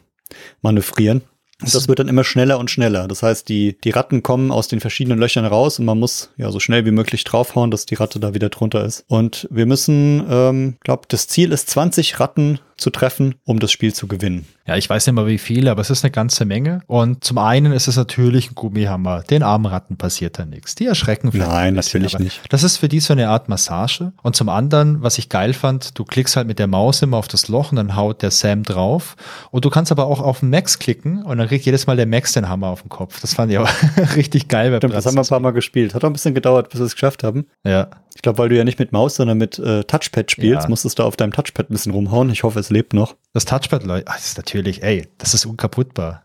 [0.60, 1.22] manövrieren.
[1.60, 3.08] Und das wird dann immer schneller und schneller.
[3.08, 6.52] Das heißt, die, die Ratten kommen aus den verschiedenen Löchern raus und man muss ja
[6.52, 9.04] so schnell wie möglich draufhauen, dass die Ratte da wieder drunter ist.
[9.08, 13.92] Und wir müssen, ähm, glaube, das Ziel ist 20 Ratten zu treffen, um das Spiel
[13.92, 14.46] zu gewinnen.
[14.66, 16.80] Ja, ich weiß nicht mal wie viele, aber es ist eine ganze Menge.
[16.86, 19.22] Und zum einen ist es natürlich ein Gummihammer.
[19.22, 20.74] Den armen Ratten passiert da nichts.
[20.74, 22.40] Die erschrecken vielleicht Nein, bisschen, natürlich aber nicht.
[22.50, 24.12] Das ist für die so eine Art Massage.
[24.22, 27.28] Und zum anderen, was ich geil fand, du klickst halt mit der Maus immer auf
[27.28, 29.16] das Loch und dann haut der Sam drauf.
[29.50, 32.06] Und du kannst aber auch auf den Max klicken und dann kriegt jedes Mal der
[32.06, 33.20] Max den Hammer auf den Kopf.
[33.20, 33.68] Das fand ich auch
[34.16, 34.76] richtig geil.
[34.76, 35.94] Stimmt, das haben wir ein paar Mal gespielt.
[35.94, 37.46] Hat auch ein bisschen gedauert, bis wir es geschafft haben.
[37.64, 40.68] Ja, Ich glaube, weil du ja nicht mit Maus, sondern mit äh, Touchpad spielst, Ja.
[40.68, 42.30] musstest du auf deinem Touchpad ein bisschen rumhauen.
[42.30, 43.16] Ich hoffe, es lebt noch.
[43.32, 46.24] das Touchpad, Leute, ah, das ist natürlich, ey, das ist unkaputtbar.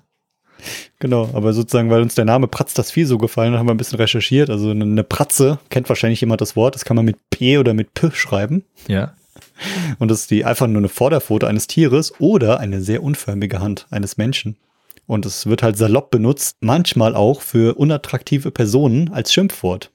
[1.00, 3.74] Genau, aber sozusagen, weil uns der Name Pratz das Vieh so gefallen hat, haben wir
[3.74, 4.50] ein bisschen recherchiert.
[4.50, 7.74] Also eine, eine Pratze, kennt wahrscheinlich jemand das Wort, das kann man mit P oder
[7.74, 8.64] mit P schreiben.
[8.88, 9.14] Ja.
[10.00, 13.88] Und das ist die einfach nur eine Vorderpfote eines Tieres oder eine sehr unförmige Hand
[13.90, 14.58] eines Menschen.
[15.06, 19.92] Und es wird halt salopp benutzt, manchmal auch für unattraktive Personen als Schimpfwort.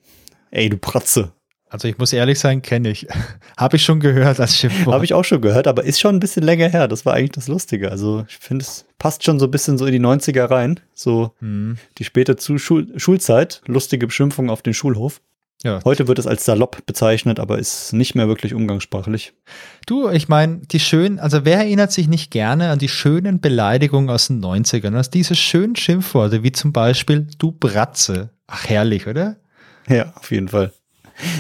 [0.51, 1.33] Ey, du Pratze.
[1.71, 3.07] Also ich muss ehrlich sein, kenne ich.
[3.57, 4.95] Habe ich schon gehört als Schimpfwort.
[4.95, 6.89] Habe ich auch schon gehört, aber ist schon ein bisschen länger her.
[6.89, 7.91] Das war eigentlich das Lustige.
[7.91, 10.81] Also ich finde, es passt schon so ein bisschen so in die 90er rein.
[10.95, 11.77] So Hm.
[11.99, 15.21] die späte zu Schul Schulzeit, lustige Beschimpfung auf den Schulhof.
[15.65, 15.81] Ja.
[15.85, 19.33] Heute wird es als salopp bezeichnet, aber ist nicht mehr wirklich umgangssprachlich.
[19.87, 24.09] Du, ich meine, die schönen, also wer erinnert sich nicht gerne an die schönen Beleidigungen
[24.09, 24.95] aus den 90ern?
[24.95, 28.31] Also diese schönen Schimpfworte, wie zum Beispiel du Bratze.
[28.47, 29.37] Ach, herrlich, oder?
[29.89, 30.73] Ja, auf jeden Fall.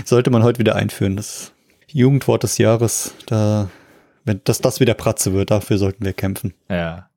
[0.04, 1.16] Sollte man heute wieder einführen.
[1.16, 1.52] Das
[1.86, 3.68] Jugendwort des Jahres, da,
[4.24, 6.54] wenn, dass das wieder Pratze wird, dafür sollten wir kämpfen.
[6.68, 7.08] Ja.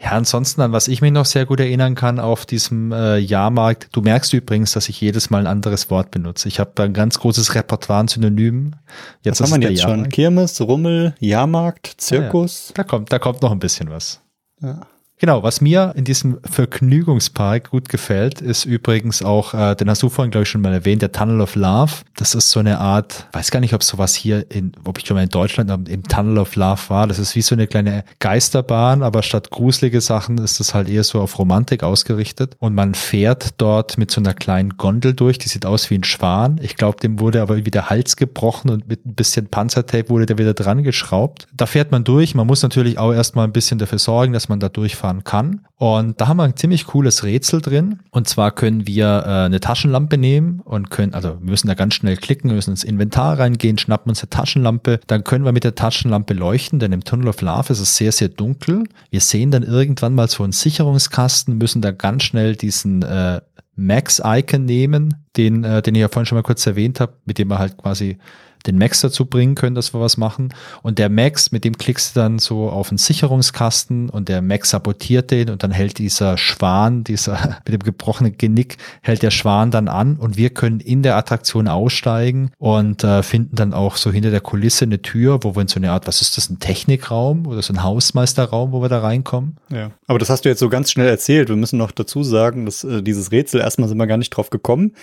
[0.00, 3.88] Ja, ansonsten, an was ich mich noch sehr gut erinnern kann auf diesem äh, Jahrmarkt,
[3.92, 6.48] du merkst übrigens, dass ich jedes Mal ein anderes Wort benutze.
[6.48, 8.76] Ich habe da ein ganz großes Repertoire an Synonymen.
[9.22, 9.90] Jetzt Was haben wir jetzt der schon?
[9.90, 10.12] Jahrmarkt.
[10.12, 12.72] Kirmes, Rummel, Jahrmarkt, Zirkus.
[12.74, 14.20] Da kommt, da kommt noch ein bisschen was.
[14.60, 14.80] Ja.
[15.20, 20.08] Genau, was mir in diesem Vergnügungspark gut gefällt, ist übrigens auch, äh, den hast du
[20.08, 21.92] vorhin, glaube ich, schon mal erwähnt, der Tunnel of Love.
[22.20, 25.14] Das ist so eine Art, weiß gar nicht, ob sowas hier in, ob ich schon
[25.14, 27.06] mal in Deutschland im Tunnel of Love war.
[27.06, 31.02] Das ist wie so eine kleine Geisterbahn, aber statt gruselige Sachen ist das halt eher
[31.02, 32.56] so auf Romantik ausgerichtet.
[32.58, 36.04] Und man fährt dort mit so einer kleinen Gondel durch, die sieht aus wie ein
[36.04, 36.60] Schwan.
[36.62, 40.26] Ich glaube, dem wurde aber wie der Hals gebrochen und mit ein bisschen Panzertape wurde
[40.26, 41.48] der wieder dran geschraubt.
[41.54, 42.34] Da fährt man durch.
[42.34, 45.62] Man muss natürlich auch erstmal ein bisschen dafür sorgen, dass man da durchfahren kann.
[45.76, 48.00] Und da haben wir ein ziemlich cooles Rätsel drin.
[48.10, 51.94] Und zwar können wir äh, eine Taschenlampe nehmen und können, also wir müssen da ganz
[51.94, 55.00] schnell klicken, wir müssen ins Inventar reingehen, schnappen uns eine Taschenlampe.
[55.06, 58.12] Dann können wir mit der Taschenlampe leuchten, denn im Tunnel of Love ist es sehr,
[58.12, 58.84] sehr dunkel.
[59.10, 63.40] Wir sehen dann irgendwann mal so einen Sicherungskasten, müssen da ganz schnell diesen äh,
[63.76, 67.48] Max-Icon nehmen, den, äh, den ich ja vorhin schon mal kurz erwähnt habe, mit dem
[67.48, 68.18] wir halt quasi
[68.66, 70.54] den Max dazu bringen können, dass wir was machen.
[70.82, 74.70] Und der Max, mit dem klickst du dann so auf einen Sicherungskasten und der Max
[74.70, 79.70] sabotiert den und dann hält dieser Schwan, dieser mit dem gebrochenen Genick, hält der Schwan
[79.70, 84.10] dann an und wir können in der Attraktion aussteigen und äh, finden dann auch so
[84.10, 86.58] hinter der Kulisse eine Tür, wo wir in so eine Art, was ist das, ein
[86.58, 89.56] Technikraum oder so ein Hausmeisterraum, wo wir da reinkommen?
[89.70, 89.90] Ja.
[90.06, 91.48] Aber das hast du jetzt so ganz schnell erzählt.
[91.48, 94.50] Wir müssen noch dazu sagen, dass äh, dieses Rätsel, erstmal sind wir gar nicht drauf
[94.50, 94.94] gekommen.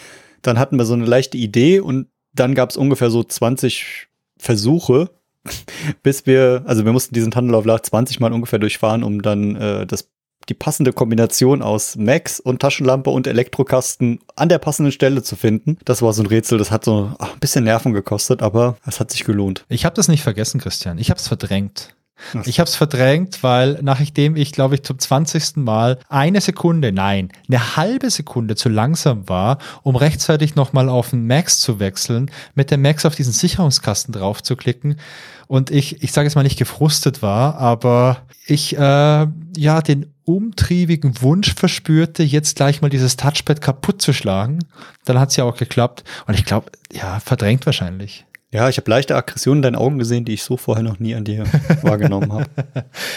[0.42, 2.08] Dann hatten wir so eine leichte Idee und
[2.40, 4.08] dann gab es ungefähr so 20
[4.38, 5.10] Versuche,
[6.04, 9.56] bis wir, also wir mussten diesen Tunnel of Love 20 Mal ungefähr durchfahren, um dann
[9.56, 10.10] äh, das,
[10.50, 15.78] die passende Kombination aus Max und Taschenlampe und Elektrokasten an der passenden Stelle zu finden.
[15.86, 19.00] Das war so ein Rätsel, das hat so ach, ein bisschen Nerven gekostet, aber es
[19.00, 19.66] hat sich gelohnt.
[19.70, 20.98] Ich habe das nicht vergessen, Christian.
[20.98, 21.96] Ich habe es verdrängt.
[22.46, 25.58] Ich habe es verdrängt, weil nachdem ich, glaube ich, zum 20.
[25.58, 31.28] Mal eine Sekunde, nein, eine halbe Sekunde zu langsam war, um rechtzeitig nochmal auf den
[31.28, 34.98] Max zu wechseln, mit dem Max auf diesen Sicherungskasten drauf zu klicken
[35.48, 41.22] und ich, ich sage jetzt mal nicht gefrustet war, aber ich äh, ja den umtriebigen
[41.22, 44.60] Wunsch verspürte, jetzt gleich mal dieses Touchpad kaputt zu schlagen.
[45.06, 48.26] Dann hat es ja auch geklappt und ich glaube, ja, verdrängt wahrscheinlich.
[48.54, 51.16] Ja, ich habe leichte Aggressionen in deinen Augen gesehen, die ich so vorher noch nie
[51.16, 51.44] an dir
[51.82, 52.46] wahrgenommen habe.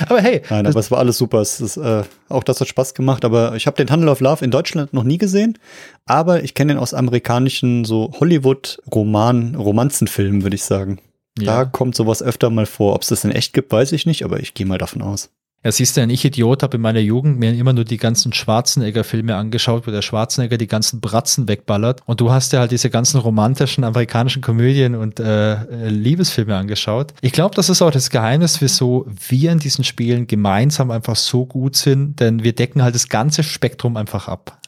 [0.09, 1.39] Aber hey, Nein, aber es war alles super.
[1.41, 3.25] Es ist, äh, auch das hat Spaß gemacht.
[3.25, 5.57] Aber ich habe den Tunnel of Love in Deutschland noch nie gesehen.
[6.05, 10.99] Aber ich kenne den aus amerikanischen so Hollywood-Roman, Romanzenfilmen, würde ich sagen.
[11.37, 11.65] Da Ja.
[11.65, 12.95] kommt sowas öfter mal vor.
[12.97, 15.31] Ob es das in echt gibt, weiß ich nicht, aber ich gehe mal davon aus.
[15.63, 19.37] Ja, siehst du, ich Idiot habe in meiner Jugend mir immer nur die ganzen Schwarzenegger-Filme
[19.37, 22.01] angeschaut, wo der Schwarzenegger die ganzen Bratzen wegballert.
[22.07, 27.13] Und du hast ja halt diese ganzen romantischen amerikanischen Komödien und äh, Liebesfilme angeschaut.
[27.21, 31.45] Ich glaube, das ist auch das Geheimnis, wieso wir in diesen Spielen gemeinsam einfach so
[31.45, 34.59] gut sind, denn wir decken halt das ganze Spektrum einfach ab.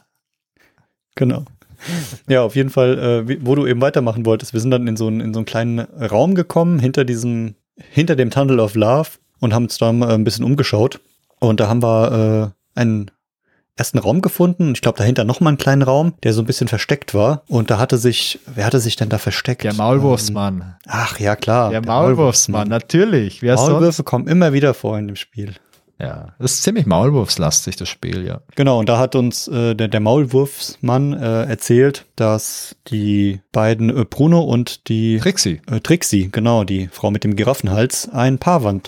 [1.15, 1.47] Genau.
[2.29, 4.53] Ja, auf jeden Fall, äh, wo du eben weitermachen wolltest.
[4.53, 8.15] Wir sind dann in so, einen, in so einen kleinen Raum gekommen, hinter diesem, hinter
[8.15, 9.13] dem Tunnel of Love
[9.43, 11.01] und haben uns da mal ein bisschen umgeschaut.
[11.41, 13.11] Und da haben wir äh, einen
[13.77, 14.73] ersten Raum gefunden.
[14.75, 17.43] Ich glaube, dahinter noch mal einen kleinen Raum, der so ein bisschen versteckt war.
[17.49, 19.65] Und da hatte sich, wer hatte sich denn da versteckt?
[19.65, 20.55] Der Maulwurfsmann.
[20.55, 21.71] Ähm, ach ja, klar.
[21.71, 23.43] der Maulwurfsmann, natürlich.
[23.43, 23.73] Wer sonst?
[23.73, 25.55] Maulwürfe kommen immer wieder vor in dem Spiel.
[25.99, 28.41] Ja, das ist ziemlich maulwurfslastig, das Spiel, ja.
[28.57, 34.05] Genau, und da hat uns äh, der, der Maulwurfsmann äh, erzählt, dass die beiden äh,
[34.05, 35.61] Bruno und die Trixie.
[35.71, 38.83] äh, Trixie, genau, die Frau mit dem Giraffenhals, ein Paar waren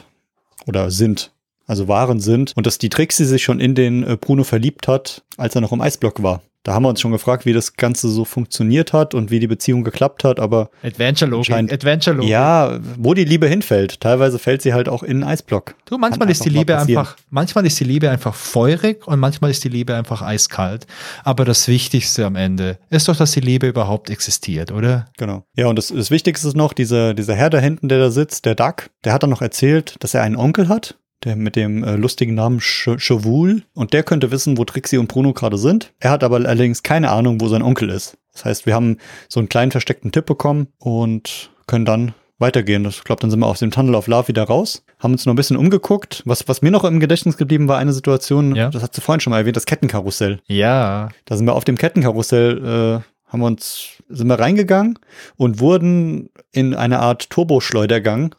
[0.66, 1.32] oder sind,
[1.66, 5.22] also waren sind und dass die Trixie sich schon in den äh, Bruno verliebt hat,
[5.36, 6.42] als er noch im Eisblock war.
[6.64, 9.46] Da haben wir uns schon gefragt, wie das Ganze so funktioniert hat und wie die
[9.46, 12.30] Beziehung geklappt hat, aber Adventure-Logik, Adventure-Logik.
[12.30, 14.00] ja, wo die Liebe hinfällt.
[14.00, 15.74] Teilweise fällt sie halt auch in einen Eisblock.
[15.84, 19.50] Du, manchmal Kann ist die Liebe einfach, manchmal ist die Liebe einfach feurig und manchmal
[19.50, 20.86] ist die Liebe einfach eiskalt.
[21.22, 25.04] Aber das Wichtigste am Ende ist doch, dass die Liebe überhaupt existiert, oder?
[25.18, 25.44] Genau.
[25.54, 28.46] Ja, und das, das Wichtigste ist noch, dieser, dieser Herr da hinten, der da sitzt,
[28.46, 31.82] der Duck, der hat dann noch erzählt, dass er einen Onkel hat, der mit dem
[31.84, 35.92] äh, lustigen Namen Ch- Chevul, und der könnte wissen, wo Trixie und Bruno gerade sind.
[36.00, 38.16] Er hat aber allerdings keine Ahnung, wo sein Onkel ist.
[38.32, 38.98] Das heißt, wir haben
[39.28, 42.84] so einen kleinen versteckten Tipp bekommen und können dann weitergehen.
[42.86, 45.32] Ich glaube, dann sind wir aus dem Tunnel of Love wieder raus, haben uns noch
[45.32, 46.22] ein bisschen umgeguckt.
[46.26, 48.70] Was, was mir noch im Gedächtnis geblieben war, eine Situation, Ja.
[48.70, 50.40] das hast du vorhin schon mal erwähnt, das Kettenkarussell.
[50.46, 51.10] Ja.
[51.26, 54.98] Da sind wir auf dem Kettenkarussell, äh, haben wir uns, sind wir reingegangen
[55.36, 58.34] und wurden in eine Art Turboschleudergang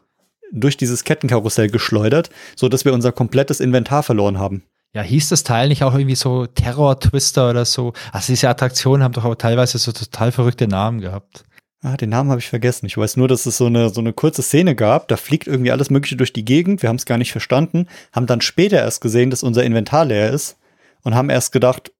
[0.52, 4.62] durch dieses Kettenkarussell geschleudert, so dass wir unser komplettes Inventar verloren haben.
[4.94, 7.92] Ja, hieß das Teil nicht auch irgendwie so Terror-Twister oder so?
[8.12, 11.44] Also diese Attraktionen haben doch auch teilweise so total verrückte Namen gehabt.
[11.82, 12.86] Ah, den Namen habe ich vergessen.
[12.86, 15.08] Ich weiß nur, dass es so eine, so eine kurze Szene gab.
[15.08, 16.82] Da fliegt irgendwie alles Mögliche durch die Gegend.
[16.82, 17.86] Wir haben es gar nicht verstanden.
[18.12, 20.56] Haben dann später erst gesehen, dass unser Inventar leer ist.
[21.02, 21.92] Und haben erst gedacht,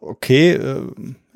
[0.00, 0.82] okay, äh,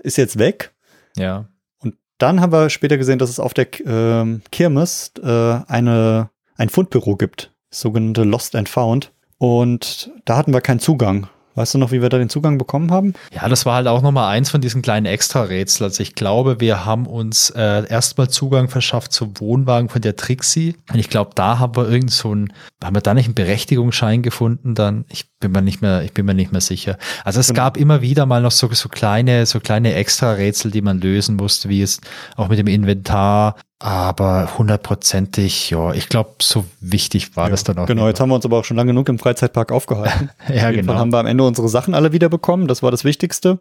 [0.03, 0.75] ist jetzt weg.
[1.17, 1.49] Ja.
[1.79, 6.69] Und dann haben wir später gesehen, dass es auf der ähm, Kirmes äh, eine, ein
[6.69, 7.51] Fundbüro gibt.
[7.71, 9.13] Sogenannte Lost and Found.
[9.39, 11.29] Und da hatten wir keinen Zugang.
[11.55, 13.15] Weißt du noch, wie wir da den Zugang bekommen haben?
[13.35, 15.85] Ja, das war halt auch nochmal eins von diesen kleinen Extra-Rätsel.
[15.87, 20.77] Also ich glaube, wir haben uns äh, erstmal Zugang verschafft zum Wohnwagen von der Trixie.
[20.93, 22.53] Und ich glaube, da haben wir irgend so ein,
[22.83, 25.05] haben wir da nicht einen Berechtigungsschein gefunden dann?
[25.09, 26.97] Ich bin mir nicht mehr, ich bin mir nicht mehr sicher.
[27.25, 27.59] Also es Genau.
[27.59, 31.69] gab immer wieder mal noch so, so kleine, so kleine Extra-Rätsel, die man lösen musste,
[31.69, 32.01] wie es
[32.37, 33.57] auch mit dem Inventar.
[33.81, 37.87] Aber hundertprozentig, ja, ich glaube, so wichtig war das dann auch.
[37.87, 40.31] Genau, nicht jetzt haben wir uns aber auch schon lange genug im Freizeitpark aufgehalten.
[40.49, 40.95] ja, Auf jeden Fall genau.
[40.95, 42.67] haben wir am Ende unsere Sachen alle wieder bekommen.
[42.67, 43.61] Das war das Wichtigste.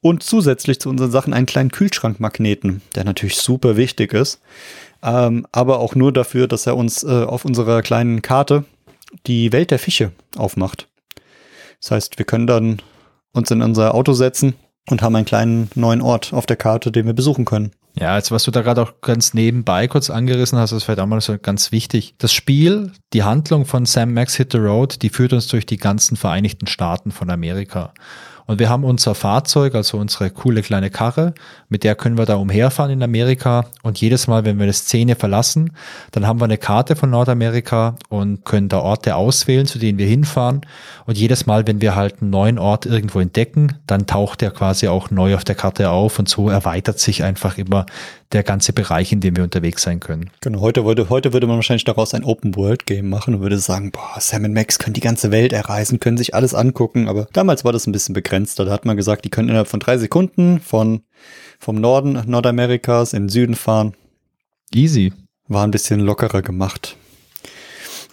[0.00, 4.40] Und zusätzlich zu unseren Sachen einen kleinen Kühlschrankmagneten, der natürlich super wichtig ist.
[5.02, 8.64] Ähm, aber auch nur dafür, dass er uns äh, auf unserer kleinen Karte
[9.26, 10.88] die Welt der Fische aufmacht.
[11.80, 12.80] Das heißt, wir können dann
[13.32, 14.54] uns in unser Auto setzen
[14.88, 17.72] und haben einen kleinen neuen Ort auf der Karte, den wir besuchen können.
[17.94, 21.06] Ja, jetzt was du da gerade auch ganz nebenbei kurz angerissen hast, das vielleicht auch
[21.06, 22.14] mal so ganz wichtig.
[22.18, 25.76] Das Spiel, die Handlung von Sam Max Hit the Road, die führt uns durch die
[25.76, 27.92] ganzen Vereinigten Staaten von Amerika.
[28.46, 31.34] Und wir haben unser Fahrzeug, also unsere coole kleine Karre,
[31.68, 33.66] mit der können wir da umherfahren in Amerika.
[33.82, 35.72] Und jedes Mal, wenn wir eine Szene verlassen,
[36.10, 40.06] dann haben wir eine Karte von Nordamerika und können da Orte auswählen, zu denen wir
[40.06, 40.62] hinfahren.
[41.06, 44.88] Und jedes Mal, wenn wir halt einen neuen Ort irgendwo entdecken, dann taucht er quasi
[44.88, 46.18] auch neu auf der Karte auf.
[46.18, 47.86] Und so erweitert sich einfach immer
[48.32, 50.30] der ganze Bereich, in dem wir unterwegs sein können.
[50.40, 54.18] Genau, heute würde, heute würde man wahrscheinlich daraus ein Open-World-Game machen und würde sagen, boah,
[54.18, 57.86] Sam Max können die ganze Welt erreisen, können sich alles angucken, aber damals war das
[57.86, 58.64] ein bisschen begrenzter.
[58.64, 61.02] Da hat man gesagt, die können innerhalb von drei Sekunden von,
[61.58, 63.94] vom Norden Nordamerikas in den Süden fahren.
[64.72, 65.12] Easy.
[65.48, 66.96] War ein bisschen lockerer gemacht.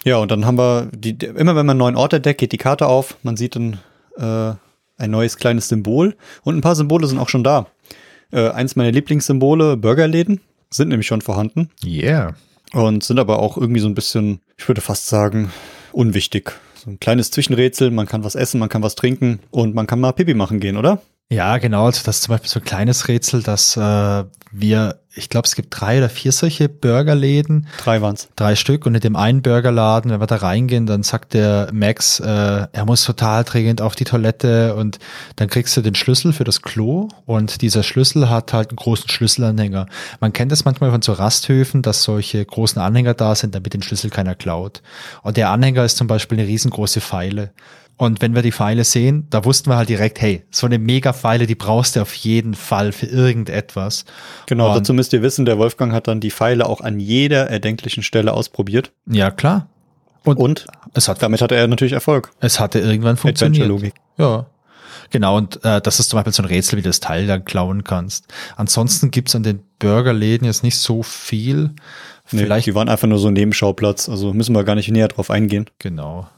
[0.04, 2.58] Ja, und dann haben wir, die, immer wenn man einen neuen Ort entdeckt, geht die
[2.58, 3.80] Karte auf, man sieht ein,
[4.18, 4.54] äh,
[4.98, 7.68] ein neues kleines Symbol und ein paar Symbole sind auch schon da.
[8.32, 12.36] Äh, eins meiner Lieblingssymbole, Burgerläden, sind nämlich schon vorhanden Yeah.
[12.74, 15.52] und sind aber auch irgendwie so ein bisschen, ich würde fast sagen,
[15.92, 16.54] unwichtig.
[16.80, 20.00] So ein kleines Zwischenrätsel, man kann was essen, man kann was trinken und man kann
[20.00, 21.02] mal Pipi machen gehen, oder?
[21.32, 21.86] Ja, genau.
[21.86, 25.54] Also das ist zum Beispiel so ein kleines Rätsel, dass äh, wir, ich glaube, es
[25.56, 28.30] gibt drei oder vier solche Burgerläden, Drei waren's.
[28.36, 28.88] drei Stück.
[28.88, 32.26] Und in dem einen Burgerladen, wenn wir da reingehen, dann sagt der Max, äh,
[32.72, 34.98] er muss total dringend auf die Toilette und
[35.36, 39.08] dann kriegst du den Schlüssel für das Klo und dieser Schlüssel hat halt einen großen
[39.08, 39.86] Schlüsselanhänger.
[40.20, 43.84] Man kennt das manchmal von so Rasthöfen, dass solche großen Anhänger da sind, damit den
[43.84, 44.82] Schlüssel keiner klaut.
[45.22, 47.52] Und der Anhänger ist zum Beispiel eine riesengroße Pfeile.
[48.00, 51.46] Und wenn wir die Pfeile sehen, da wussten wir halt direkt, hey, so eine Mega-Pfeile,
[51.48, 54.06] die brauchst du auf jeden Fall für irgendetwas.
[54.46, 57.50] Genau, Und- dazu müsst ihr wissen, der Wolfgang hat dann die Pfeile auch an jeder
[57.50, 58.94] erdenklichen Stelle ausprobiert.
[59.06, 59.68] Ja, klar.
[60.24, 62.32] Und, Und es hat damit hatte er natürlich Erfolg.
[62.40, 63.64] Es hatte irgendwann funktioniert.
[63.66, 63.94] Adventure-Logik.
[64.18, 64.46] Ja.
[65.10, 67.44] Genau, und äh, das ist zum Beispiel so ein Rätsel, wie du das Teil dann
[67.44, 68.28] klauen kannst.
[68.56, 71.72] Ansonsten gibt's an den Burgerläden jetzt nicht so viel.
[72.32, 75.10] Nee, Vielleicht, die waren einfach nur so ein Nebenschauplatz, also müssen wir gar nicht näher
[75.10, 75.66] drauf eingehen.
[75.80, 76.30] genau.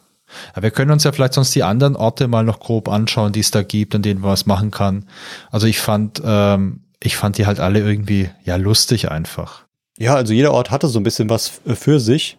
[0.53, 3.39] Aber wir können uns ja vielleicht sonst die anderen Orte mal noch grob anschauen, die
[3.39, 5.05] es da gibt, an denen man was machen kann.
[5.51, 9.63] Also ich fand, ähm, ich fand die halt alle irgendwie, ja, lustig einfach.
[9.97, 12.37] Ja, also jeder Ort hatte so ein bisschen was f- für sich.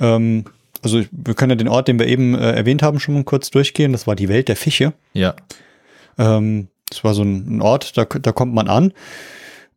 [0.00, 0.44] Ähm,
[0.82, 3.50] also wir können ja den Ort, den wir eben äh, erwähnt haben, schon mal kurz
[3.50, 3.92] durchgehen.
[3.92, 4.92] Das war die Welt der Fische.
[5.14, 5.34] Ja.
[6.18, 8.92] Ähm, das war so ein, ein Ort, da, da kommt man an.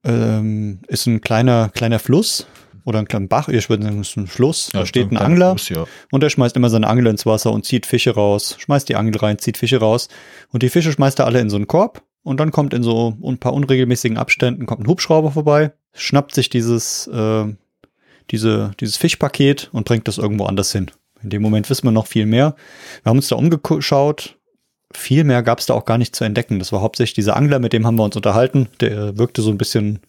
[0.04, 2.46] Ähm, ist ein kleiner, kleiner Fluss
[2.86, 3.48] oder ein kleiner Bach.
[3.50, 4.70] Ich würde sagen, es ist ein Fluss.
[4.74, 5.86] Da steht ein Angler Fluss, ja.
[6.12, 8.56] und der schmeißt immer seine Angel ins Wasser und zieht Fische raus.
[8.60, 10.08] Schmeißt die Angel rein, zieht Fische raus.
[10.52, 12.04] Und die Fische schmeißt er alle in so einen Korb.
[12.24, 16.50] und dann kommt in so ein paar unregelmäßigen Abständen kommt ein Hubschrauber vorbei, schnappt sich
[16.50, 17.46] dieses, äh,
[18.32, 20.92] diese, dieses Fischpaket und bringt das irgendwo anders hin.
[21.24, 22.56] In dem Moment wissen wir noch viel mehr.
[23.04, 24.38] Wir haben uns da umgeschaut.
[24.94, 26.60] Viel mehr gab es da auch gar nicht zu entdecken.
[26.60, 28.70] Das war hauptsächlich dieser Angler, mit dem haben wir uns unterhalten.
[28.80, 30.00] Der wirkte so ein bisschen,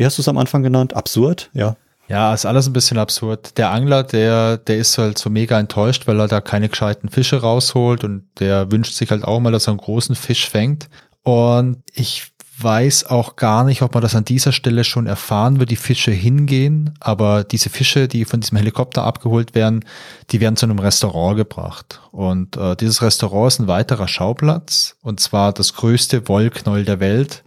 [0.00, 0.96] wie hast du es am Anfang genannt?
[0.96, 1.76] Absurd, ja.
[2.08, 3.58] Ja, ist alles ein bisschen absurd.
[3.58, 7.42] Der Angler, der, der ist halt so mega enttäuscht, weil er da keine gescheiten Fische
[7.42, 10.88] rausholt und der wünscht sich halt auch mal, dass er einen großen Fisch fängt.
[11.22, 15.70] Und ich weiß auch gar nicht, ob man das an dieser Stelle schon erfahren wird,
[15.70, 19.84] die Fische hingehen, aber diese Fische, die von diesem Helikopter abgeholt werden,
[20.30, 22.00] die werden zu einem Restaurant gebracht.
[22.10, 27.44] Und äh, dieses Restaurant ist ein weiterer Schauplatz, und zwar das größte Wollknäuel der Welt,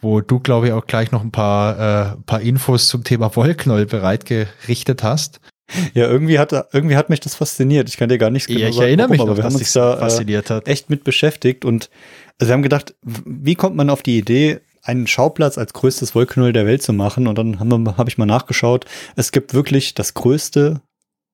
[0.00, 3.86] wo du, glaube ich, auch gleich noch ein paar, äh, paar Infos zum Thema Wollknäuel
[3.86, 5.40] bereitgerichtet hast.
[5.94, 7.88] Ja, irgendwie hat, irgendwie hat mich das fasziniert.
[7.88, 9.44] Ich kann dir gar nichts genau ja, ich sagen, erinnere warum, mich aber noch, wir
[9.44, 10.66] haben uns da äh, fasziniert hat.
[10.66, 11.90] echt mit beschäftigt und
[12.40, 16.54] also wir haben gedacht, wie kommt man auf die Idee, einen Schauplatz als größtes Wollknäuel
[16.54, 17.28] der Welt zu machen?
[17.28, 18.86] Und dann habe hab ich mal nachgeschaut.
[19.14, 20.80] Es gibt wirklich das größte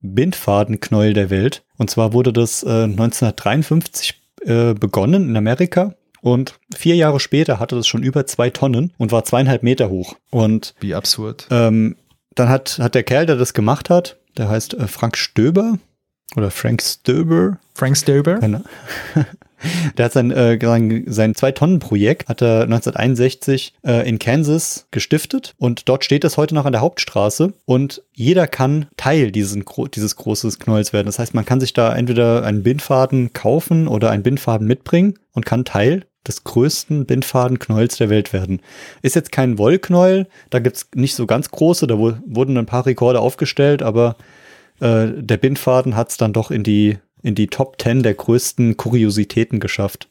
[0.01, 1.63] Bindfadenknäuel der Welt.
[1.77, 5.95] Und zwar wurde das äh, 1953 äh, begonnen in Amerika.
[6.21, 10.15] Und vier Jahre später hatte das schon über zwei Tonnen und war zweieinhalb Meter hoch.
[10.29, 11.47] Und wie absurd.
[11.51, 11.95] Ähm,
[12.35, 15.79] dann hat, hat der Kerl, der das gemacht hat, der heißt äh, Frank Stöber
[16.35, 17.57] oder Frank Stöber.
[17.73, 18.39] Frank Stöber?
[18.39, 18.61] Genau.
[19.97, 20.57] Der hat sein, äh,
[21.07, 26.65] sein Zwei-Tonnen-Projekt hat er 1961 äh, in Kansas gestiftet und dort steht es heute noch
[26.65, 31.07] an der Hauptstraße und jeder kann Teil diesen, dieses großes Knolls werden.
[31.07, 35.45] Das heißt, man kann sich da entweder einen Bindfaden kaufen oder einen Bindfaden mitbringen und
[35.45, 38.61] kann Teil des größten Bindfadenknolls der Welt werden.
[39.01, 43.19] Ist jetzt kein Wollknäuel, da gibt's nicht so ganz große, da wurden ein paar Rekorde
[43.19, 44.17] aufgestellt, aber
[44.79, 49.59] äh, der Bindfaden hat's dann doch in die in die Top 10 der größten Kuriositäten
[49.59, 50.09] geschafft.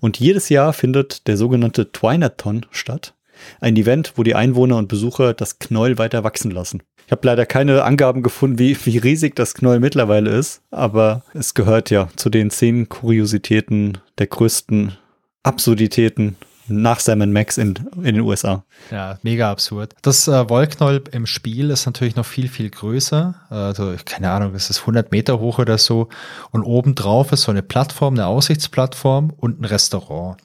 [0.00, 3.14] Und jedes Jahr findet der sogenannte Twinathon statt.
[3.60, 6.82] Ein Event, wo die Einwohner und Besucher das Knäuel weiter wachsen lassen.
[7.06, 11.54] Ich habe leider keine Angaben gefunden, wie, wie riesig das Knäuel mittlerweile ist, aber es
[11.54, 14.96] gehört ja zu den zehn Kuriositäten der größten
[15.42, 16.36] Absurditäten
[16.70, 18.64] nach Sam Max in, in den USA.
[18.90, 19.94] Ja, mega absurd.
[20.02, 23.34] Das äh, Wollknäuel im Spiel ist natürlich noch viel, viel größer.
[23.50, 26.08] Also, keine Ahnung, es ist 100 Meter hoch oder so.
[26.50, 30.38] Und obendrauf ist so eine Plattform, eine Aussichtsplattform und ein Restaurant.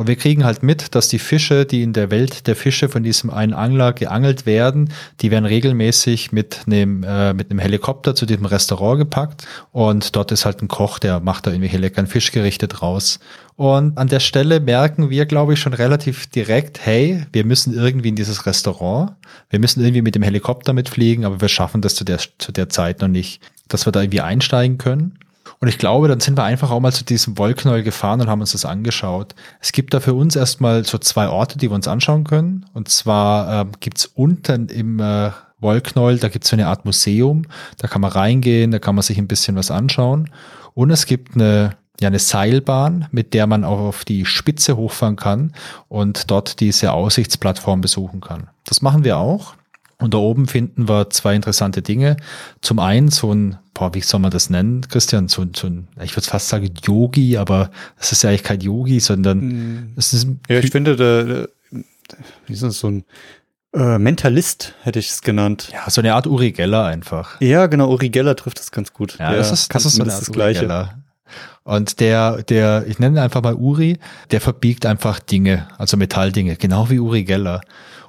[0.00, 3.02] Und wir kriegen halt mit, dass die Fische, die in der Welt der Fische von
[3.02, 8.24] diesem einen Angler geangelt werden, die werden regelmäßig mit einem, äh, mit einem Helikopter zu
[8.24, 9.46] diesem Restaurant gepackt.
[9.72, 13.20] Und dort ist halt ein Koch, der macht da irgendwelche leckeren Fischgerichte draus.
[13.60, 18.08] Und an der Stelle merken wir, glaube ich, schon relativ direkt, hey, wir müssen irgendwie
[18.08, 19.16] in dieses Restaurant.
[19.50, 22.70] Wir müssen irgendwie mit dem Helikopter mitfliegen, aber wir schaffen das zu der, zu der
[22.70, 25.18] Zeit noch nicht, dass wir da irgendwie einsteigen können.
[25.58, 28.40] Und ich glaube, dann sind wir einfach auch mal zu diesem Wollknäuel gefahren und haben
[28.40, 29.34] uns das angeschaut.
[29.60, 32.64] Es gibt da für uns erstmal so zwei Orte, die wir uns anschauen können.
[32.72, 37.42] Und zwar ähm, gibt's unten im äh, Wollknäuel, da gibt's so eine Art Museum.
[37.76, 40.30] Da kann man reingehen, da kann man sich ein bisschen was anschauen.
[40.72, 45.16] Und es gibt eine ja eine Seilbahn, mit der man auch auf die Spitze hochfahren
[45.16, 45.52] kann
[45.88, 48.48] und dort diese Aussichtsplattform besuchen kann.
[48.64, 49.54] Das machen wir auch.
[49.98, 52.16] Und da oben finden wir zwei interessante Dinge.
[52.62, 55.28] Zum einen so ein, boah, wie soll man das nennen, Christian?
[55.28, 58.98] So, so ein, ich würde fast sagen Yogi, aber das ist ja eigentlich kein Yogi,
[59.00, 60.26] sondern es ist.
[60.48, 61.48] Ja, ich finde, der, der,
[62.46, 63.04] wie ist das, so ein
[63.74, 65.68] äh, Mentalist hätte ich es genannt.
[65.72, 67.40] Ja, so eine Art Uri Geller einfach.
[67.40, 69.18] Ja, genau, Uri Geller trifft das ganz gut.
[69.18, 70.60] Ja, das ist, das ist so das Gleiche.
[70.60, 70.99] Geller.
[71.70, 74.00] Und der, der, ich nenne ihn einfach mal Uri,
[74.32, 77.60] der verbiegt einfach Dinge, also Metalldinge, genau wie Uri Geller.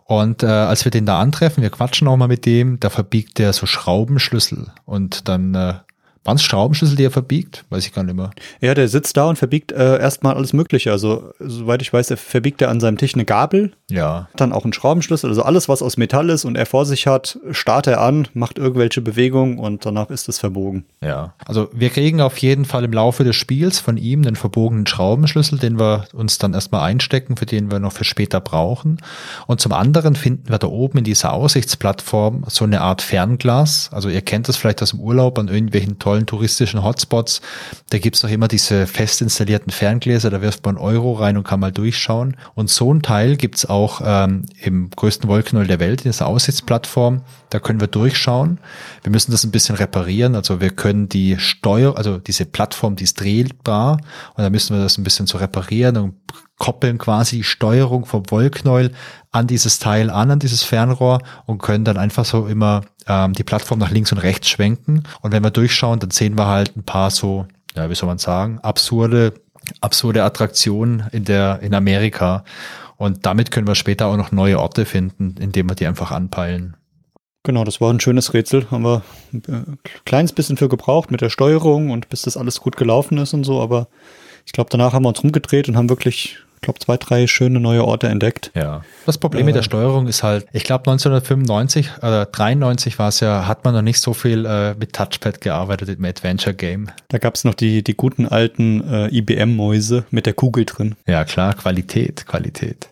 [0.05, 3.37] Und äh, als wir den da antreffen, wir quatschen auch mal mit dem, da verbiegt
[3.37, 5.75] der so Schraubenschlüssel und dann äh,
[6.23, 7.65] waren es Schraubenschlüssel, die er verbiegt?
[7.69, 8.29] Weiß ich gar nicht mehr.
[8.59, 10.91] Ja, der sitzt da und verbiegt äh, erstmal alles Mögliche.
[10.91, 13.71] Also, soweit ich weiß, er verbiegt er an seinem Tisch eine Gabel.
[13.89, 14.29] Ja.
[14.35, 15.29] Dann auch einen Schraubenschlüssel.
[15.29, 18.59] Also alles, was aus Metall ist und er vor sich hat, starrt er an, macht
[18.59, 20.85] irgendwelche Bewegungen und danach ist es verbogen.
[21.03, 21.33] Ja.
[21.43, 25.57] Also wir kriegen auf jeden Fall im Laufe des Spiels von ihm einen verbogenen Schraubenschlüssel,
[25.57, 28.97] den wir uns dann erstmal einstecken, für den wir noch für später brauchen.
[29.47, 33.89] Und zum anderen finden wir da oben in dieser Aussichtsplattform so eine Art Fernglas.
[33.91, 37.41] Also ihr kennt das vielleicht aus dem Urlaub an irgendwelchen tollen tollen touristischen Hotspots,
[37.89, 41.61] da gibt's doch immer diese fest installierten Ferngläser, da wirft man Euro rein und kann
[41.61, 42.35] mal durchschauen.
[42.53, 47.21] Und so ein Teil gibt's auch ähm, im größten Wolkenknäuel der Welt, in dieser Aussichtsplattform.
[47.49, 48.59] Da können wir durchschauen.
[49.03, 50.35] Wir müssen das ein bisschen reparieren.
[50.35, 54.01] Also wir können die Steuer, also diese Plattform, die ist drehbar
[54.35, 56.15] und da müssen wir das ein bisschen so reparieren und
[56.61, 58.91] koppeln quasi die Steuerung vom Wollknäuel
[59.31, 63.43] an dieses Teil an, an dieses Fernrohr und können dann einfach so immer ähm, die
[63.43, 65.01] Plattform nach links und rechts schwenken.
[65.21, 68.19] Und wenn wir durchschauen, dann sehen wir halt ein paar so, ja, wie soll man
[68.19, 69.33] sagen, absurde
[69.79, 72.43] absurde Attraktion in der, in Amerika.
[72.95, 76.77] Und damit können wir später auch noch neue Orte finden, indem wir die einfach anpeilen.
[77.43, 78.69] Genau, das war ein schönes Rätsel.
[78.69, 79.01] Haben wir
[79.33, 83.33] ein kleines bisschen für gebraucht mit der Steuerung und bis das alles gut gelaufen ist
[83.33, 83.61] und so.
[83.61, 83.87] Aber
[84.45, 87.59] ich glaube, danach haben wir uns rumgedreht und haben wirklich ich glaube, zwei, drei schöne
[87.59, 88.51] neue Orte entdeckt.
[88.53, 88.83] Ja.
[89.07, 93.19] Das Problem äh, mit der Steuerung ist halt, ich glaube 1995 oder 93 war es
[93.19, 96.89] ja, hat man noch nicht so viel äh, mit Touchpad gearbeitet im Adventure Game.
[97.07, 100.97] Da gab es noch die, die guten alten äh, IBM-Mäuse mit der Kugel drin.
[101.07, 102.89] Ja, klar, Qualität, Qualität.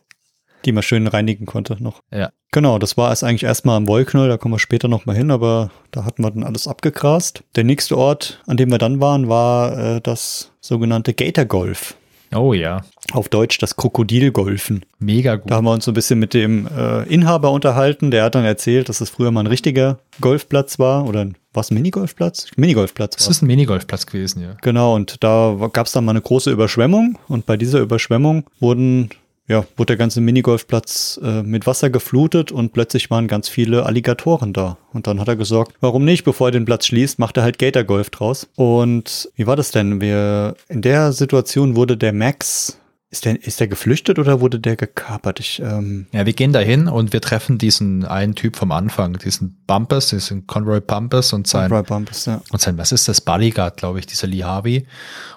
[0.66, 2.02] Die man schön reinigen konnte noch.
[2.12, 2.32] Ja.
[2.52, 5.70] Genau, das war es eigentlich erstmal am Wollknoll, da kommen wir später nochmal hin, aber
[5.92, 7.44] da hatten wir dann alles abgegrast.
[7.56, 11.94] Der nächste Ort, an dem wir dann waren, war äh, das sogenannte Gator Golf.
[12.34, 12.82] Oh ja.
[13.12, 14.86] Auf Deutsch das Krokodilgolfen.
[15.00, 15.50] Mega gut.
[15.50, 18.12] Da haben wir uns so ein bisschen mit dem äh, Inhaber unterhalten.
[18.12, 21.76] Der hat dann erzählt, dass es früher mal ein richtiger Golfplatz war oder was ein
[21.76, 22.48] Minigolfplatz?
[22.56, 23.16] Minigolfplatz.
[23.16, 24.56] Das ist ein Minigolfplatz gewesen, ja.
[24.62, 29.10] Genau, und da gab es dann mal eine große Überschwemmung und bei dieser Überschwemmung wurden
[29.50, 34.54] ja, wurde der ganze Minigolfplatz äh, mit Wasser geflutet und plötzlich waren ganz viele Alligatoren
[34.54, 34.78] da.
[34.94, 37.58] Und dann hat er gesagt, warum nicht, bevor er den Platz schließt, macht er halt
[37.58, 38.48] Gatorgolf draus.
[38.56, 40.02] Und wie war das denn?
[40.02, 42.78] Wir, in der Situation wurde der Max
[43.12, 45.40] ist der, ist der geflüchtet oder wurde der gekapert?
[45.40, 49.58] Ich, ähm ja, wir gehen dahin und wir treffen diesen einen Typ vom Anfang, diesen
[49.66, 52.42] Bumpers, diesen Conroy Bumpers und sein, Conroy Bumpers, ja.
[52.52, 54.86] und sein, was ist das, Bodyguard, glaube ich, dieser Lee Harvey.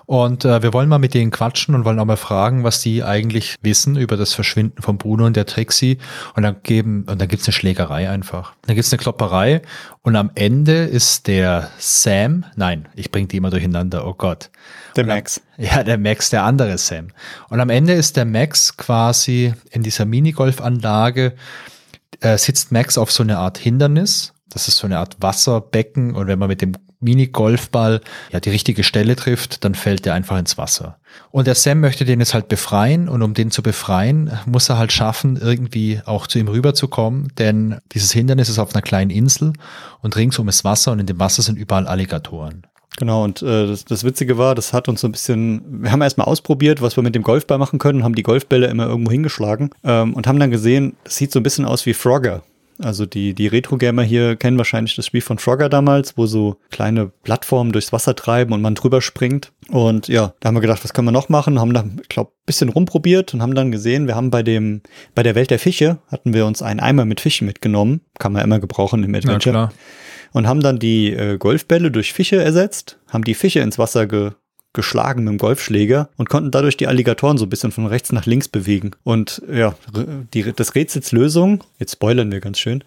[0.04, 3.02] Und äh, wir wollen mal mit denen quatschen und wollen auch mal fragen, was die
[3.02, 5.96] eigentlich wissen über das Verschwinden von Bruno und der Trixie.
[6.34, 8.52] Und dann geben, und dann gibt's eine Schlägerei einfach.
[8.66, 9.62] Dann gibt's eine Klopperei
[10.02, 14.50] und am Ende ist der Sam, nein, ich bringe die immer durcheinander, oh Gott.
[14.97, 15.40] Der Max.
[15.57, 17.09] Ja, der Max, der andere Sam.
[17.49, 21.34] Und am Ende ist der Max quasi in dieser Minigolfanlage,
[22.20, 24.32] äh, sitzt Max auf so eine Art Hindernis.
[24.49, 28.84] Das ist so eine Art Wasserbecken und wenn man mit dem Mini-Golfball ja die richtige
[28.84, 30.99] Stelle trifft, dann fällt der einfach ins Wasser.
[31.30, 34.78] Und der Sam möchte den jetzt halt befreien und um den zu befreien, muss er
[34.78, 39.53] halt schaffen, irgendwie auch zu ihm rüberzukommen, denn dieses Hindernis ist auf einer kleinen Insel
[40.01, 42.66] und ringsum ist Wasser und in dem Wasser sind überall Alligatoren.
[42.99, 46.03] Genau, und äh, das, das Witzige war, das hat uns so ein bisschen, wir haben
[46.03, 49.70] erstmal ausprobiert, was wir mit dem Golfball machen können, haben die Golfbälle immer irgendwo hingeschlagen
[49.82, 52.43] ähm, und haben dann gesehen, das sieht so ein bisschen aus wie Frogger.
[52.78, 57.11] Also die, die Retro-Gamer hier kennen wahrscheinlich das Spiel von Frogger damals, wo so kleine
[57.22, 59.53] Plattformen durchs Wasser treiben und man drüber springt.
[59.68, 61.61] Und ja, da haben wir gedacht, was können wir noch machen?
[61.61, 64.82] Haben da, ich glaube, bisschen rumprobiert und haben dann gesehen, wir haben bei dem,
[65.14, 68.01] bei der Welt der Fische, hatten wir uns einen Eimer mit Fischen mitgenommen.
[68.18, 69.55] Kann man immer gebrauchen im Adventure.
[69.57, 69.70] Ja,
[70.32, 74.32] und haben dann die äh, Golfbälle durch Fische ersetzt, haben die Fische ins Wasser ge
[74.74, 78.26] geschlagen mit dem Golfschläger und konnten dadurch die Alligatoren so ein bisschen von rechts nach
[78.26, 78.92] links bewegen.
[79.04, 79.74] Und ja,
[80.32, 82.82] die, das Rätsels Lösung, jetzt spoilern wir ganz schön,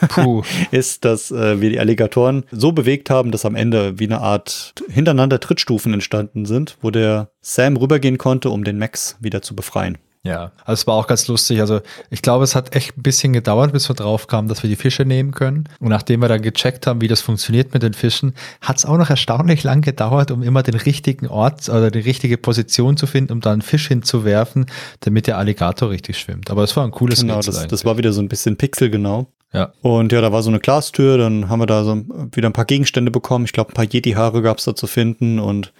[0.70, 4.74] ist, dass äh, wir die Alligatoren so bewegt haben, dass am Ende wie eine Art
[4.88, 9.96] hintereinander Trittstufen entstanden sind, wo der Sam rübergehen konnte, um den Max wieder zu befreien.
[10.24, 11.60] Ja, also es war auch ganz lustig.
[11.60, 14.70] Also ich glaube, es hat echt ein bisschen gedauert, bis wir drauf kamen, dass wir
[14.70, 15.68] die Fische nehmen können.
[15.80, 18.96] Und nachdem wir dann gecheckt haben, wie das funktioniert mit den Fischen, hat es auch
[18.96, 23.32] noch erstaunlich lang gedauert, um immer den richtigen Ort oder die richtige Position zu finden,
[23.32, 24.66] um da einen Fisch hinzuwerfen,
[25.00, 26.52] damit der Alligator richtig schwimmt.
[26.52, 29.26] Aber es war ein cooles Genau, Rätsel das, das war wieder so ein bisschen pixelgenau.
[29.52, 29.72] Ja.
[29.82, 32.64] Und ja, da war so eine Glastür, dann haben wir da so wieder ein paar
[32.64, 33.44] Gegenstände bekommen.
[33.44, 35.72] Ich glaube, ein paar Yeti-Haare gab es da zu finden und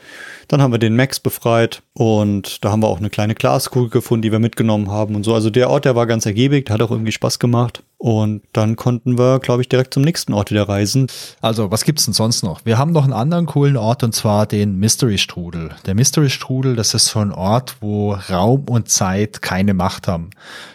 [0.49, 4.23] dann haben wir den Max befreit und da haben wir auch eine kleine Glaskugel gefunden,
[4.23, 5.33] die wir mitgenommen haben und so.
[5.35, 7.83] Also der Ort, der war ganz ergiebig, hat auch irgendwie Spaß gemacht.
[8.03, 11.07] Und dann konnten wir, glaube ich, direkt zum nächsten Ort wieder reisen.
[11.40, 12.64] Also, was gibt's denn sonst noch?
[12.64, 15.70] Wir haben noch einen anderen coolen Ort und zwar den Mystery Strudel.
[15.86, 20.30] Der Mystery Strudel, das ist so ein Ort, wo Raum und Zeit keine Macht haben.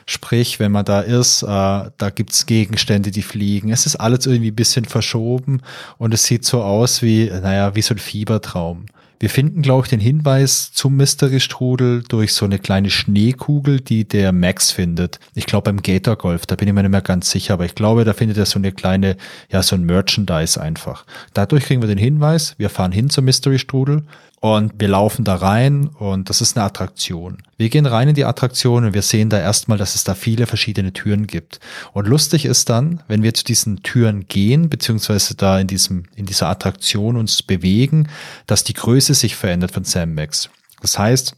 [0.05, 3.73] Sprich, wenn man da ist, äh, da gibt's Gegenstände, die fliegen.
[3.73, 5.63] Es ist alles irgendwie ein bisschen verschoben
[5.97, 8.85] und es sieht so aus wie, naja, wie so ein Fiebertraum.
[9.19, 14.31] Wir finden, glaube ich, den Hinweis zum Mystery-Strudel durch so eine kleine Schneekugel, die der
[14.31, 15.19] Max findet.
[15.33, 17.73] Ich glaube beim Gator Golf, da bin ich mir nicht mehr ganz sicher, aber ich
[17.73, 19.17] glaube, da findet er so eine kleine,
[19.49, 21.05] ja, so ein Merchandise einfach.
[21.33, 24.03] Dadurch kriegen wir den Hinweis, wir fahren hin zum Mystery-Strudel,
[24.39, 27.39] und wir laufen da rein und das ist eine Attraktion.
[27.57, 30.45] Wir gehen rein in die Attraktion und wir sehen da erstmal, dass es da viele
[30.45, 31.59] verschiedene Türen gibt.
[31.93, 36.27] Und lustig ist dann, wenn wir zu diesen Türen gehen, beziehungsweise da in diesem, in
[36.27, 38.09] dieser Attraktion uns bewegen,
[38.45, 40.49] dass die Größe sich verändert von Sam Max.
[40.81, 41.35] Das heißt,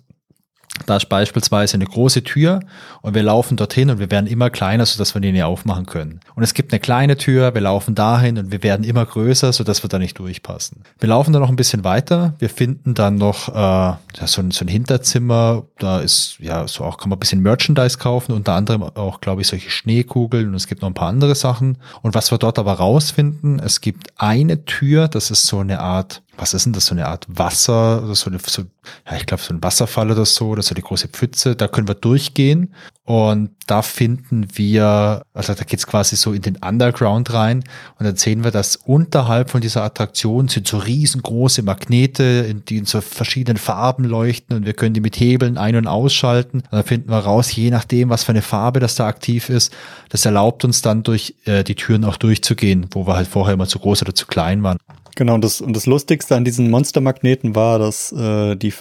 [0.85, 2.61] da ist beispielsweise eine große Tür
[3.01, 6.19] und wir laufen dorthin und wir werden immer kleiner, sodass wir die nicht aufmachen können.
[6.35, 9.83] Und es gibt eine kleine Tür, wir laufen dahin und wir werden immer größer, sodass
[9.83, 10.83] wir da nicht durchpassen.
[10.99, 14.65] Wir laufen dann noch ein bisschen weiter, wir finden dann noch äh, so, ein, so
[14.65, 18.83] ein Hinterzimmer, da ist ja so auch kann man ein bisschen Merchandise kaufen, unter anderem
[18.83, 21.77] auch, glaube ich, solche Schneekugeln und es gibt noch ein paar andere Sachen.
[22.01, 26.21] Und was wir dort aber rausfinden, es gibt eine Tür, das ist so eine Art
[26.39, 28.63] was ist denn das, so eine Art Wasser, oder so eine, so,
[29.09, 31.87] ja, ich glaube, so ein Wasserfall oder so, oder so eine große Pfütze, da können
[31.87, 32.73] wir durchgehen
[33.09, 37.63] und da finden wir, also da geht's quasi so in den Underground rein
[37.97, 42.85] und dann sehen wir, dass unterhalb von dieser Attraktion sind so riesengroße Magnete, die in
[42.85, 46.59] so verschiedenen Farben leuchten und wir können die mit Hebeln ein- und ausschalten.
[46.59, 49.73] Und dann finden wir raus, je nachdem, was für eine Farbe das da aktiv ist,
[50.09, 53.67] das erlaubt uns dann durch äh, die Türen auch durchzugehen, wo wir halt vorher immer
[53.67, 54.77] zu groß oder zu klein waren.
[55.19, 58.73] Genau, und das, und das Lustigste an diesen Monstermagneten war, dass äh, die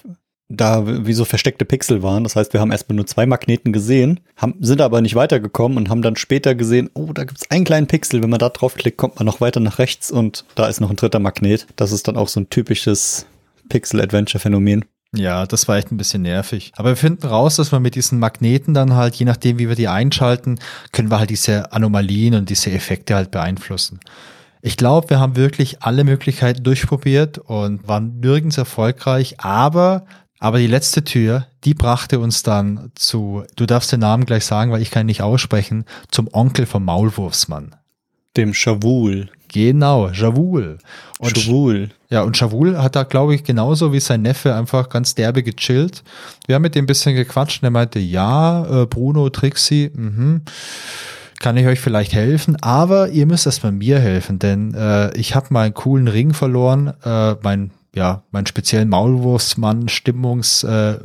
[0.49, 2.23] da wie so versteckte Pixel waren.
[2.23, 5.89] Das heißt, wir haben erstmal nur zwei Magneten gesehen, haben, sind aber nicht weitergekommen und
[5.89, 8.23] haben dann später gesehen, oh, da gibt's einen kleinen Pixel.
[8.23, 10.97] Wenn man da draufklickt, kommt man noch weiter nach rechts und da ist noch ein
[10.97, 11.67] dritter Magnet.
[11.75, 13.27] Das ist dann auch so ein typisches
[13.69, 14.85] Pixel-Adventure-Phänomen.
[15.13, 16.71] Ja, das war echt ein bisschen nervig.
[16.77, 19.75] Aber wir finden raus, dass wir mit diesen Magneten dann halt, je nachdem, wie wir
[19.75, 20.61] die einschalten,
[20.93, 23.99] können wir halt diese Anomalien und diese Effekte halt beeinflussen.
[24.63, 30.05] Ich glaube, wir haben wirklich alle Möglichkeiten durchprobiert und waren nirgends erfolgreich, aber
[30.41, 34.71] aber die letzte Tür, die brachte uns dann zu, du darfst den Namen gleich sagen,
[34.71, 37.75] weil ich kann ihn nicht aussprechen, zum Onkel vom Maulwurfsmann.
[38.37, 39.31] Dem Shavul.
[39.49, 40.79] Genau, Javul.
[41.19, 41.91] Und Shavul.
[42.09, 46.05] Ja, und Shavul hat da, glaube ich, genauso wie sein Neffe einfach ganz derbe gechillt.
[46.47, 50.43] Wir haben mit dem ein bisschen gequatscht und er meinte, ja, äh, Bruno, Trixie, mhm
[51.41, 55.47] kann ich euch vielleicht helfen, aber ihr müsst erstmal mir helfen, denn äh, ich habe
[55.51, 60.99] meinen coolen Ring verloren, äh, mein ja, meinen speziellen Maulwurfsmann Stimmungs äh,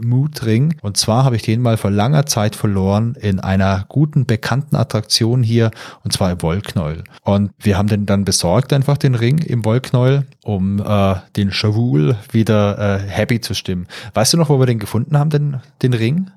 [0.82, 5.44] und zwar habe ich den mal vor langer Zeit verloren in einer guten bekannten Attraktion
[5.44, 5.72] hier
[6.04, 10.28] und zwar im Wollknäuel und wir haben den dann besorgt einfach den Ring im Wollknäuel,
[10.44, 13.88] um äh, den Shavul wieder äh, happy zu stimmen.
[14.14, 16.30] Weißt du noch, wo wir den gefunden haben, den den Ring?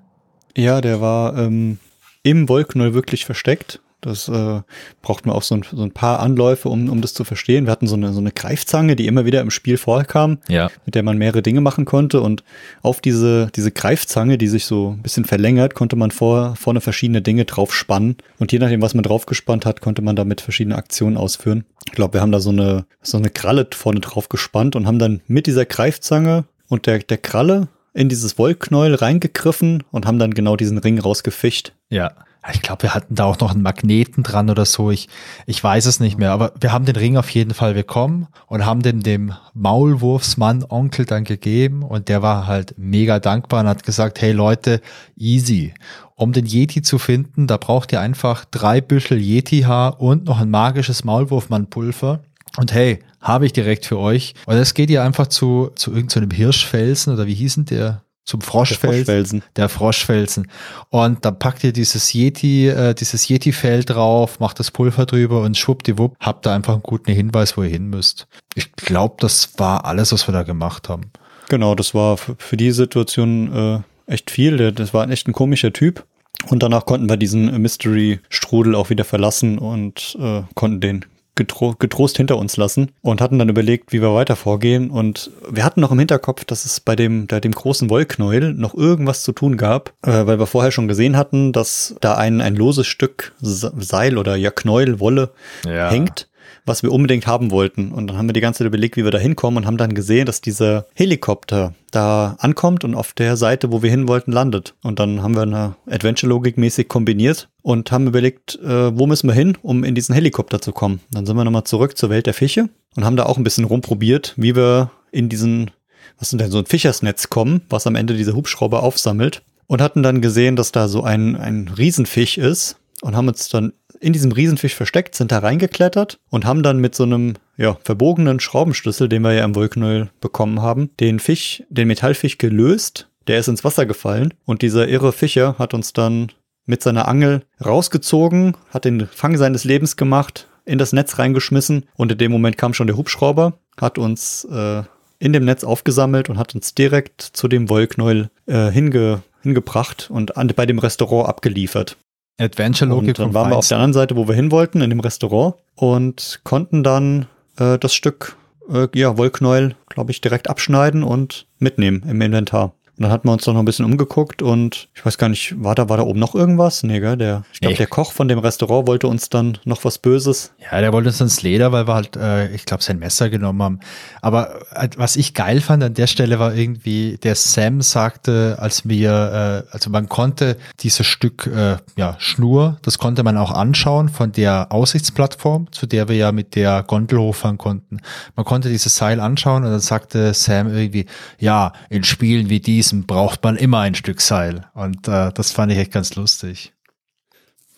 [0.56, 1.78] Ja, der war ähm,
[2.22, 4.62] im Wollknäuel wirklich versteckt das äh,
[5.02, 7.66] braucht man auch so ein, so ein paar Anläufe, um, um das zu verstehen.
[7.66, 10.70] Wir hatten so eine, so eine Greifzange, die immer wieder im Spiel vorkam, ja.
[10.84, 12.20] mit der man mehrere Dinge machen konnte.
[12.20, 12.44] Und
[12.82, 17.20] auf diese, diese Greifzange, die sich so ein bisschen verlängert, konnte man vor, vorne verschiedene
[17.20, 18.16] Dinge drauf spannen.
[18.38, 21.64] Und je nachdem, was man drauf gespannt hat, konnte man damit verschiedene Aktionen ausführen.
[21.86, 24.98] Ich glaube, wir haben da so eine, so eine Kralle vorne drauf gespannt und haben
[24.98, 30.34] dann mit dieser Greifzange und der, der Kralle in dieses Wollknäuel reingegriffen und haben dann
[30.34, 31.72] genau diesen Ring rausgefischt.
[31.88, 32.12] Ja.
[32.52, 34.90] Ich glaube, wir hatten da auch noch einen Magneten dran oder so.
[34.90, 35.08] Ich,
[35.46, 36.32] ich weiß es nicht mehr.
[36.32, 41.04] Aber wir haben den Ring auf jeden Fall bekommen und haben den dem Maulwurfsmann Onkel
[41.04, 41.82] dann gegeben.
[41.82, 44.80] Und der war halt mega dankbar und hat gesagt, hey Leute,
[45.16, 45.74] easy.
[46.14, 50.50] Um den Yeti zu finden, da braucht ihr einfach drei Büschel Yeti-Haar und noch ein
[50.50, 52.20] magisches Maulwurfmann-Pulver.
[52.56, 54.34] Und hey, habe ich direkt für euch.
[54.46, 58.02] Und es geht ihr einfach zu, zu irgendeinem so Hirschfelsen oder wie hießen der?
[58.26, 58.90] Zum Froschfelsen.
[58.90, 59.42] Der Froschfelsen.
[59.56, 60.50] Der Froschfelsen.
[60.90, 65.56] Und dann packt ihr dieses Yeti, äh, dieses Yeti-Fell drauf, macht das Pulver drüber und
[65.56, 68.26] schwuppdiwupp, habt da einfach einen guten Hinweis, wo ihr hin müsst.
[68.54, 71.12] Ich glaube, das war alles, was wir da gemacht haben.
[71.48, 74.72] Genau, das war für die Situation äh, echt viel.
[74.72, 76.04] Das war echt ein komischer Typ.
[76.48, 81.04] Und danach konnten wir diesen Mystery-Strudel auch wieder verlassen und äh, konnten den
[81.36, 84.90] getro getrost hinter uns lassen und hatten dann überlegt, wie wir weiter vorgehen.
[84.90, 88.74] Und wir hatten noch im Hinterkopf, dass es bei dem, bei dem großen Wollknäuel noch
[88.74, 92.56] irgendwas zu tun gab, äh, weil wir vorher schon gesehen hatten, dass da ein, ein
[92.56, 95.30] loses Stück Seil oder ja Knäuel, Wolle
[95.64, 95.90] ja.
[95.90, 96.26] hängt
[96.66, 97.92] was wir unbedingt haben wollten.
[97.92, 99.94] Und dann haben wir die ganze Zeit überlegt, wie wir da hinkommen und haben dann
[99.94, 104.74] gesehen, dass dieser Helikopter da ankommt und auf der Seite, wo wir hin wollten, landet.
[104.82, 109.34] Und dann haben wir eine Adventure-Logik mäßig kombiniert und haben überlegt, äh, wo müssen wir
[109.34, 111.00] hin, um in diesen Helikopter zu kommen.
[111.10, 113.64] Dann sind wir nochmal zurück zur Welt der Fische und haben da auch ein bisschen
[113.64, 115.70] rumprobiert, wie wir in diesen,
[116.18, 119.42] was sind denn so ein Fischersnetz kommen, was am Ende dieser Hubschrauber aufsammelt.
[119.68, 123.72] Und hatten dann gesehen, dass da so ein, ein Riesenfisch ist und haben uns dann
[124.00, 128.40] in diesem Riesenfisch versteckt, sind da reingeklettert und haben dann mit so einem ja, verbogenen
[128.40, 133.08] Schraubenschlüssel, den wir ja im Wollknäuel bekommen haben, den Fisch, den Metallfisch gelöst.
[133.26, 136.32] Der ist ins Wasser gefallen und dieser irre Fischer hat uns dann
[136.64, 142.12] mit seiner Angel rausgezogen, hat den Fang seines Lebens gemacht, in das Netz reingeschmissen und
[142.12, 144.82] in dem Moment kam schon der Hubschrauber, hat uns äh,
[145.18, 150.36] in dem Netz aufgesammelt und hat uns direkt zu dem Wollknäuel äh, hinge hingebracht und
[150.36, 151.96] an, bei dem Restaurant abgeliefert.
[152.38, 153.08] Adventure-Logik.
[153.08, 155.54] Und dann waren wir auf der anderen Seite, wo wir hin wollten, in dem Restaurant
[155.74, 157.26] und konnten dann
[157.58, 158.36] äh, das Stück
[158.70, 162.72] äh, ja, Wollknäuel, glaube ich, direkt abschneiden und mitnehmen im Inventar.
[162.98, 165.62] Und dann hatten wir uns doch noch ein bisschen umgeguckt und ich weiß gar nicht,
[165.62, 166.82] war da, war da oben noch irgendwas?
[166.82, 167.16] Nee, gell?
[167.18, 167.76] Der, ich glaube, Nee.
[167.78, 170.52] der Koch von dem Restaurant wollte uns dann noch was Böses.
[170.72, 173.62] Ja, der wollte uns ins Leder, weil wir halt, äh, ich glaube, sein Messer genommen
[173.62, 173.80] haben.
[174.22, 178.88] Aber äh, was ich geil fand an der Stelle war irgendwie, der Sam sagte, als
[178.88, 184.08] wir, äh, also man konnte dieses Stück äh, ja, Schnur, das konnte man auch anschauen
[184.08, 187.98] von der Aussichtsplattform, zu der wir ja mit der Gondel hochfahren konnten.
[188.36, 191.04] Man konnte dieses Seil anschauen und dann sagte Sam irgendwie,
[191.38, 194.66] ja, in Spielen wie diesem braucht man immer ein Stück Seil.
[194.74, 196.72] Und äh, das fand ich echt ganz lustig.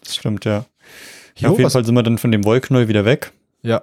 [0.04, 0.64] Das stimmt, ja.
[1.36, 3.32] ja Jo, auf jeden Fall sind wir dann von dem Wollknäuel wieder weg.
[3.62, 3.82] Ja.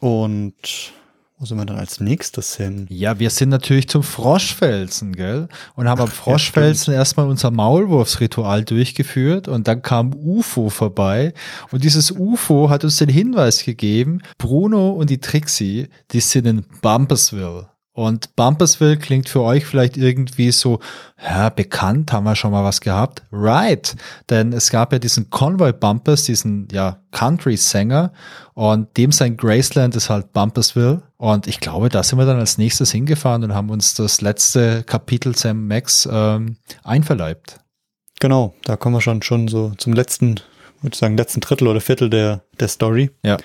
[0.00, 0.92] Und
[1.38, 2.86] wo sind wir dann als nächstes hin?
[2.88, 5.48] Ja, wir sind natürlich zum Froschfelsen, gell?
[5.74, 11.34] Und haben am Froschfelsen erstmal unser Maulwurfsritual durchgeführt und dann kam UFO vorbei
[11.70, 16.64] und dieses UFO hat uns den Hinweis gegeben, Bruno und die Trixie, die sind in
[16.80, 17.68] Bumpersville.
[17.94, 20.80] Und Bumpersville klingt für euch vielleicht irgendwie so,
[21.22, 23.22] ja, bekannt, haben wir schon mal was gehabt.
[23.30, 23.94] Right,
[24.30, 28.12] denn es gab ja diesen Convoy Bumpers, diesen, ja, Country-Sänger
[28.54, 31.02] und dem sein Graceland ist halt Bumpersville.
[31.18, 34.82] Und ich glaube, da sind wir dann als nächstes hingefahren und haben uns das letzte
[34.82, 37.60] Kapitel Sam Max ähm, einverleibt.
[38.18, 40.40] Genau, da kommen wir schon, schon so zum letzten,
[40.82, 43.12] würde ich sagen, letzten Drittel oder Viertel der, der Story.
[43.22, 43.36] Ja.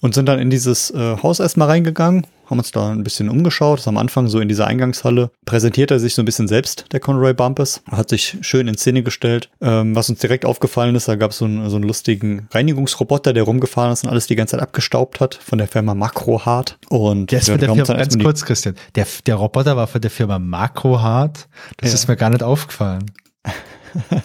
[0.00, 3.78] Und sind dann in dieses äh, Haus erstmal reingegangen, haben uns da ein bisschen umgeschaut.
[3.78, 7.00] Das am Anfang so in dieser Eingangshalle präsentiert er sich so ein bisschen selbst, der
[7.00, 7.82] Conroy Bumpers.
[7.90, 9.48] Hat sich schön in Szene gestellt.
[9.60, 13.32] Ähm, was uns direkt aufgefallen ist, da gab es so, einen- so einen lustigen Reinigungsroboter,
[13.32, 16.78] der rumgefahren ist und alles die ganze Zeit abgestaubt hat von der Firma Macro Hard.
[16.88, 20.10] Und Der ist von der Firma, ganz kurz, Christian, der, der Roboter war von der
[20.10, 21.48] Firma Macro Hard.
[21.78, 21.94] Das Ja.
[21.94, 23.10] ist mir gar nicht aufgefallen.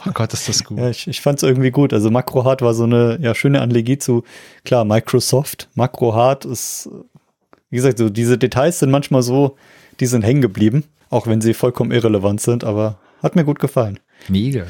[0.06, 0.78] Oh Gott, ist das gut.
[0.80, 1.92] Ja, ich, ich fand es irgendwie gut.
[1.94, 4.24] Also Macro Hard war so eine ja, schöne Analogie zu,
[4.64, 5.70] klar, Microsoft.
[5.74, 6.88] Macro Hard ist,
[7.70, 9.58] wie gesagt, so diese Details sind manchmal so,
[10.00, 14.00] die sind hängen geblieben, auch wenn sie vollkommen irrelevant sind, aber hat mir gut gefallen.
[14.28, 14.66] Mega.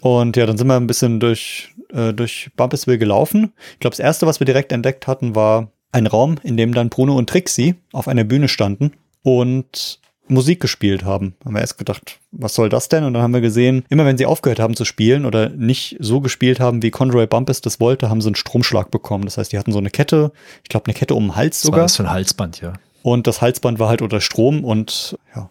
[0.00, 3.52] Und ja, dann sind wir ein bisschen durch, äh, durch Bumpusville gelaufen.
[3.72, 6.90] Ich glaube, das erste, was wir direkt entdeckt hatten, war ein Raum, in dem dann
[6.90, 11.34] Bruno und Trixie auf einer Bühne standen und Musik gespielt haben.
[11.44, 13.04] Haben wir erst gedacht, was soll das denn?
[13.04, 16.20] Und dann haben wir gesehen, immer wenn sie aufgehört haben zu spielen oder nicht so
[16.20, 19.24] gespielt haben, wie Conroy Bumpus das wollte, haben sie einen Stromschlag bekommen.
[19.24, 21.64] Das heißt, die hatten so eine Kette, ich glaube, eine Kette um den Hals Das
[21.64, 21.84] war sogar.
[21.84, 22.72] das für ein Halsband, ja.
[23.02, 25.50] Und das Halsband war halt unter Strom und ja,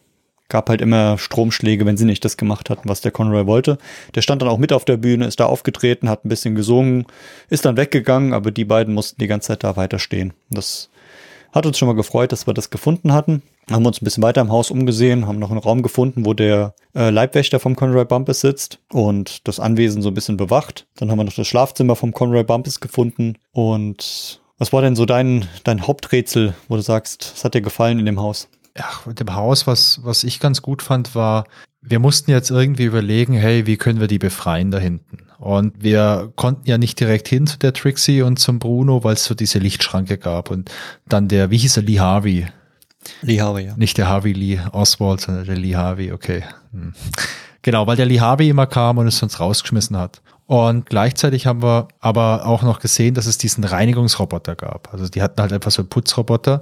[0.49, 3.77] gab halt immer Stromschläge, wenn sie nicht das gemacht hatten, was der Conroy wollte.
[4.15, 7.05] Der stand dann auch mit auf der Bühne, ist da aufgetreten, hat ein bisschen gesungen,
[7.49, 10.33] ist dann weggegangen, aber die beiden mussten die ganze Zeit da weiter stehen.
[10.49, 10.89] Das
[11.53, 13.43] hat uns schon mal gefreut, dass wir das gefunden hatten.
[13.71, 16.75] Haben uns ein bisschen weiter im Haus umgesehen, haben noch einen Raum gefunden, wo der
[16.95, 20.85] äh, Leibwächter vom Conroy Bumpus sitzt und das Anwesen so ein bisschen bewacht.
[20.97, 23.37] Dann haben wir noch das Schlafzimmer vom Conroy Bumpus gefunden.
[23.51, 27.99] Und was war denn so dein, dein Haupträtsel, wo du sagst, es hat dir gefallen
[27.99, 28.49] in dem Haus?
[28.77, 31.45] ja, mit dem Haus, was, was ich ganz gut fand, war,
[31.81, 35.17] wir mussten jetzt irgendwie überlegen, hey, wie können wir die befreien da hinten?
[35.43, 39.25] Und wir konnten ja nicht direkt hin zu der Trixie und zum Bruno, weil es
[39.25, 40.49] so diese Lichtschranke gab.
[40.49, 40.71] Und
[41.05, 42.47] dann der, wie hieß er, Lee Harvey?
[43.21, 43.73] Lee Harvey, ja.
[43.75, 46.43] Nicht der Harvey Lee Oswald, sondern der Lee Harvey, okay.
[46.71, 46.93] Hm.
[47.61, 50.21] Genau, weil der Lee Harvey immer kam und es uns rausgeschmissen hat.
[50.45, 54.91] Und gleichzeitig haben wir aber auch noch gesehen, dass es diesen Reinigungsroboter gab.
[54.91, 56.59] Also die hatten halt einfach so einen Putzroboter,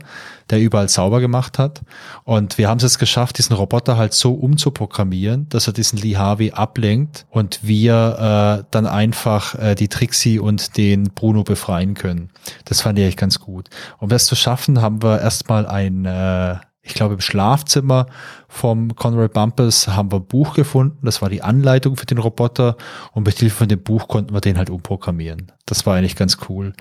[0.52, 1.82] der überall sauber gemacht hat.
[2.24, 6.16] Und wir haben es jetzt geschafft, diesen Roboter halt so umzuprogrammieren, dass er diesen Lee
[6.16, 12.30] Harvey ablenkt und wir äh, dann einfach äh, die Trixie und den Bruno befreien können.
[12.66, 13.70] Das fand ich echt ganz gut.
[13.98, 18.08] Um das zu schaffen, haben wir erstmal ein äh, ich glaube, im Schlafzimmer
[18.48, 21.06] vom Conrad Bumpers haben wir ein Buch gefunden.
[21.06, 22.76] Das war die Anleitung für den Roboter.
[23.14, 25.52] Und mit Hilfe von dem Buch konnten wir den halt umprogrammieren.
[25.66, 26.74] Das war eigentlich ganz cool.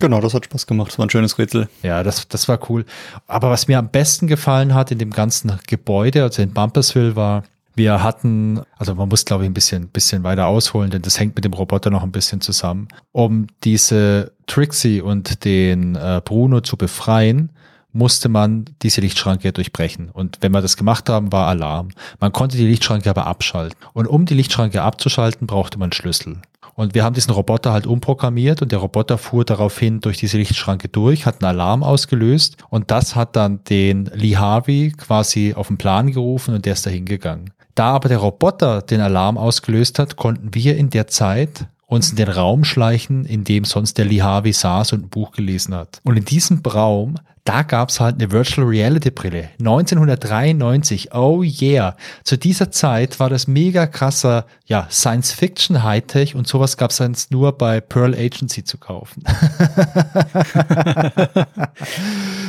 [0.00, 0.88] Genau, das hat Spaß gemacht.
[0.88, 1.68] Das war ein schönes Rätsel.
[1.82, 2.86] Ja, das, das war cool.
[3.26, 7.44] Aber was mir am besten gefallen hat in dem ganzen Gebäude, also in Bumpersville, war,
[7.74, 11.36] wir hatten, also man muss glaube ich ein bisschen, bisschen weiter ausholen, denn das hängt
[11.36, 12.88] mit dem Roboter noch ein bisschen zusammen.
[13.12, 17.50] Um diese Trixie und den äh, Bruno zu befreien,
[17.92, 20.10] musste man diese Lichtschranke durchbrechen.
[20.10, 21.88] Und wenn wir das gemacht haben, war Alarm.
[22.20, 23.78] Man konnte die Lichtschranke aber abschalten.
[23.92, 26.38] Und um die Lichtschranke abzuschalten, brauchte man Schlüssel.
[26.74, 30.88] Und wir haben diesen Roboter halt umprogrammiert und der Roboter fuhr daraufhin durch diese Lichtschranke
[30.88, 35.76] durch, hat einen Alarm ausgelöst und das hat dann den Lee Harvey quasi auf den
[35.76, 37.50] Plan gerufen und der ist dahin gegangen.
[37.74, 42.16] Da aber der Roboter den Alarm ausgelöst hat, konnten wir in der Zeit uns in
[42.16, 44.22] den Raum schleichen, in dem sonst der Lee
[44.52, 46.00] saß und ein Buch gelesen hat.
[46.04, 49.50] Und in diesem Raum, da gab's halt eine Virtual Reality Brille.
[49.58, 51.96] 1993, oh yeah.
[52.24, 57.30] Zu dieser Zeit war das mega krasser, ja, Science Fiction Hightech und sowas gab's sonst
[57.30, 59.24] nur bei Pearl Agency zu kaufen.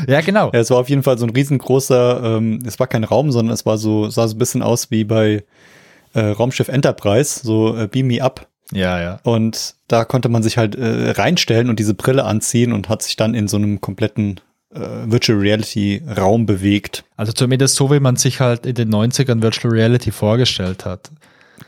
[0.07, 0.51] ja, genau.
[0.53, 3.53] Ja, es war auf jeden Fall so ein riesengroßer, ähm, es war kein Raum, sondern
[3.53, 5.43] es war so, sah so ein bisschen aus wie bei
[6.13, 8.47] äh, Raumschiff Enterprise, so äh, Beam Me Up.
[8.71, 9.19] Ja, ja.
[9.23, 13.15] Und da konnte man sich halt äh, reinstellen und diese Brille anziehen und hat sich
[13.15, 14.39] dann in so einem kompletten
[14.73, 17.03] äh, Virtual Reality Raum bewegt.
[17.17, 21.11] Also zumindest so, wie man sich halt in den 90ern Virtual Reality vorgestellt hat.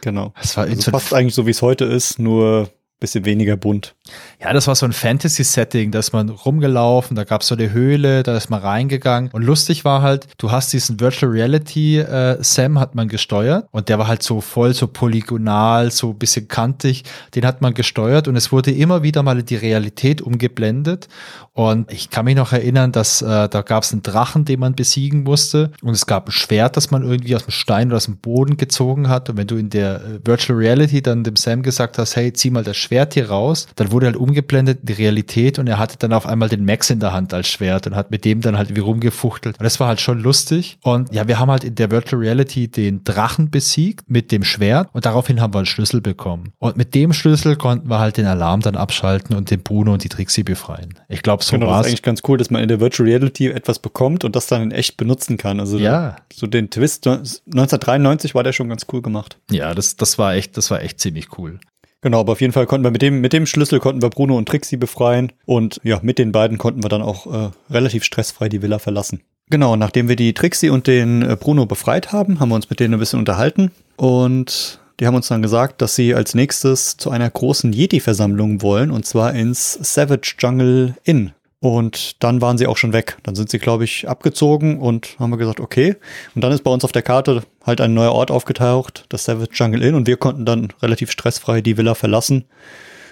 [0.01, 0.33] Genau.
[0.41, 2.69] Das war Also fast eigentlich so, wie es heute ist, nur
[2.99, 3.95] bisschen weniger bunt.
[4.41, 7.71] Ja, das war so ein Fantasy-Setting, da ist man rumgelaufen, da gab es so eine
[7.71, 9.29] Höhle, da ist man reingegangen.
[9.31, 13.89] Und lustig war halt, du hast diesen Virtual Reality äh, Sam hat man gesteuert und
[13.89, 17.03] der war halt so voll so polygonal, so ein bisschen kantig.
[17.33, 21.07] Den hat man gesteuert und es wurde immer wieder mal in die Realität umgeblendet.
[21.53, 24.75] Und ich kann mich noch erinnern, dass äh, da gab es einen Drachen, den man
[24.75, 25.71] besiegen musste.
[25.81, 28.57] Und es gab ein Schwert, das man irgendwie aus dem Stein oder aus dem Boden
[28.57, 29.29] gezogen hat.
[29.29, 32.49] Und wenn du in der äh, Virtual Reality dann dem Sam gesagt hast, hey, zieh
[32.49, 35.97] mal das Schwert hier raus, dann wurde halt umgeblendet in die Realität und er hatte
[35.97, 38.57] dann auf einmal den Max in der Hand als Schwert und hat mit dem dann
[38.57, 39.59] halt irgendwie rumgefuchtelt.
[39.59, 40.77] Und das war halt schon lustig.
[40.83, 44.89] Und ja, wir haben halt in der Virtual Reality den Drachen besiegt mit dem Schwert
[44.93, 46.53] und daraufhin haben wir einen Schlüssel bekommen.
[46.59, 50.03] Und mit dem Schlüssel konnten wir halt den Alarm dann abschalten und den Bruno und
[50.03, 50.93] die Trixie befreien.
[51.09, 51.85] Ich glaube, so genau, das war's.
[51.87, 54.61] ist eigentlich ganz cool, dass man in der Virtual Reality etwas bekommt und das dann
[54.61, 55.59] in echt benutzen kann.
[55.59, 56.17] Also Ja.
[56.33, 59.37] so den Twist 1993 war der schon ganz cool gemacht.
[59.51, 61.59] Ja, das, das war echt, das war echt ziemlich cool.
[62.01, 64.37] Genau, aber auf jeden Fall konnten wir mit dem, mit dem Schlüssel konnten wir Bruno
[64.37, 68.47] und Trixie befreien und ja, mit den beiden konnten wir dann auch äh, relativ stressfrei
[68.49, 69.21] die Villa verlassen.
[69.49, 72.79] Genau, nachdem wir die Trixie und den äh, Bruno befreit haben, haben wir uns mit
[72.79, 77.09] denen ein bisschen unterhalten und die haben uns dann gesagt, dass sie als nächstes zu
[77.09, 81.31] einer großen Yeti-Versammlung wollen und zwar ins Savage Jungle Inn.
[81.65, 83.17] Und dann waren sie auch schon weg.
[83.23, 85.95] Dann sind sie, glaube ich, abgezogen und haben wir gesagt, okay.
[86.35, 89.49] Und dann ist bei uns auf der Karte halt ein neuer Ort aufgetaucht, das Savage
[89.53, 89.95] Jungle Inn.
[89.95, 92.45] Und wir konnten dann relativ stressfrei die Villa verlassen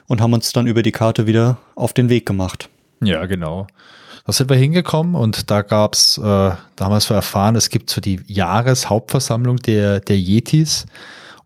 [0.08, 2.70] und haben uns dann über die Karte wieder auf den Weg gemacht.
[3.02, 3.66] Ja, genau.
[4.26, 8.00] Da sind wir hingekommen und da gab's, äh, da haben wir erfahren, es gibt so
[8.00, 10.86] die Jahreshauptversammlung der, der Yetis.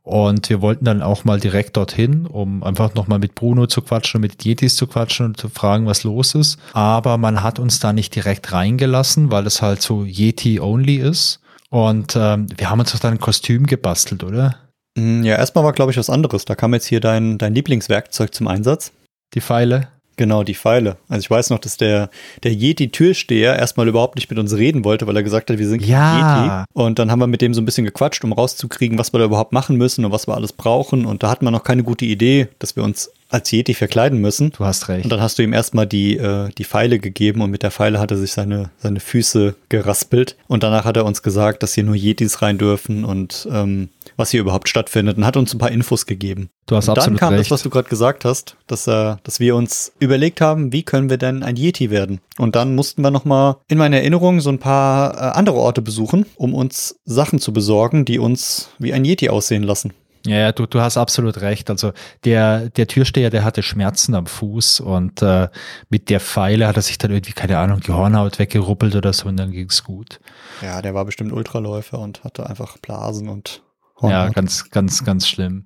[0.08, 4.20] Und wir wollten dann auch mal direkt dorthin, um einfach nochmal mit Bruno zu quatschen
[4.20, 6.58] und mit Yetis zu quatschen und zu fragen, was los ist.
[6.72, 11.42] Aber man hat uns da nicht direkt reingelassen, weil es halt so Yeti-only ist.
[11.70, 14.56] Und ähm, wir haben uns doch dann ein Kostüm gebastelt, oder?
[14.98, 16.46] Mm, Ja, erstmal war, glaube ich, was anderes.
[16.46, 18.94] Da kam jetzt hier dein, dein Lieblingswerkzeug zum Einsatz.
[19.34, 19.90] Die Pfeile.
[20.18, 20.98] Genau, die Pfeile.
[21.08, 22.10] Also ich weiß noch, dass der,
[22.44, 25.86] der Yeti-Türsteher erstmal überhaupt nicht mit uns reden wollte, weil er gesagt hat, wir sind
[25.86, 26.64] Ja.
[26.64, 26.66] Yeti.
[26.74, 29.26] Und dann haben wir mit dem so ein bisschen gequatscht, um rauszukriegen, was wir da
[29.26, 31.06] überhaupt machen müssen und was wir alles brauchen.
[31.06, 34.52] Und da hatten wir noch keine gute Idee, dass wir uns als Yeti verkleiden müssen.
[34.58, 35.04] Du hast recht.
[35.04, 38.00] Und dann hast du ihm erstmal die, äh, die Pfeile gegeben und mit der Pfeile
[38.00, 40.36] hat er sich seine, seine Füße geraspelt.
[40.48, 44.32] Und danach hat er uns gesagt, dass hier nur Yetis rein dürfen und ähm, was
[44.32, 46.50] hier überhaupt stattfindet und hat uns ein paar Infos gegeben.
[46.66, 47.46] Du hast und dann absolut kam recht.
[47.46, 51.10] das, was du gerade gesagt hast, dass, äh, dass wir uns überlegt haben, wie können
[51.10, 52.20] wir denn ein Yeti werden?
[52.38, 56.26] Und dann mussten wir nochmal in meiner Erinnerung so ein paar äh, andere Orte besuchen,
[56.36, 59.94] um uns Sachen zu besorgen, die uns wie ein Yeti aussehen lassen.
[60.26, 61.70] Ja, ja, du, du hast absolut recht.
[61.70, 61.94] Also
[62.26, 65.48] der, der Türsteher, der hatte Schmerzen am Fuß und äh,
[65.90, 69.30] mit der Pfeile hat er sich dann irgendwie, keine Ahnung, die Hornhaut weggeruppelt oder so
[69.30, 70.20] und dann ging's gut.
[70.62, 73.62] Ja, der war bestimmt Ultraläufer und hatte einfach Blasen und
[74.02, 74.36] Ja, Hornhaut.
[74.36, 75.66] ganz, ganz, ganz schlimm.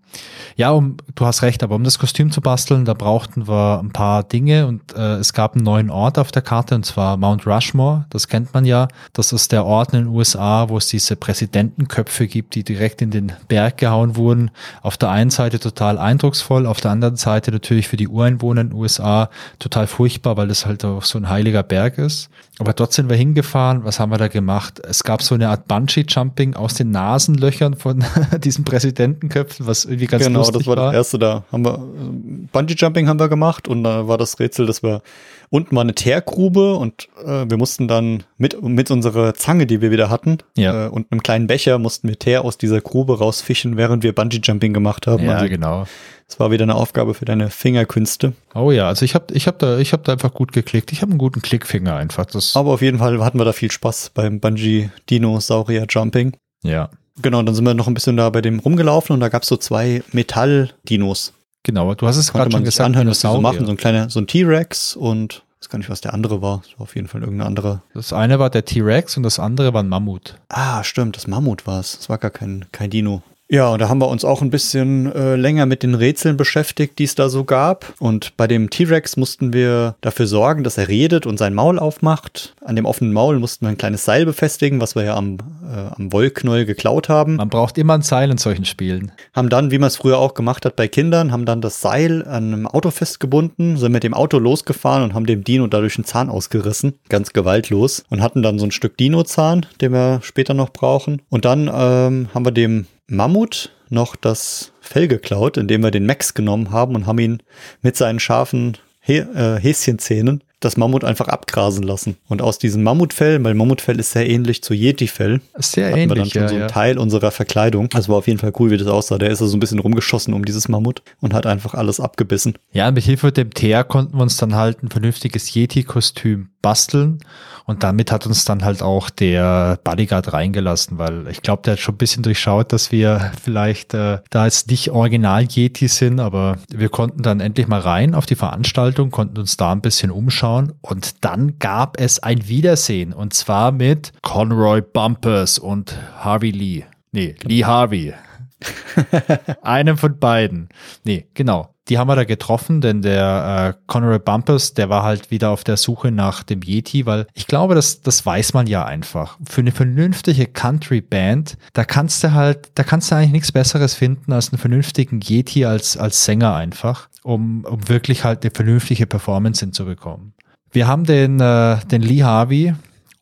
[0.56, 3.92] Ja, um, du hast recht, aber um das Kostüm zu basteln, da brauchten wir ein
[3.92, 7.46] paar Dinge und äh, es gab einen neuen Ort auf der Karte und zwar Mount
[7.46, 8.06] Rushmore.
[8.10, 8.88] Das kennt man ja.
[9.12, 13.12] Das ist der Ort in den USA, wo es diese Präsidentenköpfe gibt, die direkt in
[13.12, 14.52] den Berg gehauen wurden.
[14.82, 18.70] Auf der einen Seite total eindrucksvoll, auf der anderen Seite natürlich für die Ureinwohner in
[18.70, 19.30] den USA
[19.60, 22.30] total furchtbar, weil das halt auch so ein heiliger Berg ist.
[22.60, 23.84] Aber dort sind wir hingefahren.
[23.84, 24.80] Was haben wir da gemacht?
[24.80, 28.06] Es gab so eine Art Bungee-Jumping aus den Nasenlöchern von
[28.44, 31.44] diesen Präsidentenköpfen, was irgendwie ganz genau, lustig das war das erste da.
[31.52, 35.02] Haben wir äh, Bungee Jumping haben wir gemacht und da war das Rätsel, dass wir
[35.50, 39.92] unten war eine Teergrube und äh, wir mussten dann mit mit unserer Zange, die wir
[39.92, 40.86] wieder hatten, Ja.
[40.86, 44.40] äh, und einem kleinen Becher mussten wir Teer aus dieser Grube rausfischen, während wir Bungee
[44.44, 45.26] Jumping gemacht haben.
[45.26, 45.86] Ja, also, genau.
[46.28, 48.34] das war wieder eine Aufgabe für deine Fingerkünste.
[48.56, 50.92] Oh ja, also ich habe ich hab da, ich hab da einfach gut geklickt.
[50.94, 52.26] Ich habe einen guten Klickfinger einfach.
[52.26, 56.34] Das, Aber auf jeden Fall hatten wir da viel Spaß beim Bungee Dinosaurier Jumping.
[56.64, 56.90] ja,
[57.22, 59.50] Genau, dann sind wir noch ein bisschen da bei dem rumgelaufen und da gab es
[59.50, 61.34] so zwei Metall-Dinos.
[61.64, 61.94] genau.
[61.96, 62.86] Du hast es gerade schon gesagt.
[62.86, 63.66] anhören, was die so machen.
[63.66, 66.62] So ein kleiner, so ein T-Rex und ich weiß gar nicht, was der andere war.
[66.64, 67.84] Das war auf jeden Fall irgendein anderer.
[67.94, 70.36] Das eine war der T-Rex und das andere war ein Mammut.
[70.50, 71.98] Ah, stimmt, das Mammut war es.
[71.98, 73.22] Das war gar kein, kein Dino.
[73.54, 76.98] Ja, und da haben wir uns auch ein bisschen äh, länger mit den Rätseln beschäftigt,
[77.00, 77.94] die es da so gab.
[78.00, 82.56] Und bei dem T-Rex mussten wir dafür sorgen, dass er redet und sein Maul aufmacht.
[82.64, 85.94] An dem offenen Maul mussten wir ein kleines Seil befestigen, was wir ja am, äh,
[85.98, 87.36] am Wollknäuel geklaut haben.
[87.36, 89.12] Man braucht immer ein Seil in solchen Spielen.
[89.34, 92.26] Haben dann, wie man es früher auch gemacht hat bei Kindern, haben dann das Seil
[92.26, 96.06] an einem Auto festgebunden, sind mit dem Auto losgefahren und haben dem Dino dadurch einen
[96.06, 96.94] Zahn ausgerissen.
[97.10, 98.06] Ganz gewaltlos.
[98.10, 101.22] Und hatten dann so ein Stück Dino-Zahn, den wir später noch brauchen.
[101.30, 106.34] Und dann ähm, haben wir dem Mammut noch das Fell geklaut, indem wir den Max
[106.34, 107.44] genommen haben und haben ihn
[107.82, 112.16] mit seinen scharfen äh, Häschenzähnen das Mammut einfach abgrasen lassen.
[112.30, 116.16] Und aus diesem Mammutfell, weil Mammutfell ist sehr ähnlich zu Yeti-Fell, Sehr hatten ähnlich, wir
[116.16, 116.68] dann schon ja, so einen ja.
[116.68, 117.90] Teil unserer Verkleidung.
[117.94, 119.18] Also war auf jeden Fall cool, wie das aussah.
[119.18, 122.54] Der ist also so ein bisschen rumgeschossen um dieses Mammut und hat einfach alles abgebissen.
[122.72, 127.20] Ja, mit Hilfe dem Teer konnten wir uns dann halt ein vernünftiges Yeti-Kostüm basteln
[127.66, 131.80] und damit hat uns dann halt auch der Bodyguard reingelassen, weil ich glaube, der hat
[131.80, 136.90] schon ein bisschen durchschaut, dass wir vielleicht äh, da jetzt nicht Original-Yeti sind, aber wir
[136.90, 140.51] konnten dann endlich mal rein auf die Veranstaltung, konnten uns da ein bisschen umschauen
[140.82, 146.84] und dann gab es ein Wiedersehen und zwar mit Conroy Bumpers und Harvey Lee.
[147.12, 148.14] Nee, Lee Harvey.
[149.62, 150.70] Einem von beiden.
[151.04, 151.74] Nee, genau.
[151.90, 155.64] Die haben wir da getroffen, denn der äh, Conroy Bumpers, der war halt wieder auf
[155.64, 159.38] der Suche nach dem Yeti, weil ich glaube, das, das weiß man ja einfach.
[159.50, 164.32] Für eine vernünftige Country-Band, da kannst du halt, da kannst du eigentlich nichts Besseres finden
[164.32, 169.60] als einen vernünftigen Yeti als, als Sänger einfach, um, um wirklich halt eine vernünftige Performance
[169.66, 170.34] hinzubekommen.
[170.72, 172.74] Wir haben den, äh, den Lee Harvey,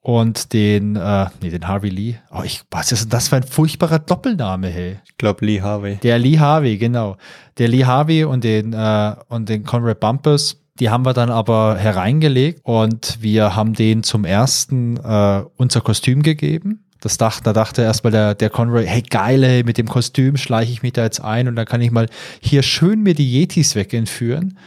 [0.02, 2.16] und den, äh, nee, den Harvey Lee.
[2.32, 4.98] Oh, ich, was ist denn das für ein furchtbarer Doppelname, hey?
[5.06, 5.98] Ich glaube, Lee Harvey.
[5.98, 7.18] Der Lee Harvey, genau.
[7.58, 11.76] Der Lee Harvey und den, äh, und den Conrad Bumpers, die haben wir dann aber
[11.78, 16.86] hereingelegt und wir haben denen zum ersten äh, unser Kostüm gegeben.
[17.02, 20.72] Das dachte, da dachte erstmal der, der Conroy, hey geil, ey, mit dem Kostüm schleiche
[20.72, 22.08] ich mich da jetzt ein und dann kann ich mal
[22.42, 24.58] hier schön mir die Yetis wegentführen.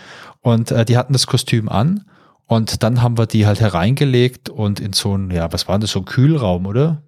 [0.41, 2.05] Und äh, die hatten das Kostüm an
[2.47, 5.93] und dann haben wir die halt hereingelegt und in so ein, ja, was war das,
[5.93, 7.02] so ein Kühlraum, oder?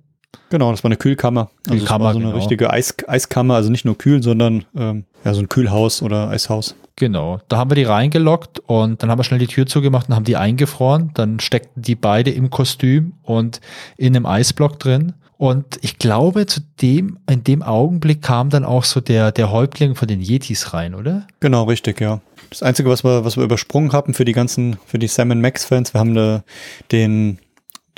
[0.51, 1.51] Genau, das war eine Kühlkammer.
[1.67, 2.39] Also Kühlkammer, war so eine genau.
[2.39, 6.75] richtige Eis Eiskammer, also nicht nur kühl, sondern ähm, ja, so ein Kühlhaus oder Eishaus.
[6.97, 10.15] Genau, da haben wir die reingelockt und dann haben wir schnell die Tür zugemacht und
[10.15, 11.11] haben die eingefroren.
[11.15, 13.61] Dann steckten die beide im Kostüm und
[13.97, 15.15] in einem Eisblock drin.
[15.37, 19.97] Und ich glaube, zu dem, in dem Augenblick kam dann auch so der, der Häuptling
[19.97, 21.27] von den Yetis rein, oder?
[21.41, 22.21] Genau, richtig, ja.
[22.51, 25.95] Das Einzige, was wir, was wir übersprungen haben für die ganzen, für die Sam Max-Fans,
[25.95, 26.45] wir haben da
[26.93, 27.39] den,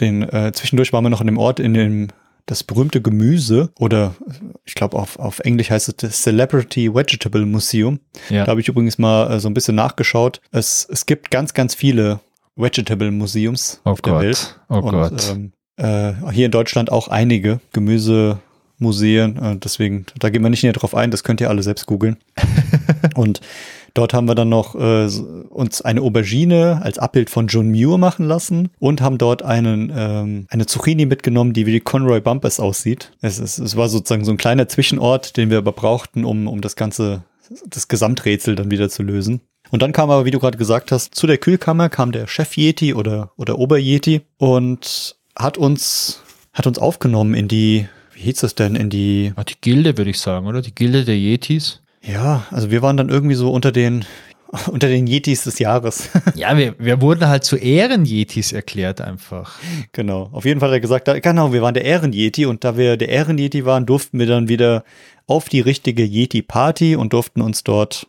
[0.00, 2.08] den, äh, zwischendurch waren wir noch an dem Ort, in dem
[2.46, 4.14] das berühmte Gemüse oder
[4.64, 7.98] ich glaube auf, auf Englisch heißt es das Celebrity Vegetable Museum.
[8.30, 8.44] Ja.
[8.44, 10.40] Da habe ich übrigens mal äh, so ein bisschen nachgeschaut.
[10.52, 12.20] Es, es gibt ganz, ganz viele
[12.54, 14.60] Vegetable Museums Oh auf der Gott, Welt.
[14.68, 15.30] oh Und, Gott.
[15.30, 19.36] Ähm, äh, hier in Deutschland auch einige Gemüsemuseen.
[19.36, 21.10] Äh, deswegen, da gehen wir nicht näher drauf ein.
[21.10, 22.16] Das könnt ihr alle selbst googeln.
[23.14, 23.40] Und
[23.96, 25.06] dort haben wir dann noch äh,
[25.48, 30.46] uns eine Aubergine als Abbild von John Muir machen lassen und haben dort einen, ähm,
[30.50, 33.12] eine Zucchini mitgenommen, die wie die Conroy Bumpers aussieht.
[33.20, 36.60] Es, es, es war sozusagen so ein kleiner Zwischenort, den wir aber brauchten, um, um
[36.60, 37.24] das ganze,
[37.68, 39.40] das Gesamträtsel dann wieder zu lösen.
[39.70, 42.56] Und dann kam aber, wie du gerade gesagt hast, zu der Kühlkammer kam der Chef
[42.56, 48.54] Yeti oder, oder Ober-Yeti und hat uns, hat uns aufgenommen in die, wie hieß das
[48.54, 50.62] denn, in die, Ah, Die Gilde, würde ich sagen, oder?
[50.62, 51.82] Die Gilde der Yetis.
[52.06, 54.04] Ja, also wir waren dann irgendwie so unter den,
[54.70, 56.08] unter den Yetis des Jahres.
[56.34, 59.58] Ja, wir, wir wurden halt zu Ehren-Yetis erklärt einfach.
[59.92, 60.28] genau.
[60.32, 63.08] Auf jeden Fall hat er gesagt, genau, wir waren der Ehren-Yeti und da wir der
[63.08, 64.84] Ehren-Yeti waren, durften wir dann wieder
[65.26, 68.06] auf die richtige Yeti-Party und durften uns dort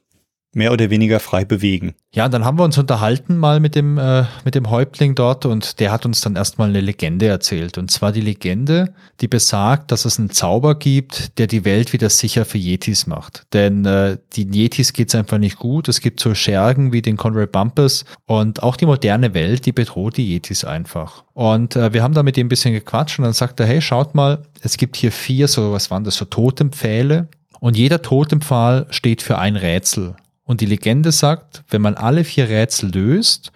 [0.58, 1.94] mehr oder weniger frei bewegen.
[2.12, 5.46] Ja, und dann haben wir uns unterhalten mal mit dem, äh, mit dem Häuptling dort
[5.46, 7.78] und der hat uns dann erstmal eine Legende erzählt.
[7.78, 12.10] Und zwar die Legende, die besagt, dass es einen Zauber gibt, der die Welt wieder
[12.10, 13.46] sicher für Yetis macht.
[13.54, 15.88] Denn äh, den Yetis geht's einfach nicht gut.
[15.88, 20.18] Es gibt so Schergen wie den Conrad Bumpers und auch die moderne Welt, die bedroht
[20.18, 21.24] die Yetis einfach.
[21.34, 23.80] Und äh, wir haben da mit ihm ein bisschen gequatscht und dann sagt er, hey,
[23.80, 27.28] schaut mal, es gibt hier vier, so was waren das, so Totempfähle.
[27.60, 30.16] Und jeder Totempfahl steht für ein Rätsel.
[30.48, 33.52] Und die Legende sagt, wenn man alle vier Rätsel löst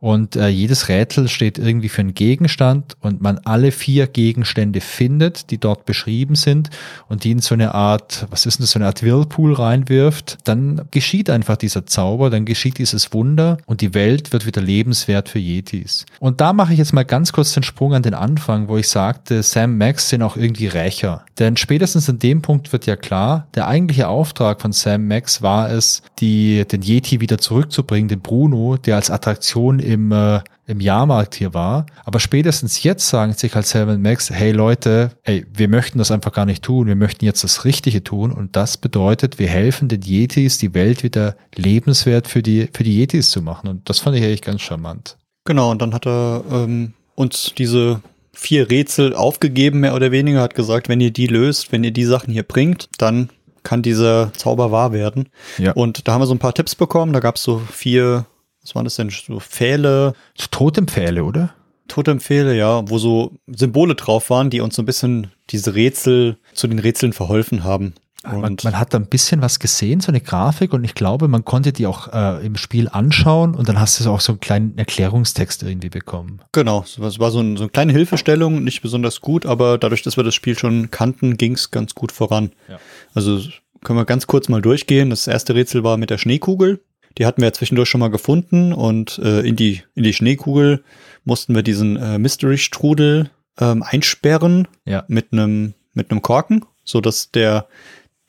[0.00, 5.50] und äh, jedes Rätsel steht irgendwie für einen Gegenstand und man alle vier Gegenstände findet,
[5.50, 6.70] die dort beschrieben sind
[7.08, 10.38] und die in so eine Art, was ist denn das, so eine Art Whirlpool reinwirft,
[10.44, 15.28] dann geschieht einfach dieser Zauber, dann geschieht dieses Wunder und die Welt wird wieder lebenswert
[15.28, 16.06] für Yetis.
[16.18, 18.88] Und da mache ich jetzt mal ganz kurz den Sprung an den Anfang, wo ich
[18.88, 21.24] sagte, Sam Max sind auch irgendwie Rächer.
[21.38, 25.70] Denn spätestens an dem Punkt wird ja klar, der eigentliche Auftrag von Sam Max war
[25.70, 31.34] es, die, den Yeti wieder zurückzubringen, den Bruno, der als Attraktion im, äh, im Jahrmarkt
[31.34, 31.86] hier war.
[32.04, 36.10] Aber spätestens jetzt sagen sich halt Sam und Max, hey Leute, ey, wir möchten das
[36.10, 36.86] einfach gar nicht tun.
[36.86, 38.32] Wir möchten jetzt das Richtige tun.
[38.32, 42.98] Und das bedeutet, wir helfen den Yetis, die Welt wieder lebenswert für die, für die
[42.98, 43.68] Yetis zu machen.
[43.68, 45.16] Und das fand ich eigentlich ganz charmant.
[45.44, 48.00] Genau, und dann hat er ähm, uns diese
[48.32, 52.04] vier Rätsel aufgegeben, mehr oder weniger, hat gesagt, wenn ihr die löst, wenn ihr die
[52.04, 53.28] Sachen hier bringt, dann
[53.62, 55.28] kann dieser Zauber wahr werden.
[55.58, 55.72] Ja.
[55.72, 57.12] Und da haben wir so ein paar Tipps bekommen.
[57.12, 58.26] Da gab es so vier,
[58.62, 60.14] was waren das denn, so Pfähle.
[60.36, 61.54] So Totempfähle, oder?
[61.88, 66.68] Totempfähle, ja, wo so Symbole drauf waren, die uns so ein bisschen diese Rätsel zu
[66.68, 67.94] den Rätseln verholfen haben.
[68.22, 71.42] Man, man, hat da ein bisschen was gesehen, so eine Grafik, und ich glaube, man
[71.42, 74.76] konnte die auch äh, im Spiel anschauen und dann hast du auch so einen kleinen
[74.76, 76.42] Erklärungstext irgendwie bekommen.
[76.52, 80.18] Genau, es war so, ein, so eine kleine Hilfestellung, nicht besonders gut, aber dadurch, dass
[80.18, 82.52] wir das Spiel schon kannten, ging es ganz gut voran.
[82.68, 82.78] Ja.
[83.14, 83.40] Also
[83.82, 85.08] können wir ganz kurz mal durchgehen.
[85.08, 86.80] Das erste Rätsel war mit der Schneekugel.
[87.18, 90.84] Die hatten wir ja zwischendurch schon mal gefunden und äh, in, die, in die Schneekugel
[91.24, 95.04] mussten wir diesen äh, Mystery-Strudel ähm, einsperren ja.
[95.08, 97.66] mit einem mit einem Korken, so dass der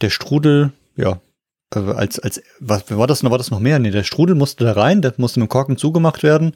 [0.01, 1.21] der Strudel, ja,
[1.73, 3.79] äh, als, als, was war das, war das noch mehr?
[3.79, 6.55] Nee, der Strudel musste da rein, der musste mit dem Korken zugemacht werden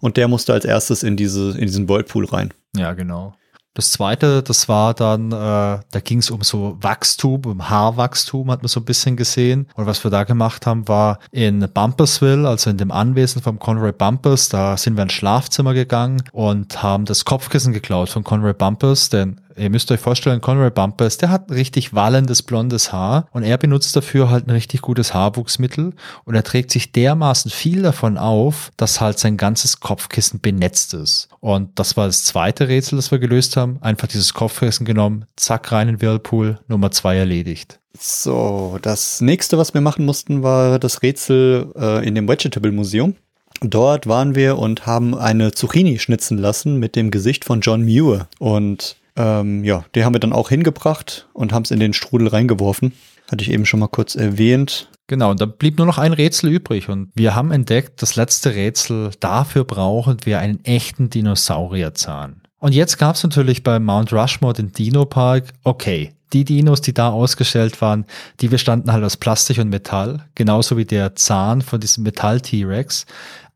[0.00, 2.52] und der musste als erstes in diese, in diesen Whirlpool rein.
[2.74, 3.34] Ja, genau.
[3.76, 8.62] Das zweite, das war dann, äh, da ging es um so Wachstum, um Haarwachstum, hat
[8.62, 9.66] man so ein bisschen gesehen.
[9.74, 13.92] Und was wir da gemacht haben, war in Bumpersville, also in dem Anwesen von Conroy
[13.92, 19.10] Bumpers, da sind wir ins Schlafzimmer gegangen und haben das Kopfkissen geklaut von Conroy Bumpers,
[19.10, 23.56] denn Ihr müsst euch vorstellen, Conroy Bumpers, der hat richtig wallendes blondes Haar und er
[23.56, 28.70] benutzt dafür halt ein richtig gutes Haarwuchsmittel und er trägt sich dermaßen viel davon auf,
[28.76, 31.28] dass halt sein ganzes Kopfkissen benetzt ist.
[31.40, 33.78] Und das war das zweite Rätsel, das wir gelöst haben.
[33.80, 37.80] Einfach dieses Kopfkissen genommen, zack rein in Whirlpool, Nummer zwei erledigt.
[37.98, 43.14] So, das nächste, was wir machen mussten, war das Rätsel äh, in dem Vegetable Museum.
[43.60, 48.28] Dort waren wir und haben eine Zucchini schnitzen lassen mit dem Gesicht von John Muir.
[48.38, 52.28] Und ähm, ja, die haben wir dann auch hingebracht und haben es in den Strudel
[52.28, 52.92] reingeworfen.
[53.30, 54.88] Hatte ich eben schon mal kurz erwähnt.
[55.08, 58.54] Genau, und da blieb nur noch ein Rätsel übrig und wir haben entdeckt, das letzte
[58.54, 62.42] Rätsel, dafür brauchen wir einen echten Dinosaurierzahn.
[62.58, 66.92] Und jetzt gab es natürlich bei Mount Rushmore den Dino Park, okay, die Dinos, die
[66.92, 68.04] da ausgestellt waren,
[68.40, 73.06] die bestanden halt aus Plastik und Metall, genauso wie der Zahn von diesem Metall-T-Rex.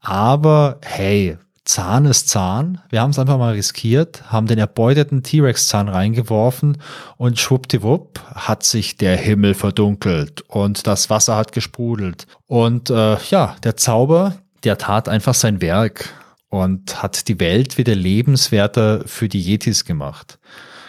[0.01, 2.81] Aber hey, Zahn ist Zahn.
[2.89, 6.78] Wir haben es einfach mal riskiert, haben den erbeuteten T-Rex-Zahn reingeworfen
[7.16, 12.27] und schwuppdiwupp hat sich der Himmel verdunkelt und das Wasser hat gesprudelt.
[12.47, 16.12] Und äh, ja, der Zauber, der tat einfach sein Werk
[16.49, 20.39] und hat die Welt wieder lebenswerter für die Yetis gemacht.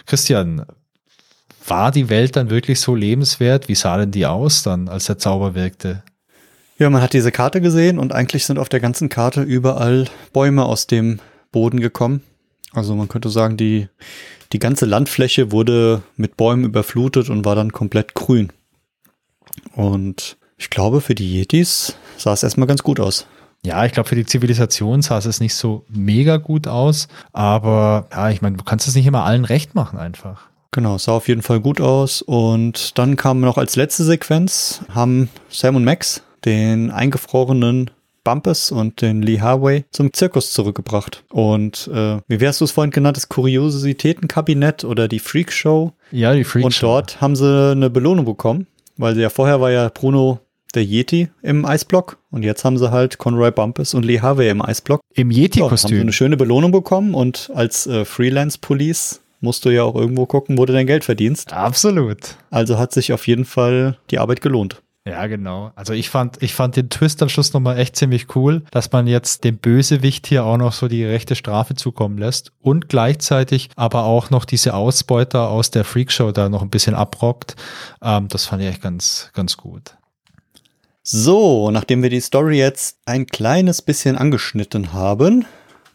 [0.06, 0.66] Christian,
[1.68, 3.68] war die Welt dann wirklich so lebenswert?
[3.68, 6.04] Wie sah denn die aus dann, als der Zauber wirkte?
[6.82, 10.66] Ja, man hat diese Karte gesehen und eigentlich sind auf der ganzen Karte überall Bäume
[10.66, 11.20] aus dem
[11.52, 12.24] Boden gekommen.
[12.74, 13.88] Also man könnte sagen, die,
[14.52, 18.52] die ganze Landfläche wurde mit Bäumen überflutet und war dann komplett grün.
[19.76, 23.28] Und ich glaube, für die Yetis sah es erstmal ganz gut aus.
[23.64, 27.10] Ja, ich glaube, für die Zivilisation sah es nicht so mega gut aus.
[27.32, 30.50] Aber ja, ich meine, du kannst es nicht immer allen recht machen einfach.
[30.72, 32.24] Genau, sah auf jeden Fall gut aus.
[32.24, 37.92] Und dann kam noch als letzte Sequenz, haben Sam und Max den eingefrorenen
[38.24, 41.24] Bumpus und den Lee Harvey zum Zirkus zurückgebracht.
[41.30, 45.94] Und äh, wie wärst du es vorhin genannt, das Kuriositätenkabinett oder die Freak Show?
[46.12, 46.68] Ja, die Freak Show.
[46.68, 50.40] Und dort haben sie eine Belohnung bekommen, weil ja vorher war ja Bruno
[50.76, 54.62] der Yeti im Eisblock und jetzt haben sie halt Conroy Bumpus und Lee Harvey im
[54.62, 55.02] Eisblock.
[55.14, 55.60] Im Yeti-Kostüm.
[55.60, 59.96] Ja, haben sie eine schöne Belohnung bekommen und als äh, Freelance-Police musst du ja auch
[59.96, 61.52] irgendwo gucken, wo du dein Geld verdienst.
[61.52, 62.36] Absolut.
[62.52, 64.82] Also hat sich auf jeden Fall die Arbeit gelohnt.
[65.04, 65.72] Ja, genau.
[65.76, 69.08] Also ich fand, ich fand den Twist am Schluss nochmal echt ziemlich cool, dass man
[69.08, 74.04] jetzt dem Bösewicht hier auch noch so die rechte Strafe zukommen lässt und gleichzeitig aber
[74.04, 77.56] auch noch diese Ausbeuter aus der Freakshow da noch ein bisschen abrockt.
[78.04, 79.96] Ähm, das fand ich echt ganz, ganz gut.
[81.02, 85.46] So, nachdem wir die Story jetzt ein kleines bisschen angeschnitten haben,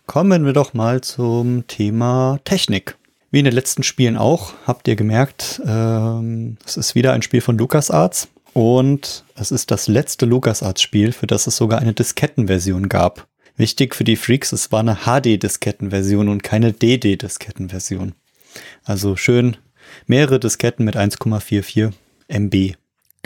[0.07, 2.97] kommen wir doch mal zum Thema Technik.
[3.31, 7.41] Wie in den letzten Spielen auch, habt ihr gemerkt, ähm, es ist wieder ein Spiel
[7.41, 8.29] von LucasArts.
[8.57, 13.29] Und es ist das letzte LucasArts-Spiel, für das es sogar eine Diskettenversion gab.
[13.59, 18.15] Wichtig für die Freaks, es war eine HD-Diskettenversion und keine DD-Diskettenversion.
[18.83, 19.59] Also schön
[20.07, 21.93] mehrere Disketten mit 1,44
[22.29, 22.77] MB.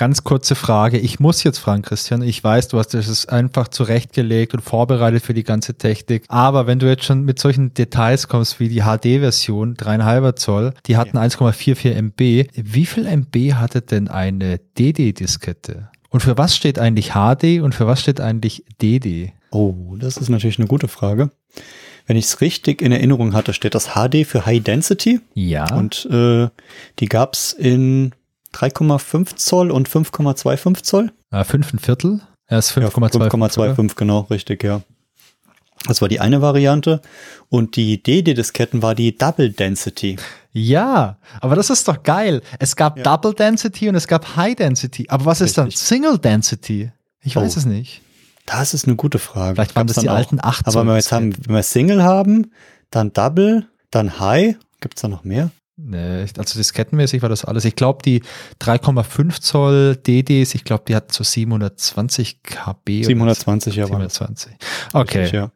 [0.00, 0.96] Ganz kurze Frage.
[0.96, 2.22] Ich muss jetzt fragen, Christian.
[2.22, 6.24] Ich weiß, du hast das einfach zurechtgelegt und vorbereitet für die ganze Technik.
[6.28, 10.96] Aber wenn du jetzt schon mit solchen Details kommst wie die HD-Version, 3,5 Zoll, die
[10.96, 11.24] hatten ja.
[11.24, 12.48] 1,44 MB.
[12.54, 15.90] Wie viel MB hatte denn eine DD-Diskette?
[16.08, 19.34] Und für was steht eigentlich HD und für was steht eigentlich DD?
[19.50, 21.28] Oh, das ist natürlich eine gute Frage.
[22.06, 25.20] Wenn ich es richtig in Erinnerung hatte, steht das HD für High Density.
[25.34, 25.74] Ja.
[25.74, 26.48] Und äh,
[26.98, 28.12] die gab es in
[28.54, 31.12] 3,5 Zoll und 5,25 Zoll.
[31.30, 32.20] Äh, fünf ein Viertel.
[32.46, 33.74] Er ist Ja, 5,25.
[33.76, 34.82] 5,25, genau, richtig, ja.
[35.86, 37.00] Das war die eine Variante.
[37.48, 40.16] Und die DD-Disketten war die Double Density.
[40.52, 42.42] Ja, aber das ist doch geil.
[42.58, 43.04] Es gab Ja.
[43.04, 45.06] Double Density und es gab High Density.
[45.08, 45.82] Aber was ist dann Richtig.
[45.86, 46.90] Single Density?
[47.22, 47.60] Ich weiß Oh.
[47.60, 48.02] es nicht.
[48.46, 49.54] Das ist eine gute Frage.
[49.54, 52.02] Vielleicht waren das die dann alten 8 Aber wenn wir jetzt haben, wenn wir Single
[52.02, 52.50] haben,
[52.90, 54.56] dann Double, dann High.
[54.80, 55.50] Gibt's da noch mehr?
[55.82, 57.64] Nee, also diskettenmäßig war das alles.
[57.64, 58.22] Ich glaube, die
[58.60, 62.98] 3,5 Zoll DDs, ich glaube, die hatten so 720 KB.
[62.98, 64.52] oder 720, ja, waren 720.
[64.92, 65.18] Okay.
[65.22, 65.50] Richtig, ja.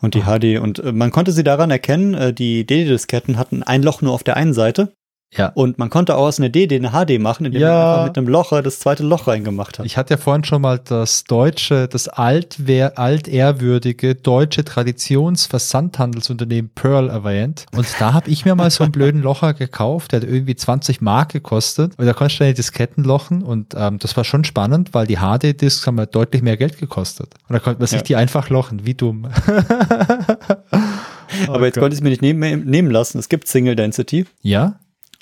[0.00, 0.60] Und die HD.
[0.60, 4.24] Und äh, man konnte sie daran erkennen, äh, die DD-Disketten hatten ein Loch nur auf
[4.24, 4.92] der einen Seite.
[5.36, 5.52] Ja.
[5.54, 7.92] Und man konnte auch aus einer DD eine HD machen, indem man Ja.
[7.92, 9.86] einfach mit einem Locher das zweite Loch reingemacht hat.
[9.86, 17.66] Ich hatte ja vorhin schon mal das deutsche, das altwehr, altehrwürdige deutsche Traditionsversandhandelsunternehmen Pearl erwähnt.
[17.76, 21.00] Und da habe ich mir mal so einen blöden Locher gekauft, der hat irgendwie 20
[21.00, 21.92] Mark gekostet.
[21.96, 25.18] Und da konntest du deine Disketten lochen und ähm, das war schon spannend, weil die
[25.18, 27.34] HD-Disks haben ja deutlich mehr Geld gekostet.
[27.48, 28.04] Und da konnte man sich Ja.
[28.04, 28.84] die einfach lochen.
[28.84, 29.28] Wie dumm.
[31.46, 33.18] Aber jetzt konnte ich es mir nicht nehmen, nehmen lassen.
[33.18, 34.26] Es gibt Single Density.
[34.42, 34.74] Ja?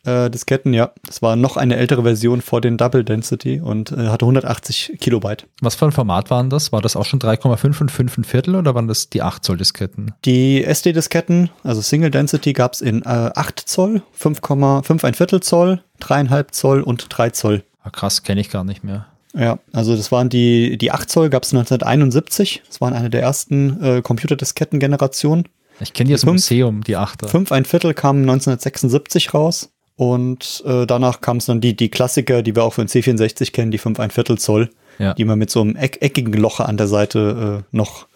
[0.09, 0.93] Äh, Disketten, ja.
[1.05, 5.47] Das war noch eine ältere Version vor den Double Density und äh, hatte 180 Kilobyte.
[5.61, 6.73] Was für ein Format waren das?
[6.73, 9.59] War das auch schon 3,5 und 5 ein Viertel oder waren das die 8 Zoll
[9.59, 10.15] Disketten?
[10.25, 15.83] Die SD-Disketten, also Single Density, gab es in äh, 8 Zoll, 5,5 ein Viertel Zoll,
[16.01, 17.65] 3,5 Zoll und 3 Zoll.
[17.83, 19.07] Ah, krass, kenne ich gar nicht mehr.
[19.35, 22.63] Ja, also das waren die, die 8 Zoll gab es 1971.
[22.67, 25.45] Das waren eine der ersten äh, Computerdisketten-Generationen.
[25.81, 27.29] Ich kenne die aus dem Museum, die 8er.
[27.29, 29.71] 5 ein Viertel kamen 1976 raus.
[29.99, 33.51] Und äh, danach kam es dann die, die Klassiker, die wir auch für den C64
[33.51, 34.71] kennen, die 5 ein Viertel Zoll,
[35.01, 35.13] Ja.
[35.15, 38.07] die man mit so einem eck, eckigen Loch an der Seite äh, noch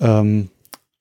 [0.00, 0.48] ähm,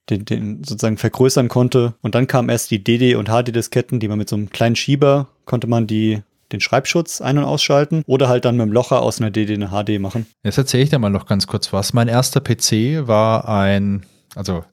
[0.10, 1.94] den, den sozusagen vergrößern konnte.
[2.02, 5.28] Und dann kamen erst die DD- und HD-Disketten, die man mit so einem kleinen Schieber
[5.46, 6.22] konnte man die
[6.52, 9.70] den Schreibschutz ein- und ausschalten oder halt dann mit dem Locher aus einer DD eine
[9.70, 10.26] HD machen.
[10.44, 11.94] Jetzt erzähle ich dir mal noch ganz kurz was.
[11.94, 14.04] Mein erster PC war ein,
[14.36, 14.66] also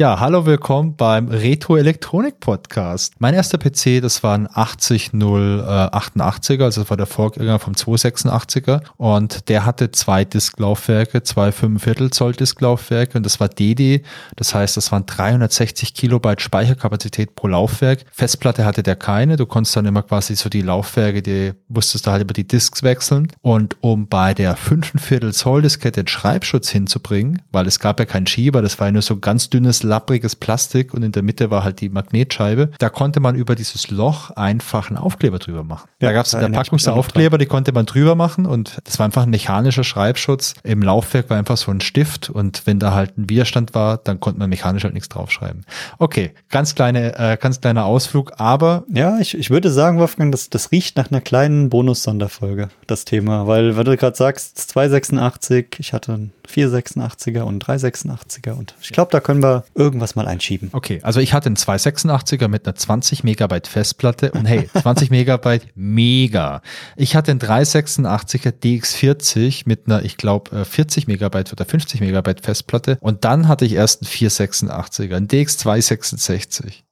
[0.00, 3.12] ja, hallo, willkommen beim Retro Elektronik Podcast.
[3.18, 9.50] Mein erster PC, das war ein 80088er, also das war der Vorgänger vom 286er und
[9.50, 14.02] der hatte zwei Disklaufwerke, zwei 5 Zoll Disklaufwerke und das war DD,
[14.36, 18.06] das heißt, das waren 360 Kilobyte Speicherkapazität pro Laufwerk.
[18.10, 22.10] Festplatte hatte der keine, du konntest dann immer quasi so die Laufwerke, die musstest du
[22.10, 23.28] halt über die Disks wechseln.
[23.42, 24.94] Und um bei der 5
[25.32, 29.02] Zoll Diskette den Schreibschutz hinzubringen, weil es gab ja keinen Schieber, das war ja nur
[29.02, 32.70] so ganz dünnes, lappriges Plastik und in der Mitte war halt die Magnetscheibe.
[32.78, 35.88] Da konnte man über dieses Loch einfach einen Aufkleber drüber machen.
[35.98, 38.46] da Ja, gab es da in der Packung so Aufkleber, die konnte man drüber machen
[38.46, 40.54] und das war einfach ein mechanischer Schreibschutz.
[40.62, 44.20] Im Laufwerk war einfach so ein Stift und wenn da halt ein Widerstand war, dann
[44.20, 45.64] konnte man mechanisch halt nichts draufschreiben.
[45.98, 50.48] Okay, ganz kleine, äh, ganz kleiner Ausflug, aber Ja, ich, ich würde sagen, Wolfgang, das,
[50.50, 53.46] das riecht nach einer kleinen Bonus-Sonderfolge, das Thema.
[53.46, 58.90] Weil, weil du gerade sagst, 286, ich hatte einen 486er und einen 386er und ich
[58.90, 60.68] glaube, da können wir irgendwas mal einschieben.
[60.72, 65.66] Okay, also ich hatte einen 286er mit einer 20 Megabyte Festplatte und hey, 20 Megabyte,
[65.74, 66.60] mega.
[66.96, 72.98] Ich hatte einen 386er DX40 mit einer, ich glaube, 40 Megabyte oder 50 Megabyte Festplatte
[73.00, 76.82] und dann hatte ich erst einen 486er, einen DX266.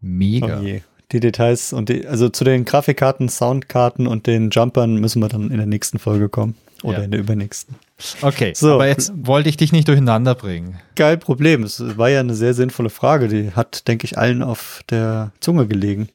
[0.00, 0.58] Mega.
[0.58, 0.80] Oh je.
[1.12, 5.50] Die Details und die, also zu den Grafikkarten, Soundkarten und den Jumpern müssen wir dann
[5.50, 6.54] in der nächsten Folge kommen.
[6.82, 7.04] Oder Ja.
[7.04, 7.76] in der übernächsten.
[8.22, 8.74] Okay, So.
[8.74, 10.78] aber jetzt wollte ich dich nicht durcheinander bringen.
[10.94, 11.64] Geil Problem.
[11.64, 13.28] Es war ja eine sehr sinnvolle Frage.
[13.28, 16.08] Die hat, denke ich, allen auf der Zunge gelegen.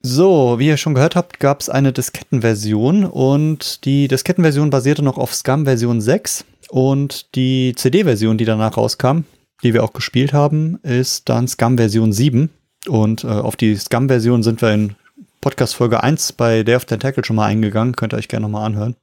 [0.00, 5.18] So, wie ihr schon gehört habt, gab es eine Diskettenversion und die Diskettenversion basierte noch
[5.18, 9.24] auf SCUM Version 6 und die CD-Version, die danach rauskam,
[9.64, 12.50] die wir auch gespielt haben, ist dann SCUM Version 7
[12.86, 14.94] und äh, auf die SCUM-Version sind wir in
[15.40, 18.66] Podcast Folge 1 bei Day of Tentacle schon mal eingegangen, könnt ihr euch gerne nochmal
[18.66, 18.94] anhören.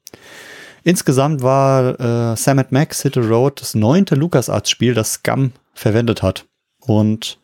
[0.86, 6.46] Insgesamt war äh, Sam Max Hit the Road das neunte LucasArts-Spiel, das Scum verwendet hat.
[6.80, 7.40] Und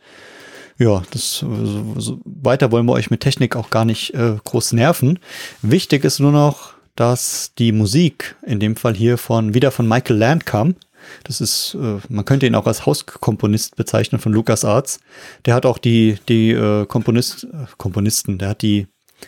[0.77, 4.73] ja, das so, so, weiter wollen wir euch mit Technik auch gar nicht äh, groß
[4.73, 5.17] nerven.
[5.63, 10.17] Wichtig ist nur noch, dass die Musik in dem Fall hier von wieder von Michael
[10.17, 10.75] Land kam.
[11.23, 14.99] Das ist, äh, man könnte ihn auch als Hauskomponist bezeichnen von LucasArts.
[15.47, 18.85] Der hat auch die, die äh, Komponist, äh, Komponisten, der hat die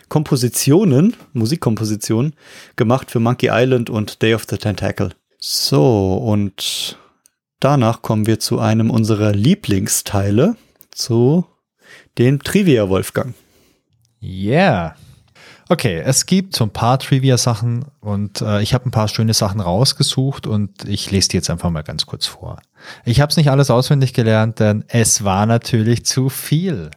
[0.08, 2.34] Kompositionen, Musikkompositionen
[2.76, 5.10] gemacht für Monkey Island und Day of the Tentacle.
[5.38, 6.98] So, und
[7.60, 10.56] danach kommen wir zu einem unserer Lieblingsteile,
[10.90, 11.44] zu
[12.18, 13.34] dem Trivia Wolfgang.
[14.22, 14.96] Yeah.
[15.68, 19.60] Okay, es gibt so ein paar Trivia-Sachen und äh, ich habe ein paar schöne Sachen
[19.60, 22.60] rausgesucht und ich lese die jetzt einfach mal ganz kurz vor.
[23.04, 26.90] Ich habe es nicht alles auswendig gelernt, denn es war natürlich zu viel.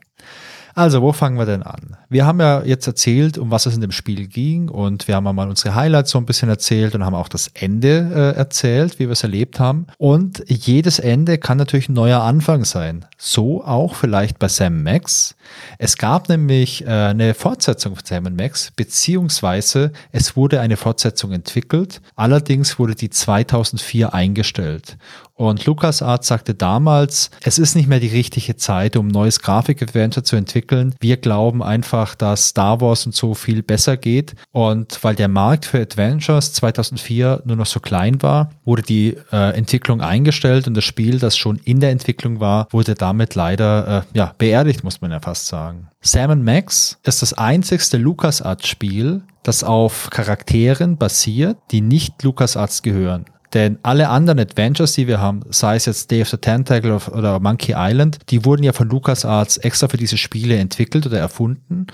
[0.77, 1.97] Also, wo fangen wir denn an?
[2.07, 5.23] Wir haben ja jetzt erzählt, um was es in dem Spiel ging und wir haben
[5.23, 9.05] mal unsere Highlights so ein bisschen erzählt und haben auch das Ende äh, erzählt, wie
[9.05, 9.87] wir es erlebt haben.
[9.97, 13.05] Und jedes Ende kann natürlich ein neuer Anfang sein.
[13.17, 15.35] So auch vielleicht bei Sam Max.
[15.79, 22.01] Es gab nämlich äh, eine Fortsetzung von Sam Max, beziehungsweise es wurde eine Fortsetzung entwickelt.
[22.15, 24.97] Allerdings wurde die 2004 eingestellt.
[25.37, 30.35] Und LucasArts sagte damals, es ist nicht mehr die richtige Zeit, um neues Grafik-Adventure zu
[30.35, 30.95] entwickeln.
[30.99, 34.33] Wir glauben einfach, dass Star Wars und so viel besser geht.
[34.51, 39.55] Und weil der Markt für Adventures 2004 nur noch so klein war, wurde die äh,
[39.55, 44.17] Entwicklung eingestellt und das Spiel, das schon in der Entwicklung war, wurde damit leider äh,
[44.17, 45.87] ja, beerdigt, muss man ja fast sagen.
[46.01, 53.25] Sam Max ist das einzigste LucasArts-Spiel, das auf Charakteren basiert, die nicht LucasArts gehören.
[53.53, 57.39] Denn alle anderen Adventures, die wir haben, sei es jetzt Day of the Tentacle oder
[57.39, 61.87] Monkey Island, die wurden ja von LucasArts extra für diese Spiele entwickelt oder erfunden.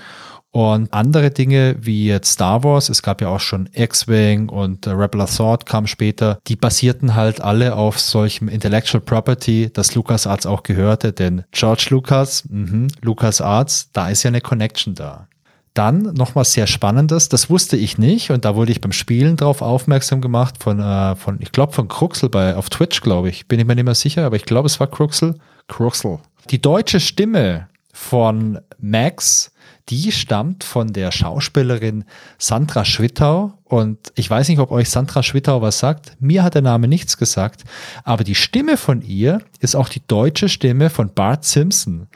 [0.54, 5.20] Und andere Dinge wie jetzt Star Wars, es gab ja auch schon X-Wing und Rebel
[5.20, 11.12] Assault kam später, die basierten halt alle auf solchem Intellectual Property, das LucasArts auch gehörte,
[11.12, 15.26] denn George Lucas, mh, LucasArts, da ist ja eine Connection da.
[15.74, 19.36] Dann noch was sehr Spannendes, das wusste ich nicht und da wurde ich beim Spielen
[19.36, 23.48] drauf aufmerksam gemacht von, äh, von ich glaube von Cruxel bei, auf Twitch, glaube ich.
[23.48, 25.34] Bin ich mir nicht mehr sicher, aber ich glaube es war Cruxel.
[25.66, 26.20] Cruxel.
[26.50, 29.50] Die deutsche Stimme von Max
[29.90, 32.04] die stammt von der Schauspielerin
[32.38, 33.52] Sandra Schwittau.
[33.64, 36.16] Und ich weiß nicht, ob euch Sandra Schwittau was sagt.
[36.20, 37.64] Mir hat der Name nichts gesagt.
[38.02, 42.06] Aber die Stimme von ihr ist auch die deutsche Stimme von Bart Simpson.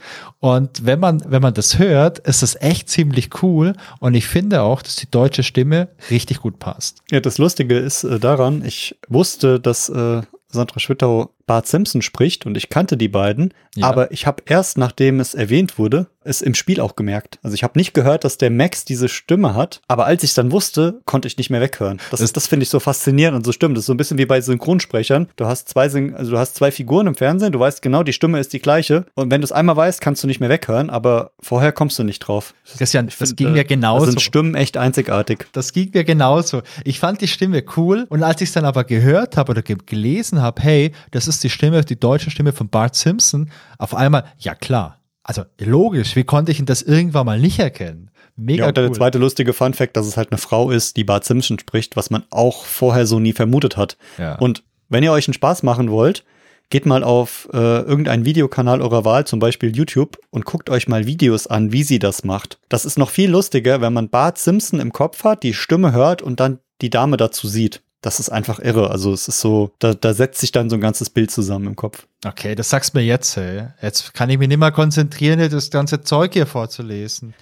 [0.41, 3.75] Und wenn man, wenn man das hört, ist das echt ziemlich cool.
[4.01, 7.03] Und ich finde auch, dass die deutsche Stimme richtig gut passt.
[7.11, 12.47] Ja, das Lustige ist äh, daran, ich wusste, dass äh, Sandra Schwittau Bart Simpson spricht
[12.47, 13.87] und ich kannte die beiden, ja.
[13.87, 17.39] aber ich habe erst nachdem es erwähnt wurde, es im Spiel auch gemerkt.
[17.43, 20.35] Also ich habe nicht gehört, dass der Max diese Stimme hat, aber als ich es
[20.35, 21.99] dann wusste, konnte ich nicht mehr weghören.
[22.11, 23.77] Das, das, das finde ich so faszinierend und so stimmt.
[23.77, 25.29] Das ist so ein bisschen wie bei Synchronsprechern.
[25.37, 28.39] Du hast zwei, also du hast zwei Figuren im Fernsehen, du weißt genau, die Stimme
[28.39, 31.31] ist die gleiche und wenn du es einmal weißt, kannst du nicht mehr weghören, aber
[31.41, 32.55] vorher kommst du nicht drauf.
[32.77, 34.05] Christian, das find, ging mir genauso.
[34.05, 35.47] Das sind Stimmen echt einzigartig.
[35.53, 36.63] Das ging mir genauso.
[36.85, 40.43] Ich fand die Stimme cool und als ich es dann aber gehört habe oder gelesen
[40.43, 44.55] habe, hey, das ist die Stimme, die deutsche Stimme von Bart Simpson, auf einmal, ja
[44.55, 48.11] klar, also logisch, wie konnte ich das irgendwann mal nicht erkennen?
[48.37, 48.85] Mega ja, und cool.
[48.85, 51.97] der zweite lustige Fun Fact, dass es halt eine Frau ist, die Bart Simpson spricht,
[51.97, 53.99] was man auch vorher so nie vermutet hat.
[54.17, 54.37] Ja.
[54.37, 56.25] Und wenn ihr euch einen Spaß machen wollt,
[56.71, 61.07] geht mal auf äh, irgendeinen Videokanal eurer Wahl, zum Beispiel YouTube, und guckt euch mal
[61.07, 62.59] Videos an, wie sie das macht.
[62.69, 66.23] Das ist noch viel lustiger, wenn man Bart Simpson im Kopf hat, die Stimme hört
[66.23, 68.91] und dann die Dame dazu sieht das ist einfach irre.
[68.91, 71.77] Also es ist so, da, da setzt sich dann so ein ganzes Bild zusammen im
[71.77, 72.07] Kopf.
[72.25, 73.69] Okay, das sagst du mir jetzt, hey.
[73.83, 77.35] Jetzt kann ich mich nicht mehr konzentrieren, das ganze Zeug hier vorzulesen.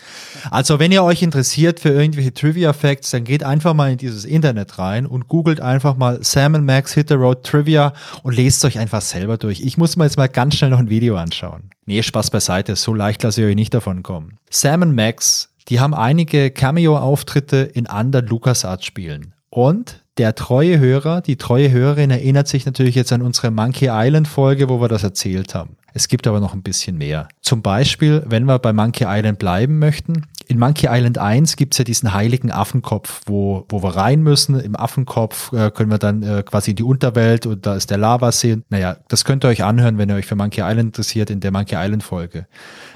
[0.51, 4.79] Also, wenn ihr euch interessiert für irgendwelche Trivia-Facts, dann geht einfach mal in dieses Internet
[4.79, 7.93] rein und googelt einfach mal Sam Max Hit the Road Trivia
[8.23, 9.61] und lest euch einfach selber durch.
[9.61, 11.71] Ich muss mir jetzt mal ganz schnell noch ein Video anschauen.
[11.87, 14.39] Nee, Spaß beiseite, so leicht lasse ich euch nicht davon kommen.
[14.51, 19.35] Sam Max, die haben einige Cameo-Auftritte in anderen LucasArts-Spielen.
[19.51, 24.29] Und der treue Hörer, die treue Hörerin erinnert sich natürlich jetzt an unsere Monkey Island
[24.29, 25.77] Folge, wo wir das erzählt haben.
[25.93, 27.29] Es gibt aber noch ein bisschen mehr.
[27.41, 31.79] Zum Beispiel, wenn wir bei Monkey Island bleiben möchten, in Monkey Island 1 gibt es
[31.79, 34.59] ja diesen heiligen Affenkopf, wo, wo wir rein müssen.
[34.61, 37.99] Im Affenkopf äh, können wir dann äh, quasi in die Unterwelt und da ist der
[37.99, 38.59] Lavasee.
[38.69, 41.51] Naja, das könnt ihr euch anhören, wenn ihr euch für Monkey Island interessiert, in der
[41.51, 42.47] Monkey Island Folge.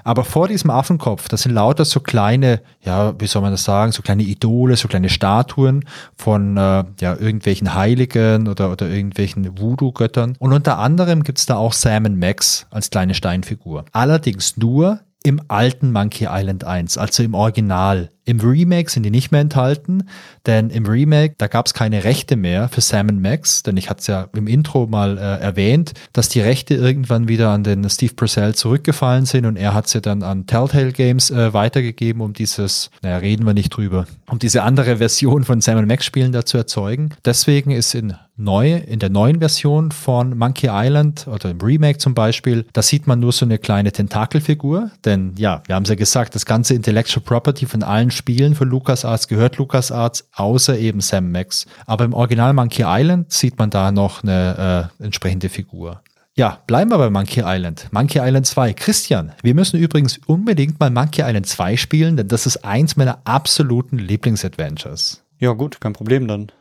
[0.05, 3.93] Aber vor diesem Affenkopf, das sind lauter so kleine, ja, wie soll man das sagen,
[3.93, 5.85] so kleine Idole, so kleine Statuen
[6.17, 10.37] von äh, ja, irgendwelchen Heiligen oder, oder irgendwelchen Voodoo-Göttern.
[10.39, 13.85] Und unter anderem gibt's da auch Sam Max als kleine Steinfigur.
[13.93, 18.11] Allerdings nur im alten Monkey Island 1, also im Original.
[18.31, 20.05] Im Remake sind die nicht mehr enthalten,
[20.47, 24.01] denn im Remake, da gab es keine Rechte mehr für Sam Max, denn ich hatte
[24.03, 28.15] es ja im Intro mal äh, erwähnt, dass die Rechte irgendwann wieder an den Steve
[28.15, 32.93] Purcell zurückgefallen sind und er hat sie dann an Telltale Games äh, weitergegeben, um dieses,
[33.03, 36.57] naja, reden wir nicht drüber, um diese andere Version von Sam Max Spielen da zu
[36.57, 37.09] erzeugen.
[37.25, 42.15] Deswegen ist in neu, in der neuen Version von Monkey Island oder im Remake zum
[42.15, 45.95] Beispiel, da sieht man nur so eine kleine Tentakelfigur, denn ja, wir haben es ja
[45.95, 51.33] gesagt, das ganze Intellectual Property von allen Spielen von LucasArts gehört LucasArts, außer eben Sam
[51.33, 51.65] Max.
[51.87, 56.03] Aber im Original Monkey Island sieht man da noch eine äh, entsprechende Figur.
[56.35, 57.89] Ja, bleiben wir bei Monkey Island.
[57.93, 58.75] Monkey Island 2.
[58.75, 63.23] Christian, wir müssen übrigens unbedingt mal Monkey Island 2 spielen, denn das ist eins meiner
[63.25, 65.25] absoluten Lieblingsadventures.
[65.39, 66.53] Ja, gut, kein Problem dann.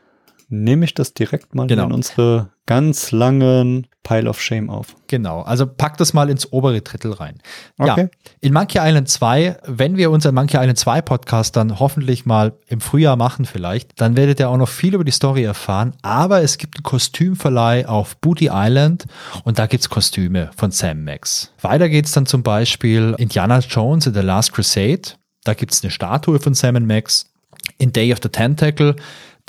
[0.51, 1.85] Nehme ich das direkt mal Genau.
[1.85, 4.95] in unsere ganz langen Pile of Shame auf.
[5.07, 7.39] Genau, also pack das mal ins obere Drittel rein.
[7.79, 8.09] Ja, Okay.
[8.41, 12.79] in Monkey Island 2, wenn wir unseren Monkey Island 2 Podcast dann hoffentlich mal im
[12.81, 16.57] Frühjahr machen vielleicht, dann werdet ihr auch noch viel über die Story erfahren, aber es
[16.57, 19.05] gibt einen Kostümverleih auf Booty Island
[19.43, 21.51] und da gibt's Kostüme von Sam Max.
[21.61, 25.01] Weiter geht's dann zum Beispiel Indiana Jones in The Last Crusade,
[25.43, 27.25] da gibt's eine Statue von Sam Max.
[27.77, 28.95] In Day of the Tentacle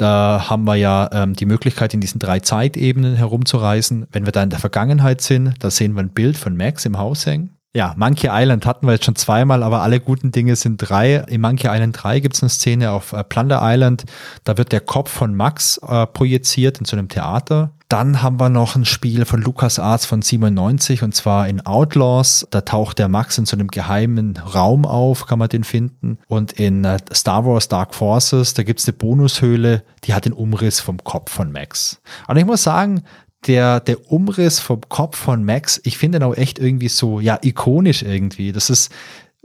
[0.00, 4.06] da haben wir ja ähm, die Möglichkeit, in diesen drei Zeitebenen herumzureisen.
[4.12, 6.98] Wenn wir da in der Vergangenheit sind, da sehen wir ein Bild von Max im
[6.98, 7.59] Haus hängen.
[7.72, 11.16] Ja, Monkey Island hatten wir jetzt schon zweimal, aber alle guten Dinge sind drei.
[11.28, 14.06] In Monkey Island 3 gibt es eine Szene auf äh, Plunder Island,
[14.42, 17.70] da wird der Kopf von Max äh, projiziert in so einem Theater.
[17.86, 22.46] Dann haben wir noch ein Spiel von LucasArts von 97 und zwar in Outlaws.
[22.50, 26.18] Da taucht der Max in so einem geheimen Raum auf, kann man den finden.
[26.26, 30.80] Und in äh, Star Wars Dark Forces, da gibt's eine Bonushöhle, die hat den Umriss
[30.80, 32.00] vom Kopf von Max.
[32.26, 33.04] Und ich muss sagen,
[33.46, 37.38] der, der Umriss vom Kopf von Max, ich finde ihn auch echt irgendwie so, ja,
[37.42, 38.52] ikonisch irgendwie.
[38.52, 38.92] Das ist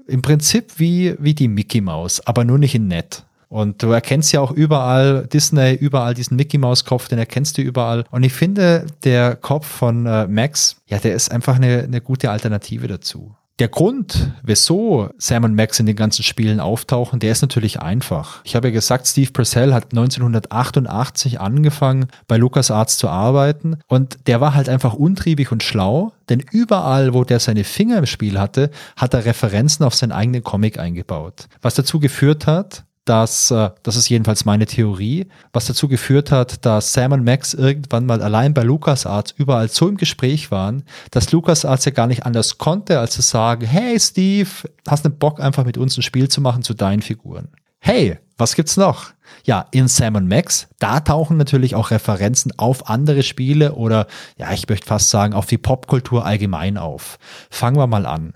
[0.08, 3.24] im Prinzip wie, wie die Mickey Maus, aber nur nicht in nett.
[3.48, 7.62] Und du erkennst ja auch überall Disney, überall diesen Mickey Maus Kopf, den erkennst du
[7.62, 8.04] überall.
[8.12, 12.32] Und ich finde, der Kopf von äh, Max, ja, der ist einfach eine, eine gute
[12.32, 13.36] Alternative dazu.
[13.58, 18.42] Der Grund, wieso Sam und Max in den ganzen Spielen auftauchen, der ist natürlich einfach.
[18.44, 24.42] Ich habe ja gesagt, Steve Purcell hat 1988 angefangen, bei LucasArts zu arbeiten und der
[24.42, 28.72] war halt einfach untriebig und schlau, denn überall, wo der seine Finger im Spiel hatte,
[28.98, 31.48] hat er Referenzen auf seinen eigenen Comic eingebaut.
[31.62, 36.66] Was dazu geführt hat, dass, äh, das ist jedenfalls meine Theorie, was dazu geführt hat,
[36.66, 41.32] dass Sam und Max irgendwann mal allein bei LucasArts überall so im Gespräch waren, dass
[41.32, 44.50] LucasArts ja gar nicht anders konnte, als zu sagen, hey Steve,
[44.88, 47.50] hast du Bock einfach mit uns ein Spiel zu machen zu deinen Figuren?
[47.80, 49.14] Hey, was gibt's noch?
[49.44, 54.08] Ja, in Sam und Max, da tauchen natürlich auch Referenzen auf andere Spiele oder,
[54.38, 57.20] ja, ich möchte fast sagen, auf die Popkultur allgemein auf.
[57.52, 58.34] Fangen wir mal an.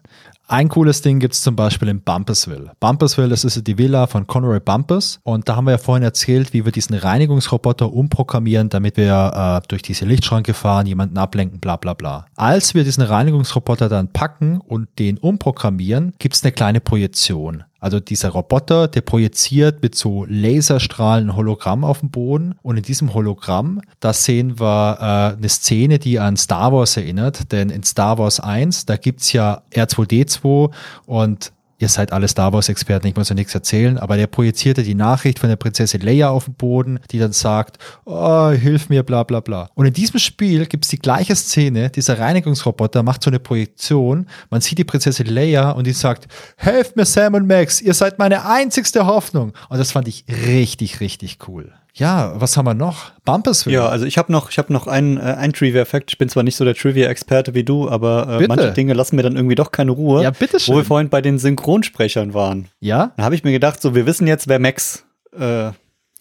[0.51, 2.71] Ein cooles Ding gibt's zum Beispiel in Bumpersville.
[2.79, 5.19] Bumpersville, das ist die Villa von Conroy Bumpers.
[5.21, 9.67] Und da haben wir ja vorhin erzählt, wie wir diesen Reinigungsroboter umprogrammieren, damit wir äh,
[9.67, 12.25] durch diese Lichtschranke fahren, jemanden ablenken, bla bla bla.
[12.35, 17.65] Als wir diesen Reinigungsroboter dann packen und den umprogrammieren, gibt's eine kleine Projektion.
[17.79, 22.55] Also dieser Roboter, der projiziert mit so Laserstrahlen ein Hologramm auf dem Boden.
[22.61, 27.51] Und in diesem Hologramm, da sehen wir äh, eine Szene, die an Star Wars erinnert,
[27.51, 30.71] denn in Star Wars 1, da gibt's ja R2D2
[31.05, 34.95] und ihr seid alle Star Wars-Experten, ich muss ja nichts erzählen, aber der projizierte die
[34.95, 39.23] Nachricht von der Prinzessin Leia auf den Boden, die dann sagt, oh, hilf mir, bla
[39.23, 39.69] bla bla.
[39.73, 44.61] Und in diesem Spiel gibt's die gleiche Szene, dieser Reinigungsroboter macht so eine Projektion, man
[44.61, 46.27] sieht die Prinzessin Leia und die sagt,
[46.57, 49.53] helft mir Sam und Max, ihr seid meine einzigste Hoffnung.
[49.69, 51.73] Und das fand ich richtig, richtig cool.
[51.93, 53.11] Ja, was haben wir noch?
[53.25, 53.75] Bumpersville.
[53.75, 56.11] Ja, also ich habe noch, ich habe noch einen, äh, einen Trivia-Fact.
[56.11, 59.23] Ich bin zwar nicht so der Trivia-Experte wie du, aber äh, manche Dinge lassen mir
[59.23, 60.23] dann irgendwie doch keine Ruhe.
[60.23, 60.73] Ja, bitteschön.
[60.73, 62.67] Wo wir vorhin bei den Synchronsprechern waren.
[62.79, 63.11] Ja?
[63.17, 65.03] Da habe ich mir gedacht, so wir wissen jetzt, wer Max
[65.37, 65.71] äh,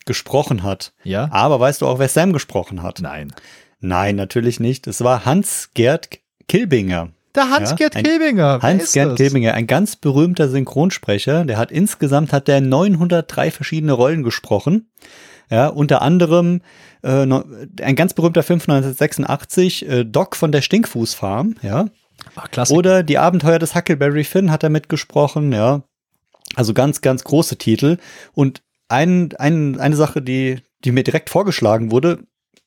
[0.07, 0.93] gesprochen hat.
[1.05, 1.29] Ja?
[1.31, 3.01] Aber weißt du auch, wer Sam gesprochen hat?
[3.01, 3.33] Nein.
[3.81, 4.87] Nein, natürlich nicht.
[4.87, 6.19] Es war Hans-Gerd
[6.49, 7.11] Kilbinger.
[7.35, 8.59] Der Hans-Gerd Ja, Kilbinger.
[8.63, 9.17] Hans-Gerd?
[9.17, 11.45] Kilbinger, ein ganz berühmter Synchronsprecher.
[11.45, 14.89] Der hat insgesamt hat der 903 verschiedene Rollen gesprochen.
[15.51, 16.61] Ja, unter anderem
[17.03, 17.27] äh,
[17.83, 21.87] ein ganz berühmter Film von 1986, äh, Doc von der Stinkfußfarm, ja.
[22.35, 22.75] Ach, klasse.
[22.75, 25.83] Oder Die Abenteuer des Huckleberry Finn hat er mitgesprochen, ja.
[26.55, 27.99] Also ganz, ganz große Titel.
[28.35, 32.21] Und ein, ein, eine Sache, die, die mir direkt vorgeschlagen wurde,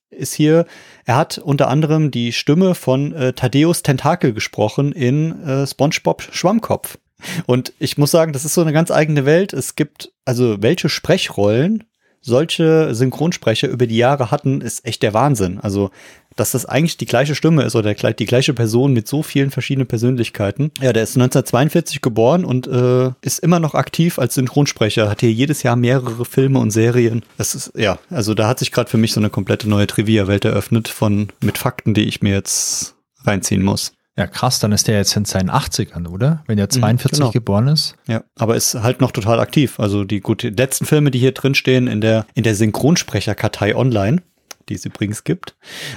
[0.10, 0.66] ist hier,
[1.06, 6.98] er hat unter anderem die Stimme von äh, Thaddeus Tentakel gesprochen in äh, SpongeBob Schwammkopf.
[7.45, 9.53] Und ich muss sagen, das ist so eine ganz eigene Welt.
[9.53, 11.84] Es gibt, also welche Sprechrollen
[12.22, 15.60] solche Synchronsprecher über die Jahre hatten, ist echt der Wahnsinn.
[15.60, 15.89] Also,
[16.35, 19.88] dass das eigentlich die gleiche Stimme ist oder die gleiche Person mit so vielen verschiedenen
[19.88, 20.72] Persönlichkeiten.
[20.80, 25.31] Ja, der ist 1942 geboren und äh, ist immer noch aktiv als Synchronsprecher, hat hier
[25.31, 27.23] jedes Jahr mehrere Filme und Serien.
[27.38, 30.45] Das ist, ja, also da hat sich gerade für mich so eine komplette neue Trivia-Welt
[30.45, 32.95] eröffnet von mit Fakten, die ich mir jetzt
[33.26, 33.93] reinziehen muss.
[34.18, 36.44] Ja, krass, dann ist der jetzt in seinen 80ern, oder?
[36.46, 37.32] Wenn er 42 genau.
[37.32, 37.96] geboren ist.
[38.08, 39.80] Ja, aber ist halt noch total aktiv.
[39.80, 43.76] Also die gut, die letzten Filme, die hier drin stehen in der in der Synchronsprecherkartei
[43.76, 44.22] online,
[44.68, 45.56] die es übrigens gibt,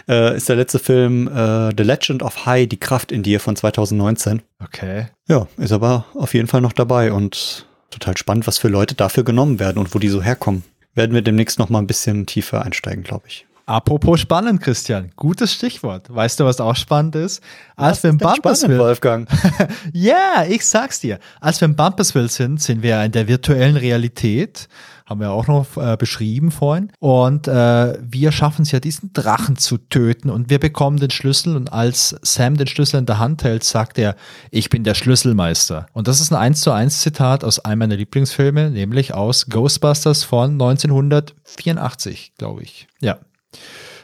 [0.09, 3.57] äh, ist der letzte Film äh, The Legend of High, die Kraft in dir von
[3.57, 4.43] 2019.
[4.62, 5.09] Okay.
[5.28, 9.24] Ja, ist aber auf jeden Fall noch dabei und total spannend, was für Leute dafür
[9.24, 10.62] genommen werden und wo die so herkommen.
[10.95, 13.47] Werden wir demnächst noch mal ein bisschen tiefer einsteigen, glaube ich.
[13.66, 15.11] Apropos spannend, Christian.
[15.16, 16.15] Gutes Stichwort.
[16.15, 17.43] Weißt du, was auch spannend ist?
[17.77, 19.28] Als wir im Bumpersville, Wolfgang.
[19.93, 21.19] ja, yeah, ich sag's dir.
[21.41, 24.69] Als wir im Bumpersville sind, sind wir in der virtuellen Realität
[25.07, 26.91] haben wir auch noch äh, beschrieben vorhin.
[26.99, 31.57] Und äh, wir schaffen es ja, diesen Drachen zu töten und wir bekommen den Schlüssel
[31.57, 34.16] und als Sam den Schlüssel in der Hand hält, sagt er,
[34.51, 35.86] ich bin der Schlüsselmeister.
[35.93, 40.24] Und das ist ein 1 zu 1 Zitat aus einem meiner Lieblingsfilme, nämlich aus Ghostbusters
[40.24, 42.89] von 1984, glaube ich.
[43.01, 43.19] Ja.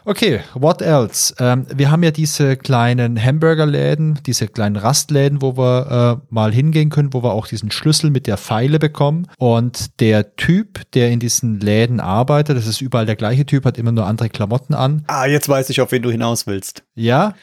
[0.04, 1.34] Okay, what else?
[1.38, 6.90] Ähm, wir haben ja diese kleinen Hamburgerläden, diese kleinen Rastläden, wo wir äh, mal hingehen
[6.90, 9.26] können, wo wir auch diesen Schlüssel mit der Pfeile bekommen.
[9.38, 13.78] Und der Typ, der in diesen Läden arbeitet, das ist überall der gleiche Typ, hat
[13.78, 15.04] immer nur andere Klamotten an.
[15.06, 16.82] Ah, jetzt weiß ich, auf wen du hinaus willst.
[16.94, 17.34] Ja?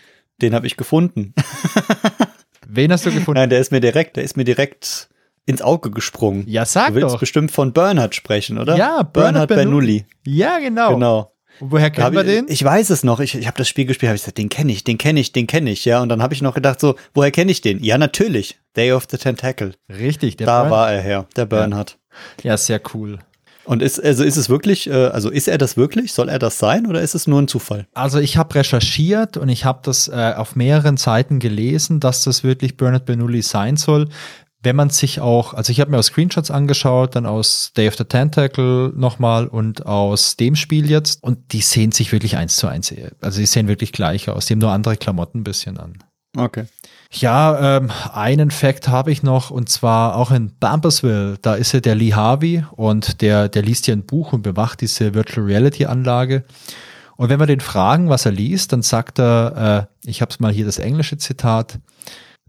[0.41, 1.33] Den habe ich gefunden.
[2.67, 3.39] wen hast du gefunden?
[3.39, 5.09] Nein, der ist mir direkt, der ist mir direkt
[5.45, 6.43] ins Auge gesprungen.
[6.47, 7.19] Ja, sag du willst doch.
[7.19, 8.75] bestimmt von Bernhard sprechen, oder?
[8.75, 10.05] Ja, Bernhard, Bernhard Bernoulli.
[10.25, 10.95] Ja, genau.
[10.95, 11.31] Genau.
[11.59, 12.45] Und woher kennen wir den?
[12.47, 13.19] Ich weiß es noch.
[13.19, 15.31] Ich, ich habe das Spiel gespielt, habe ich gesagt, den kenne ich, den kenne ich,
[15.31, 16.01] den kenne ich, ja.
[16.01, 17.83] Und dann habe ich noch gedacht, so, woher kenne ich den?
[17.83, 18.59] Ja, natürlich.
[18.75, 19.73] Day of the Tentacle.
[19.89, 21.97] Richtig, der Da Bern war er her, der Bernhard.
[22.43, 22.51] Ja.
[22.51, 23.19] ja, sehr cool.
[23.67, 26.13] Und ist, also ist es wirklich, äh, also ist er das wirklich?
[26.13, 27.85] Soll er das sein oder ist es nur ein Zufall?
[27.93, 32.45] Also ich habe recherchiert und ich habe das äh, auf mehreren Seiten gelesen, dass das
[32.45, 34.07] wirklich Bernard Bernoulli sein soll
[34.63, 37.95] wenn man sich auch, also ich habe mir auch Screenshots angeschaut, dann aus Day of
[37.95, 42.67] the Tentacle nochmal und aus dem Spiel jetzt und die sehen sich wirklich eins zu
[42.67, 42.93] eins.
[43.21, 46.03] Also die sehen wirklich gleich aus, die haben nur andere Klamotten ein bisschen an.
[46.35, 46.65] Okay.
[47.11, 51.79] Ja, ähm, einen Fact habe ich noch und zwar auch in Bampersville, da ist ja
[51.79, 55.85] der Lee Harvey und der, der liest hier ein Buch und bewacht diese Virtual Reality
[55.85, 56.43] Anlage.
[57.15, 60.39] Und wenn wir den fragen, was er liest, dann sagt er, äh, ich habe es
[60.39, 61.79] mal hier das englische Zitat,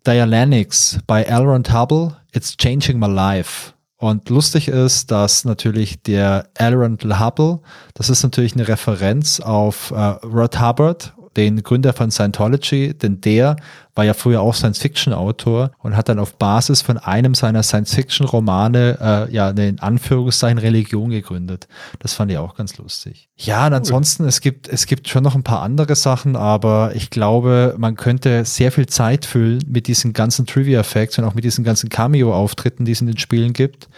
[0.06, 3.72] Dialanix bei Elrond Hubble, It's Changing My Life.
[3.96, 7.60] Und lustig ist, dass natürlich der Elrond Hubble,
[7.94, 13.56] das ist natürlich eine Referenz auf äh, Rod Hubbard, den Gründer von Scientology, denn der
[13.98, 19.34] war ja früher auch Science-Fiction-Autor und hat dann auf Basis von einem seiner Science-Fiction-Romane äh,
[19.34, 21.66] ja eine in Anführungszeichen Religion gegründet.
[21.98, 23.28] Das fand ich auch ganz lustig.
[23.36, 27.10] Ja, und ansonsten, es gibt, es gibt schon noch ein paar andere Sachen, aber ich
[27.10, 31.64] glaube, man könnte sehr viel Zeit füllen mit diesen ganzen Trivia-Facts und auch mit diesen
[31.64, 33.88] ganzen Cameo-Auftritten, die es in den Spielen gibt.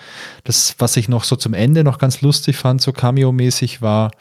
[0.44, 4.12] Das, was ich noch so zum Ende noch ganz lustig fand, so Cameo-mäßig, war,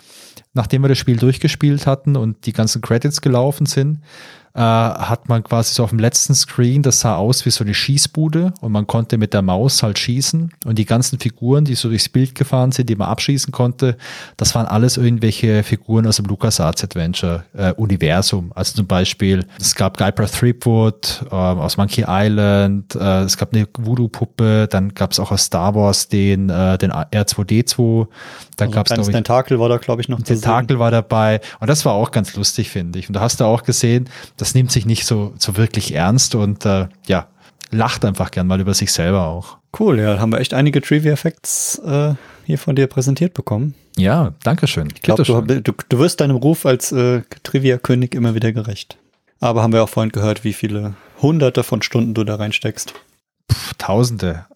[0.53, 3.99] nachdem wir das Spiel durchgespielt hatten und die ganzen Credits gelaufen sind,
[4.59, 7.73] äh, hat man quasi so auf dem letzten Screen, das sah aus wie so eine
[7.73, 11.87] Schießbude und man konnte mit der Maus halt schießen und die ganzen Figuren, die so
[11.87, 13.95] durchs Bild gefahren sind, die man abschießen konnte,
[14.35, 18.51] das waren alles irgendwelche Figuren aus dem LucasArts Adventure äh, Universum.
[18.53, 23.65] Also zum Beispiel, es gab Guybrush Threepwood äh, aus Monkey Island, äh, es gab eine
[23.77, 28.07] Voodoo-Puppe, dann gab es auch aus Star Wars den, äh, den R2D2,
[28.57, 30.21] dann also gab es noch Tentakel war da glaube ich noch.
[30.21, 33.07] Tentakel war dabei und das war auch ganz lustig, finde ich.
[33.07, 34.09] Und da hast du auch gesehen,
[34.49, 37.27] das nimmt sich nicht so, so wirklich ernst und äh, ja,
[37.69, 39.57] lacht einfach gern mal über sich selber auch.
[39.79, 42.15] Cool, ja, haben wir echt einige Trivia-Facts äh,
[42.45, 43.75] hier von dir präsentiert bekommen.
[43.95, 44.87] Ja, danke schön.
[44.95, 48.97] Ich glaube, du, du, du, wirst deinem Ruf als äh, Trivia-König immer wieder gerecht.
[49.39, 52.95] Aber haben wir auch vorhin gehört, wie viele hunderte von Stunden du da reinsteckst.
[53.47, 54.47] Puh, tausende.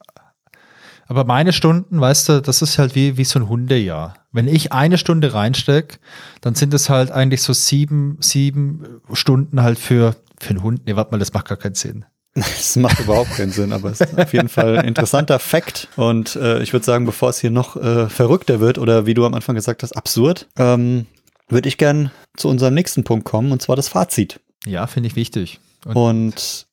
[1.05, 4.15] Aber meine Stunden, weißt du, das ist halt wie, wie so ein Hundejahr.
[4.33, 5.97] Wenn ich eine Stunde reinstecke,
[6.41, 10.81] dann sind es halt eigentlich so sieben, sieben Stunden halt für, für einen Hund.
[10.85, 12.05] Nee, warte mal, das macht gar keinen Sinn.
[12.33, 15.87] Das macht überhaupt keinen Sinn, aber es ist auf jeden Fall ein interessanter Fakt.
[15.95, 19.23] Und äh, ich würde sagen, bevor es hier noch äh, verrückter wird oder wie du
[19.23, 21.05] am Anfang gesagt hast, absurd, ähm,
[21.47, 24.39] würde ich gern zu unserem nächsten Punkt kommen, und zwar das Fazit.
[24.65, 25.59] Ja, finde ich wichtig.
[25.85, 26.67] Und, und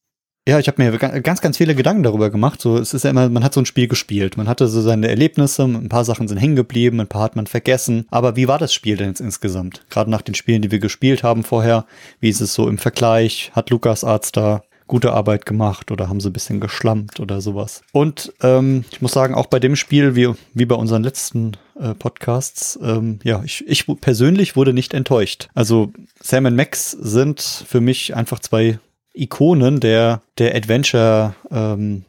[0.49, 2.61] ja, ich habe mir ganz, ganz viele Gedanken darüber gemacht.
[2.61, 4.37] So, es ist ja immer, man hat so ein Spiel gespielt.
[4.37, 7.47] Man hatte so seine Erlebnisse, ein paar Sachen sind hängen geblieben, ein paar hat man
[7.47, 8.07] vergessen.
[8.11, 9.83] Aber wie war das Spiel denn jetzt insgesamt?
[9.91, 11.85] Gerade nach den Spielen, die wir gespielt haben vorher,
[12.21, 13.53] wie ist es so im Vergleich?
[13.55, 17.83] Hat Lukas Arzt da gute Arbeit gemacht oder haben sie ein bisschen geschlampt oder sowas?
[17.93, 21.95] Und ähm, ich muss sagen, auch bei dem Spiel, wie, wie bei unseren letzten äh,
[21.95, 25.49] Podcasts, ähm, ja, ich, ich persönlich wurde nicht enttäuscht.
[25.55, 28.81] Also Sam und Max sind für mich einfach zwei
[29.21, 31.35] Ikonen der, der Adventure-Zeit.
[31.53, 32.05] Ähm,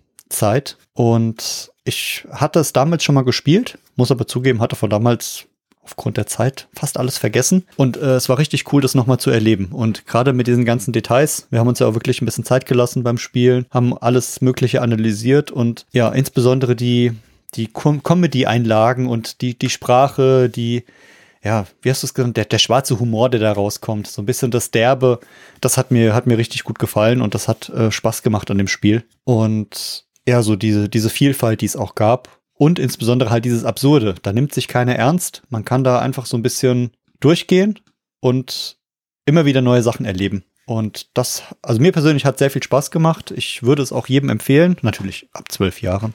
[0.94, 5.46] und ich hatte es damals schon mal gespielt, muss aber zugeben, hatte von damals
[5.84, 7.66] aufgrund der Zeit fast alles vergessen.
[7.76, 9.70] Und äh, es war richtig cool, das nochmal zu erleben.
[9.72, 12.66] Und gerade mit diesen ganzen Details, wir haben uns ja auch wirklich ein bisschen Zeit
[12.66, 17.14] gelassen beim Spielen, haben alles Mögliche analysiert und ja, insbesondere die,
[17.56, 20.84] die Com Comedy-Einlagen und die, die Sprache, die
[21.43, 24.26] ja, wie hast du es genannt, der, der schwarze Humor, der da rauskommt, so ein
[24.26, 25.19] bisschen das Derbe,
[25.59, 28.57] das hat mir, hat mir richtig gut gefallen und das hat äh, Spaß gemacht an
[28.57, 29.03] dem Spiel.
[29.23, 34.15] Und ja, so diese, diese Vielfalt, die es auch gab und insbesondere halt dieses Absurde,
[34.22, 37.80] da nimmt sich keiner ernst, man kann da einfach so ein bisschen durchgehen
[38.19, 38.77] und
[39.26, 40.43] immer wieder neue Sachen erleben.
[40.65, 43.31] Und das, also mir persönlich hat sehr viel Spaß gemacht.
[43.31, 46.13] Ich würde es auch jedem empfehlen, natürlich ab zwölf Jahren.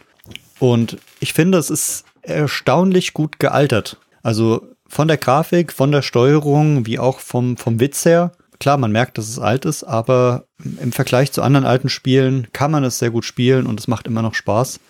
[0.60, 3.98] Und ich finde, es ist erstaunlich gut gealtert.
[4.22, 8.32] Also von der Grafik, von der Steuerung, wie auch vom, vom Witz her.
[8.58, 10.44] Klar, man merkt, dass es alt ist, aber
[10.80, 14.06] im Vergleich zu anderen alten Spielen kann man es sehr gut spielen und es macht
[14.06, 14.80] immer noch Spaß.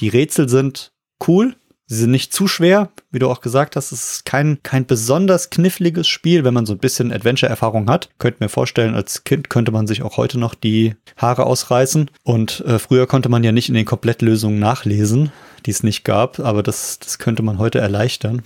[0.00, 0.92] Die Rätsel sind
[1.26, 1.54] cool,
[1.86, 3.92] Sie sind nicht zu schwer, wie du auch gesagt hast.
[3.92, 8.08] Es ist kein, kein besonders kniffliges Spiel, wenn man so ein bisschen Adventure-Erfahrung hat.
[8.18, 12.10] Könnt mir vorstellen, als Kind könnte man sich auch heute noch die Haare ausreißen.
[12.22, 15.30] Und äh, früher konnte man ja nicht in den Komplettlösungen nachlesen,
[15.66, 16.38] die es nicht gab.
[16.38, 18.42] Aber das, das könnte man heute erleichtern.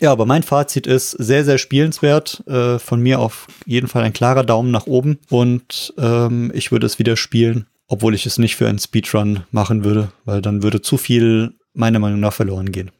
[0.00, 2.42] Ja, aber mein Fazit ist sehr, sehr spielenswert.
[2.46, 5.18] Äh, von mir auf jeden Fall ein klarer Daumen nach oben.
[5.30, 9.84] Und ähm, ich würde es wieder spielen, obwohl ich es nicht für einen Speedrun machen
[9.84, 12.90] würde, weil dann würde zu viel meiner Meinung nach verloren gehen.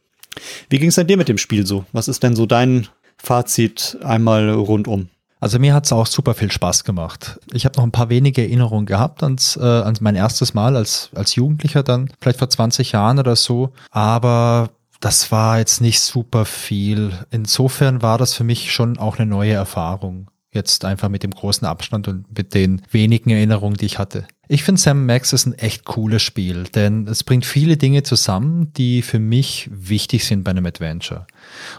[0.71, 1.85] Wie ging es denn dir mit dem Spiel so?
[1.93, 2.89] Was ist denn so dein
[3.19, 5.09] Fazit einmal rundum?
[5.41, 7.41] Also mir hat es auch super viel Spaß gemacht.
[7.53, 11.11] Ich habe noch ein paar wenige Erinnerungen gehabt ans, äh, ans mein erstes Mal als,
[11.17, 13.73] als Jugendlicher dann, vielleicht vor 20 Jahren oder so.
[13.91, 14.71] Aber
[15.03, 17.13] das war jetzt nicht super viel.
[17.31, 20.31] Insofern war das für mich schon auch eine neue Erfahrung.
[20.53, 24.29] Jetzt einfach mit dem großen Abstand und mit den wenigen Erinnerungen, die ich hatte.
[24.47, 28.73] Ich finde Sam Max ist ein echt cooles Spiel, denn es bringt viele Dinge zusammen,
[28.75, 31.27] die für mich wichtig sind bei einem Adventure.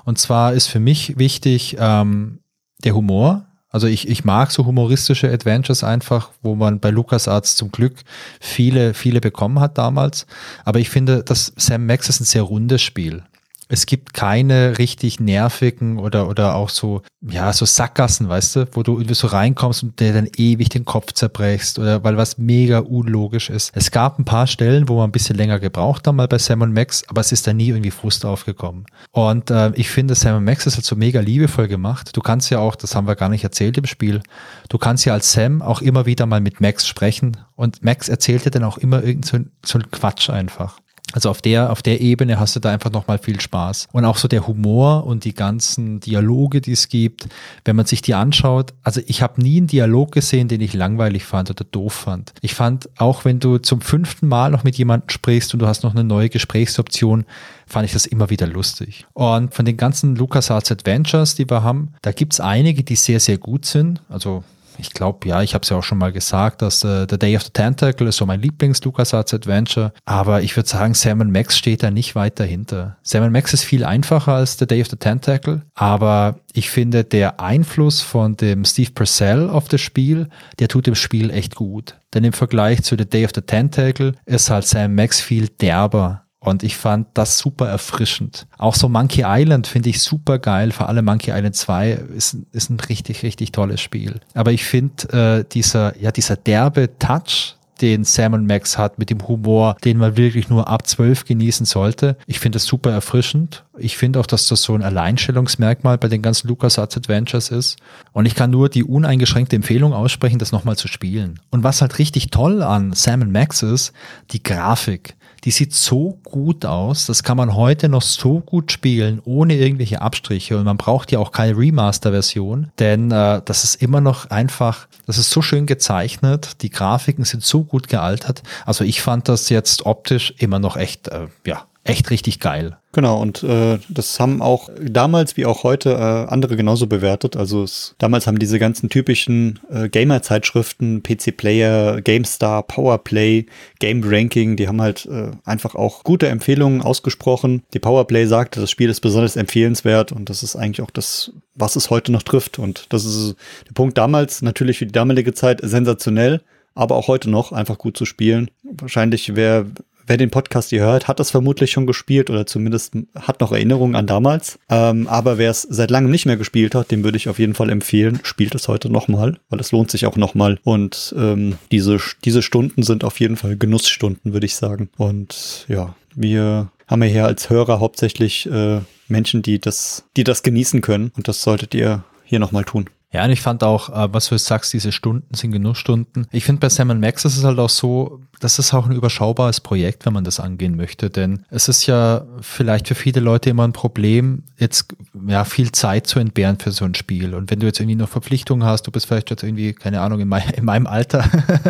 [0.03, 2.39] Und zwar ist für mich wichtig ähm,
[2.83, 3.47] der Humor.
[3.73, 7.95] Also ich, ich mag so humoristische Adventures einfach, wo man bei LucasArts zum Glück
[8.39, 10.27] viele, viele bekommen hat damals.
[10.63, 13.23] Aber ich finde, dass Sam Max ist ein sehr rundes Spiel
[13.69, 18.84] es gibt keine richtig nervigen oder, oder auch so, ja, so Sackgassen, weißt du, wo
[18.84, 22.80] du irgendwie so reinkommst und dir dann ewig den Kopf zerbrechst oder weil was mega
[22.80, 23.72] unlogisch ist.
[23.76, 26.73] Es gab ein paar Stellen, wo man ein bisschen länger gebraucht haben, mal bei Sam
[26.73, 28.85] Max, aber es ist da nie irgendwie Frust aufgekommen.
[29.11, 32.15] Und äh, ich finde, Sam Max ist halt so mega liebevoll gemacht.
[32.15, 34.22] Du kannst ja auch, das haben wir gar nicht erzählt im Spiel,
[34.69, 38.45] du kannst ja als Sam auch immer wieder mal mit Max sprechen und Max erzählt
[38.45, 40.77] dir dann auch immer irgend so, so ein Quatsch einfach.
[41.14, 43.88] Also auf der, auf der Ebene hast du da einfach nochmal viel Spaß.
[43.91, 47.30] Und auch so der Humor und die ganzen Dialoge, die es gibt,
[47.64, 48.73] wenn man sich die anschaut.
[48.81, 52.34] Also ich habe nie einen Dialog gesehen, den ich langweilig fand oder doof fand.
[52.41, 55.84] Ich fand, auch wenn du zum fünften Mal noch mit jemandem sprichst und du hast
[55.84, 57.26] noch eine neue Gesprächsoption,
[57.68, 59.06] fand ich das immer wieder lustig.
[59.14, 63.38] Und von den ganzen LucasArts Adventures, die wir haben, da gibt's einige, die sehr, sehr
[63.38, 64.02] gut sind.
[64.10, 64.44] Also
[64.77, 67.35] ich glaube, ja, ich habe es ja auch schon mal gesagt, dass äh, The Day
[67.35, 69.93] of the Tentacle ist so mein Lieblings-LucasArts-Adventure.
[70.05, 72.97] Aber ich würde sagen, Sam Max steht da nicht weit dahinter.
[73.03, 75.61] Sam Max ist viel einfacher als The Day of the Tentacle.
[75.75, 80.29] Aber ich finde, der Einfluss von dem Steve Purcell auf das Spiel,
[80.59, 81.95] der tut dem Spiel echt gut.
[82.13, 86.22] Denn im Vergleich zu The Day of the Tentacle ist halt Sam Max viel derber
[86.44, 88.48] und ich fand das super erfrischend.
[88.57, 90.72] Auch so Monkey Island finde ich super geil.
[90.72, 94.20] Vor allem Monkey Island 2 ist, ist ein richtig, richtig tolles Spiel.
[94.34, 99.26] Aber ich finde, äh, dieser, ja, dieser derbe Touch, den Sam Max hat mit dem
[99.26, 102.18] Humor, den man wirklich nur ab 12 genießen sollte.
[102.28, 103.64] Ich finde das super erfrischend.
[103.78, 107.78] Ich finde auch, dass das so ein Alleinstellungsmerkmal bei den ganzen LucasArts Adventures ist.
[108.11, 111.40] Und ich kann nur die uneingeschränkte Empfehlung aussprechen, das nochmal zu spielen.
[111.52, 113.94] Und was halt richtig toll an Sam Max ist,
[114.32, 117.06] die Grafik die sieht so gut aus.
[117.06, 120.57] Das kann man heute noch so gut spielen, ohne irgendwelche Abstriche.
[120.57, 125.18] Und man braucht ja auch keine Remaster-Version, denn äh, das ist immer noch einfach, das
[125.18, 126.61] ist so schön gezeichnet.
[126.61, 128.44] Die Grafiken sind so gut gealtert.
[128.65, 132.77] Also ich fand das jetzt optisch immer noch echt, äh, ja, echt richtig geil.
[132.93, 137.35] Genau, und äh, das haben auch damals wie auch heute äh, andere genauso bewertet.
[137.35, 143.47] Also es, damals haben diese ganzen typischen äh, Gamer-Zeitschriften, PC Player, GameStar, Powerplay,
[143.80, 147.64] Game Ranking, die haben halt äh, einfach auch gute Empfehlungen ausgesprochen.
[147.73, 151.76] Die Powerplay sagte, das Spiel ist besonders empfehlenswert und das ist eigentlich auch das, was
[151.76, 152.60] es heute noch trifft.
[152.60, 153.35] Und das ist
[153.68, 156.41] der Punkt damals natürlich für die damalige Zeit sensationell
[156.76, 158.49] aber auch heute noch einfach gut zu spielen.
[158.64, 159.68] Wahrscheinlich wäre
[160.07, 163.95] wer den Podcast hier hört, hat das vermutlich schon gespielt oder zumindest hat noch Erinnerungen
[163.95, 164.59] an damals.
[164.69, 167.53] Ähm, aber wer es seit langem nicht mehr gespielt hat, dem würde ich auf jeden
[167.53, 170.59] Fall empfehlen, spielt es heute nochmal, weil es lohnt sich auch nochmal.
[170.63, 174.89] Und ähm, diese, diese Stunden sind auf jeden Fall Genussstunden, würde ich sagen.
[174.97, 180.43] Und ja, wir haben ja hier als Hörer hauptsächlich äh, Menschen, die das, die das
[180.43, 181.11] genießen können.
[181.15, 182.89] Und das solltet ihr hier nochmal tun.
[183.14, 186.27] Ja, und ich fand auch, äh, was du jetzt sagst, diese Stunden sind Genussstunden.
[186.31, 189.61] Ich finde bei Sam Max ist es halt auch so, das ist auch ein überschaubares
[189.61, 193.64] Projekt, wenn man das angehen möchte, denn es ist ja vielleicht für viele Leute immer
[193.64, 194.94] ein Problem, jetzt
[195.27, 197.35] ja viel Zeit zu entbehren für so ein Spiel.
[197.35, 200.19] Und wenn du jetzt irgendwie noch Verpflichtungen hast, du bist vielleicht jetzt irgendwie, keine Ahnung,
[200.19, 201.23] in, mein, in meinem Alter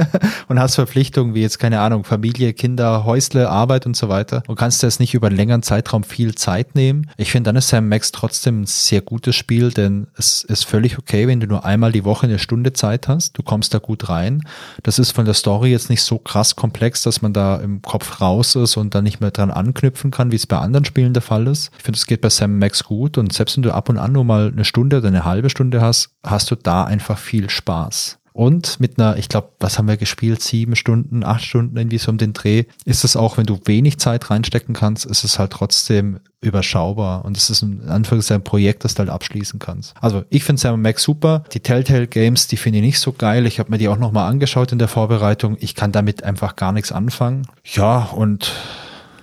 [0.47, 4.57] und hast Verpflichtungen wie jetzt, keine Ahnung, Familie, Kinder, Häusle, Arbeit und so weiter und
[4.57, 7.09] kannst jetzt nicht über einen längeren Zeitraum viel Zeit nehmen.
[7.17, 10.97] Ich finde, dann ist Sam Max trotzdem ein sehr gutes Spiel, denn es ist völlig
[10.97, 13.37] okay, wenn du nur einmal die Woche eine Stunde Zeit hast.
[13.37, 14.43] Du kommst da gut rein.
[14.83, 18.21] Das ist von der Story jetzt nicht so krass komplex, dass man da im Kopf
[18.21, 21.21] raus ist und dann nicht mehr dran anknüpfen kann, wie es bei anderen Spielen der
[21.21, 21.71] Fall ist.
[21.77, 24.11] Ich finde, es geht bei Sam Max gut und selbst wenn du ab und an
[24.11, 28.19] nur mal eine Stunde oder eine halbe Stunde hast, hast du da einfach viel Spaß.
[28.33, 30.41] Und mit einer, ich glaube, was haben wir gespielt?
[30.41, 32.65] Sieben Stunden, acht Stunden, irgendwie so um den Dreh.
[32.83, 37.25] Ist es auch, wenn du wenig Zeit reinstecken kannst, ist es halt trotzdem überschaubar.
[37.25, 39.93] Und es ist ein Anführungszeichen ein Projekt, das du halt abschließen kannst.
[40.01, 41.43] Also ich finde Sam Max super.
[41.53, 43.45] Die Telltale Games, die finde ich nicht so geil.
[43.45, 45.55] Ich habe mir die auch nochmal angeschaut in der Vorbereitung.
[45.59, 47.47] Ich kann damit einfach gar nichts anfangen.
[47.63, 48.51] Ja, und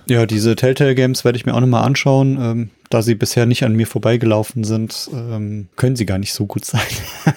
[0.07, 2.37] ja, diese Telltale Games werde ich mir auch nochmal anschauen.
[2.41, 6.45] Ähm, da sie bisher nicht an mir vorbeigelaufen sind, ähm, können sie gar nicht so
[6.45, 6.81] gut sein.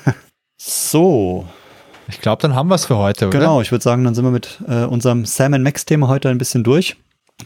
[0.57, 1.47] so,
[2.09, 3.39] ich glaube, dann haben wir es für heute, oder?
[3.39, 6.65] Genau, ich würde sagen, dann sind wir mit äh, unserem Sam Max-Thema heute ein bisschen
[6.65, 6.97] durch.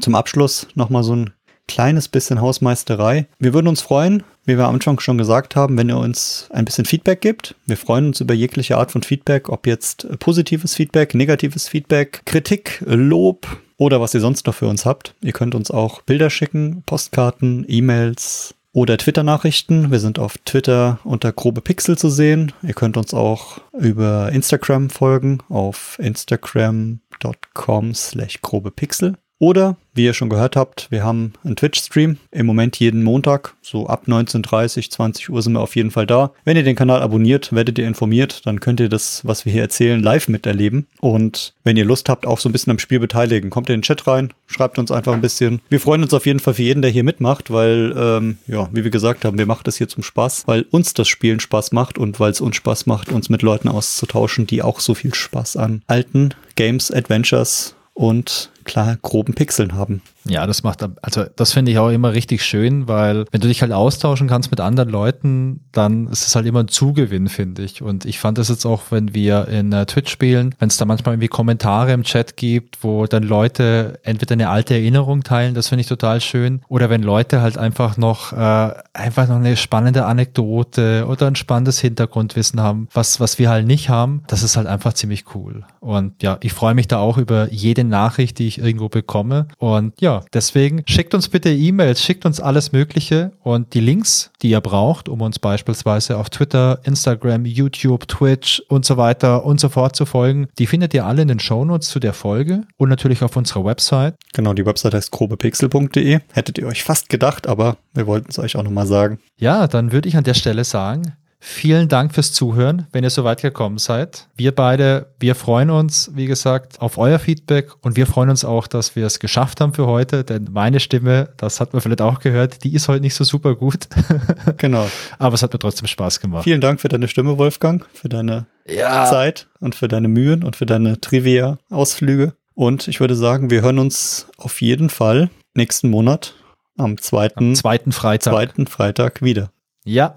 [0.00, 1.32] Zum Abschluss nochmal so ein
[1.68, 3.26] kleines bisschen Hausmeisterei.
[3.38, 6.64] Wir würden uns freuen, wie wir am Anfang schon gesagt haben, wenn ihr uns ein
[6.64, 7.54] bisschen Feedback gibt.
[7.66, 12.82] Wir freuen uns über jegliche Art von Feedback, ob jetzt positives Feedback, negatives Feedback, Kritik,
[12.86, 15.14] Lob oder was ihr sonst noch für uns habt.
[15.22, 19.90] Ihr könnt uns auch Bilder schicken, Postkarten, E-Mails, oder Twitter-Nachrichten.
[19.90, 22.52] Wir sind auf Twitter unter grobe Pixel zu sehen.
[22.62, 29.16] Ihr könnt uns auch über Instagram folgen auf instagram.com slash grobe Pixel.
[29.40, 32.16] Oder, wie ihr schon gehört habt, wir haben einen Twitch-Stream.
[32.32, 36.32] Im Moment jeden Montag, so ab 19.30, 20 Uhr sind wir auf jeden Fall da.
[36.44, 38.46] Wenn ihr den Kanal abonniert, werdet ihr informiert.
[38.46, 40.88] Dann könnt ihr das, was wir hier erzählen, live miterleben.
[41.00, 43.82] Und wenn ihr Lust habt, auch so ein bisschen am Spiel beteiligen, kommt in den
[43.82, 45.60] Chat rein, schreibt uns einfach ein bisschen.
[45.68, 48.82] Wir freuen uns auf jeden Fall für jeden, der hier mitmacht, weil, ähm, ja, wie
[48.82, 51.96] wir gesagt haben, wir machen das hier zum Spaß, weil uns das Spielen Spaß macht
[51.96, 55.56] und weil es uns Spaß macht, uns mit Leuten auszutauschen, die auch so viel Spaß
[55.56, 60.02] an alten Games, Adventures und klar groben Pixeln haben.
[60.28, 63.62] Ja, das macht, also das finde ich auch immer richtig schön, weil wenn du dich
[63.62, 67.82] halt austauschen kannst mit anderen Leuten, dann ist es halt immer ein Zugewinn, finde ich.
[67.82, 70.84] Und ich fand das jetzt auch, wenn wir in uh, Twitch spielen, wenn es da
[70.84, 75.68] manchmal irgendwie Kommentare im Chat gibt, wo dann Leute entweder eine alte Erinnerung teilen, das
[75.68, 80.04] finde ich total schön, oder wenn Leute halt einfach noch äh, einfach noch eine spannende
[80.04, 84.66] Anekdote oder ein spannendes Hintergrundwissen haben, was was wir halt nicht haben, das ist halt
[84.66, 85.64] einfach ziemlich cool.
[85.80, 89.48] Und ja, ich freue mich da auch über jede Nachricht, die ich irgendwo bekomme.
[89.58, 94.50] Und ja, deswegen schickt uns bitte E-Mails, schickt uns alles Mögliche und die Links, die
[94.50, 99.68] ihr braucht, um uns beispielsweise auf Twitter, Instagram, YouTube, Twitch und so weiter und so
[99.68, 103.22] fort zu folgen, die findet ihr alle in den Shownotes zu der Folge und natürlich
[103.22, 104.14] auf unserer Website.
[104.32, 106.20] Genau, die Website heißt grobepixel.de.
[106.32, 109.18] Hättet ihr euch fast gedacht, aber wir wollten es euch auch nochmal sagen.
[109.38, 113.22] Ja, dann würde ich an der Stelle sagen, Vielen Dank fürs Zuhören, wenn ihr so
[113.22, 114.28] weit gekommen seid.
[114.36, 118.66] Wir beide, wir freuen uns, wie gesagt, auf euer Feedback und wir freuen uns auch,
[118.66, 122.18] dass wir es geschafft haben für heute, denn meine Stimme, das hat man vielleicht auch
[122.18, 123.88] gehört, die ist heute nicht so super gut.
[124.56, 124.88] Genau.
[125.18, 126.44] Aber es hat mir trotzdem Spaß gemacht.
[126.44, 129.04] Vielen Dank für deine Stimme, Wolfgang, für deine ja.
[129.04, 132.34] Zeit und für deine Mühen und für deine Trivia-Ausflüge.
[132.54, 136.34] Und ich würde sagen, wir hören uns auf jeden Fall nächsten Monat
[136.76, 138.32] am zweiten, am zweiten Freitag.
[138.32, 139.50] zweiten Freitag wieder.
[139.84, 140.16] Ja,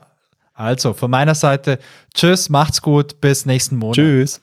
[0.62, 1.80] also von meiner Seite,
[2.14, 3.96] tschüss, macht's gut, bis nächsten Monat.
[3.96, 4.42] Tschüss.